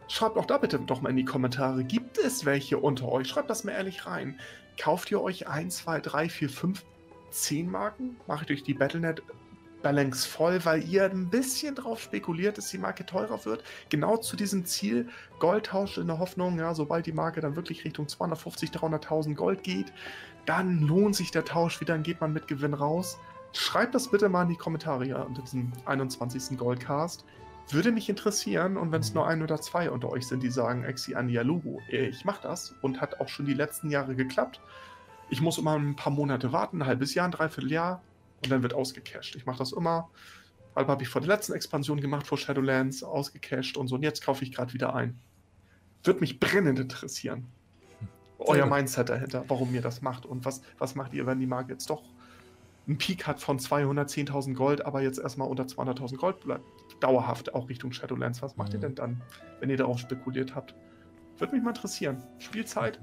[0.09, 1.85] Schreibt auch da bitte doch mal in die Kommentare.
[1.85, 3.29] Gibt es welche unter euch?
[3.29, 4.41] Schreibt das mal ehrlich rein.
[4.79, 6.85] Kauft ihr euch 1, 2, 3, 4, 5,
[7.31, 8.17] 10 Marken?
[8.27, 9.23] Macht euch die Battlenet
[9.83, 13.65] Balance voll, weil ihr ein bisschen drauf spekuliert, dass die Marke teurer wird.
[13.89, 15.09] Genau zu diesem Ziel
[15.39, 19.93] Goldtausch in der Hoffnung, ja, sobald die Marke dann wirklich Richtung 250, 300.000 Gold geht,
[20.47, 23.19] dann lohnt sich der Tausch wieder, dann geht man mit Gewinn raus.
[23.53, 26.57] Schreibt das bitte mal in die Kommentare ja, unter diesem 21.
[26.57, 27.25] Goldcast.
[27.69, 30.85] Würde mich interessieren und wenn es nur ein oder zwei unter euch sind, die sagen,
[30.85, 34.61] Exi Andia Logo, ich mach das und hat auch schon die letzten Jahre geklappt.
[35.29, 38.03] Ich muss immer ein paar Monate warten, ein halbes Jahr, ein Dreivierteljahr
[38.43, 39.37] und dann wird ausgecached.
[39.37, 40.11] Ich mache das immer.
[40.75, 43.97] Also habe ich vor der letzten Expansion gemacht, vor Shadowlands, ausgecached und so.
[43.97, 45.19] Und jetzt kaufe ich gerade wieder ein.
[46.05, 47.47] Würde mich brennend interessieren.
[48.39, 51.73] Euer Mindset dahinter, warum ihr das macht und was, was macht ihr, wenn die Marke
[51.73, 52.03] jetzt doch
[52.87, 56.65] einen Peak hat von 210.000 Gold, aber jetzt erstmal unter 200.000 Gold bleibt.
[57.01, 58.41] Dauerhaft auch Richtung Shadowlands.
[58.41, 58.77] Was macht mhm.
[58.77, 59.23] ihr denn dann,
[59.61, 60.75] wenn ihr darauf spekuliert habt?
[61.39, 62.23] Würde mich mal interessieren.
[62.39, 62.99] Spielzeit,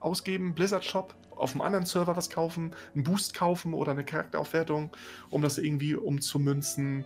[0.00, 4.90] ausgeben, Blizzard Shop, auf einem anderen Server was kaufen, einen Boost kaufen oder eine Charakteraufwertung,
[5.30, 7.04] um das irgendwie umzumünzen.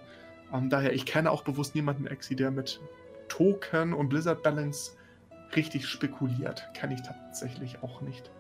[0.53, 2.81] Ähm, daher, ich kenne auch bewusst niemanden, Exi, der mit
[3.29, 4.93] Token und Blizzard Balance
[5.57, 6.69] richtig spekuliert.
[6.75, 8.31] Kenne ich tatsächlich auch nicht.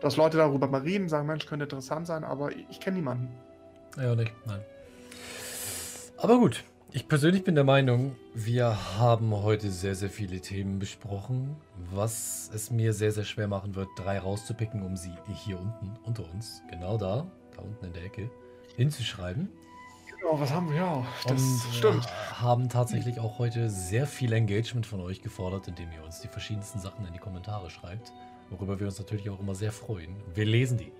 [0.00, 3.28] Dass Leute darüber mal reden, sagen, Mensch, könnte interessant sein, aber ich kenne niemanden.
[3.96, 4.60] Ja, nicht, nein.
[6.16, 6.64] Aber gut,
[6.94, 11.56] ich persönlich bin der Meinung, wir haben heute sehr, sehr viele Themen besprochen,
[11.90, 15.12] was es mir sehr, sehr schwer machen wird, drei rauszupicken, um sie
[15.44, 18.30] hier unten, unter uns, genau da, da unten in der Ecke,
[18.76, 19.48] hinzuschreiben.
[20.20, 20.76] Genau, was haben wir?
[20.76, 22.04] Ja, das Und stimmt.
[22.04, 26.28] Wir haben tatsächlich auch heute sehr viel Engagement von euch gefordert, indem ihr uns die
[26.28, 28.12] verschiedensten Sachen in die Kommentare schreibt,
[28.50, 30.14] worüber wir uns natürlich auch immer sehr freuen.
[30.34, 30.92] Wir lesen die.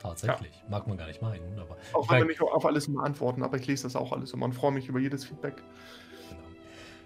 [0.00, 0.52] Tatsächlich.
[0.62, 0.70] Ja.
[0.70, 1.58] Mag man gar nicht meinen.
[1.58, 4.32] Aber auch wenn wir nicht auf alles immer antworten, aber ich lese das auch alles
[4.32, 5.56] immer und freue mich über jedes Feedback.
[6.28, 6.40] Genau.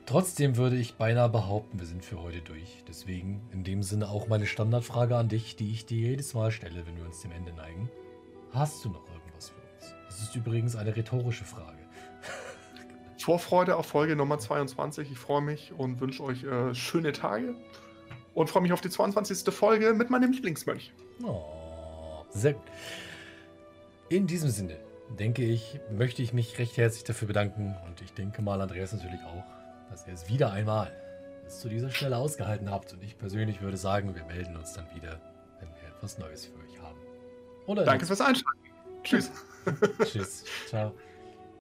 [0.06, 2.84] Trotzdem würde ich beinahe behaupten, wir sind für heute durch.
[2.88, 6.86] Deswegen in dem Sinne auch meine Standardfrage an dich, die ich dir jedes Mal stelle,
[6.86, 7.90] wenn wir uns dem Ende neigen.
[8.52, 9.94] Hast du noch irgendwas für uns?
[10.06, 11.78] Das ist übrigens eine rhetorische Frage.
[13.18, 15.10] Vorfreude auf Folge Nummer 22.
[15.10, 17.56] Ich freue mich und wünsche euch äh, schöne Tage
[18.34, 19.52] und freue mich auf die 22.
[19.52, 20.92] Folge mit meinem Lieblingsmönch.
[21.24, 21.63] Oh.
[22.34, 22.62] Sehr gut.
[24.08, 24.76] In diesem Sinne,
[25.18, 29.22] denke ich, möchte ich mich recht herzlich dafür bedanken und ich denke mal Andreas natürlich
[29.22, 29.44] auch,
[29.90, 30.92] dass ihr es wieder einmal
[31.44, 34.86] bis zu dieser Stelle ausgehalten habt und ich persönlich würde sagen, wir melden uns dann
[34.94, 35.20] wieder,
[35.60, 36.98] wenn wir etwas Neues für euch haben.
[37.66, 38.60] Oder Danke fürs Einschalten.
[39.04, 39.30] Tschüss.
[40.04, 40.44] Tschüss.
[40.68, 40.92] Ciao.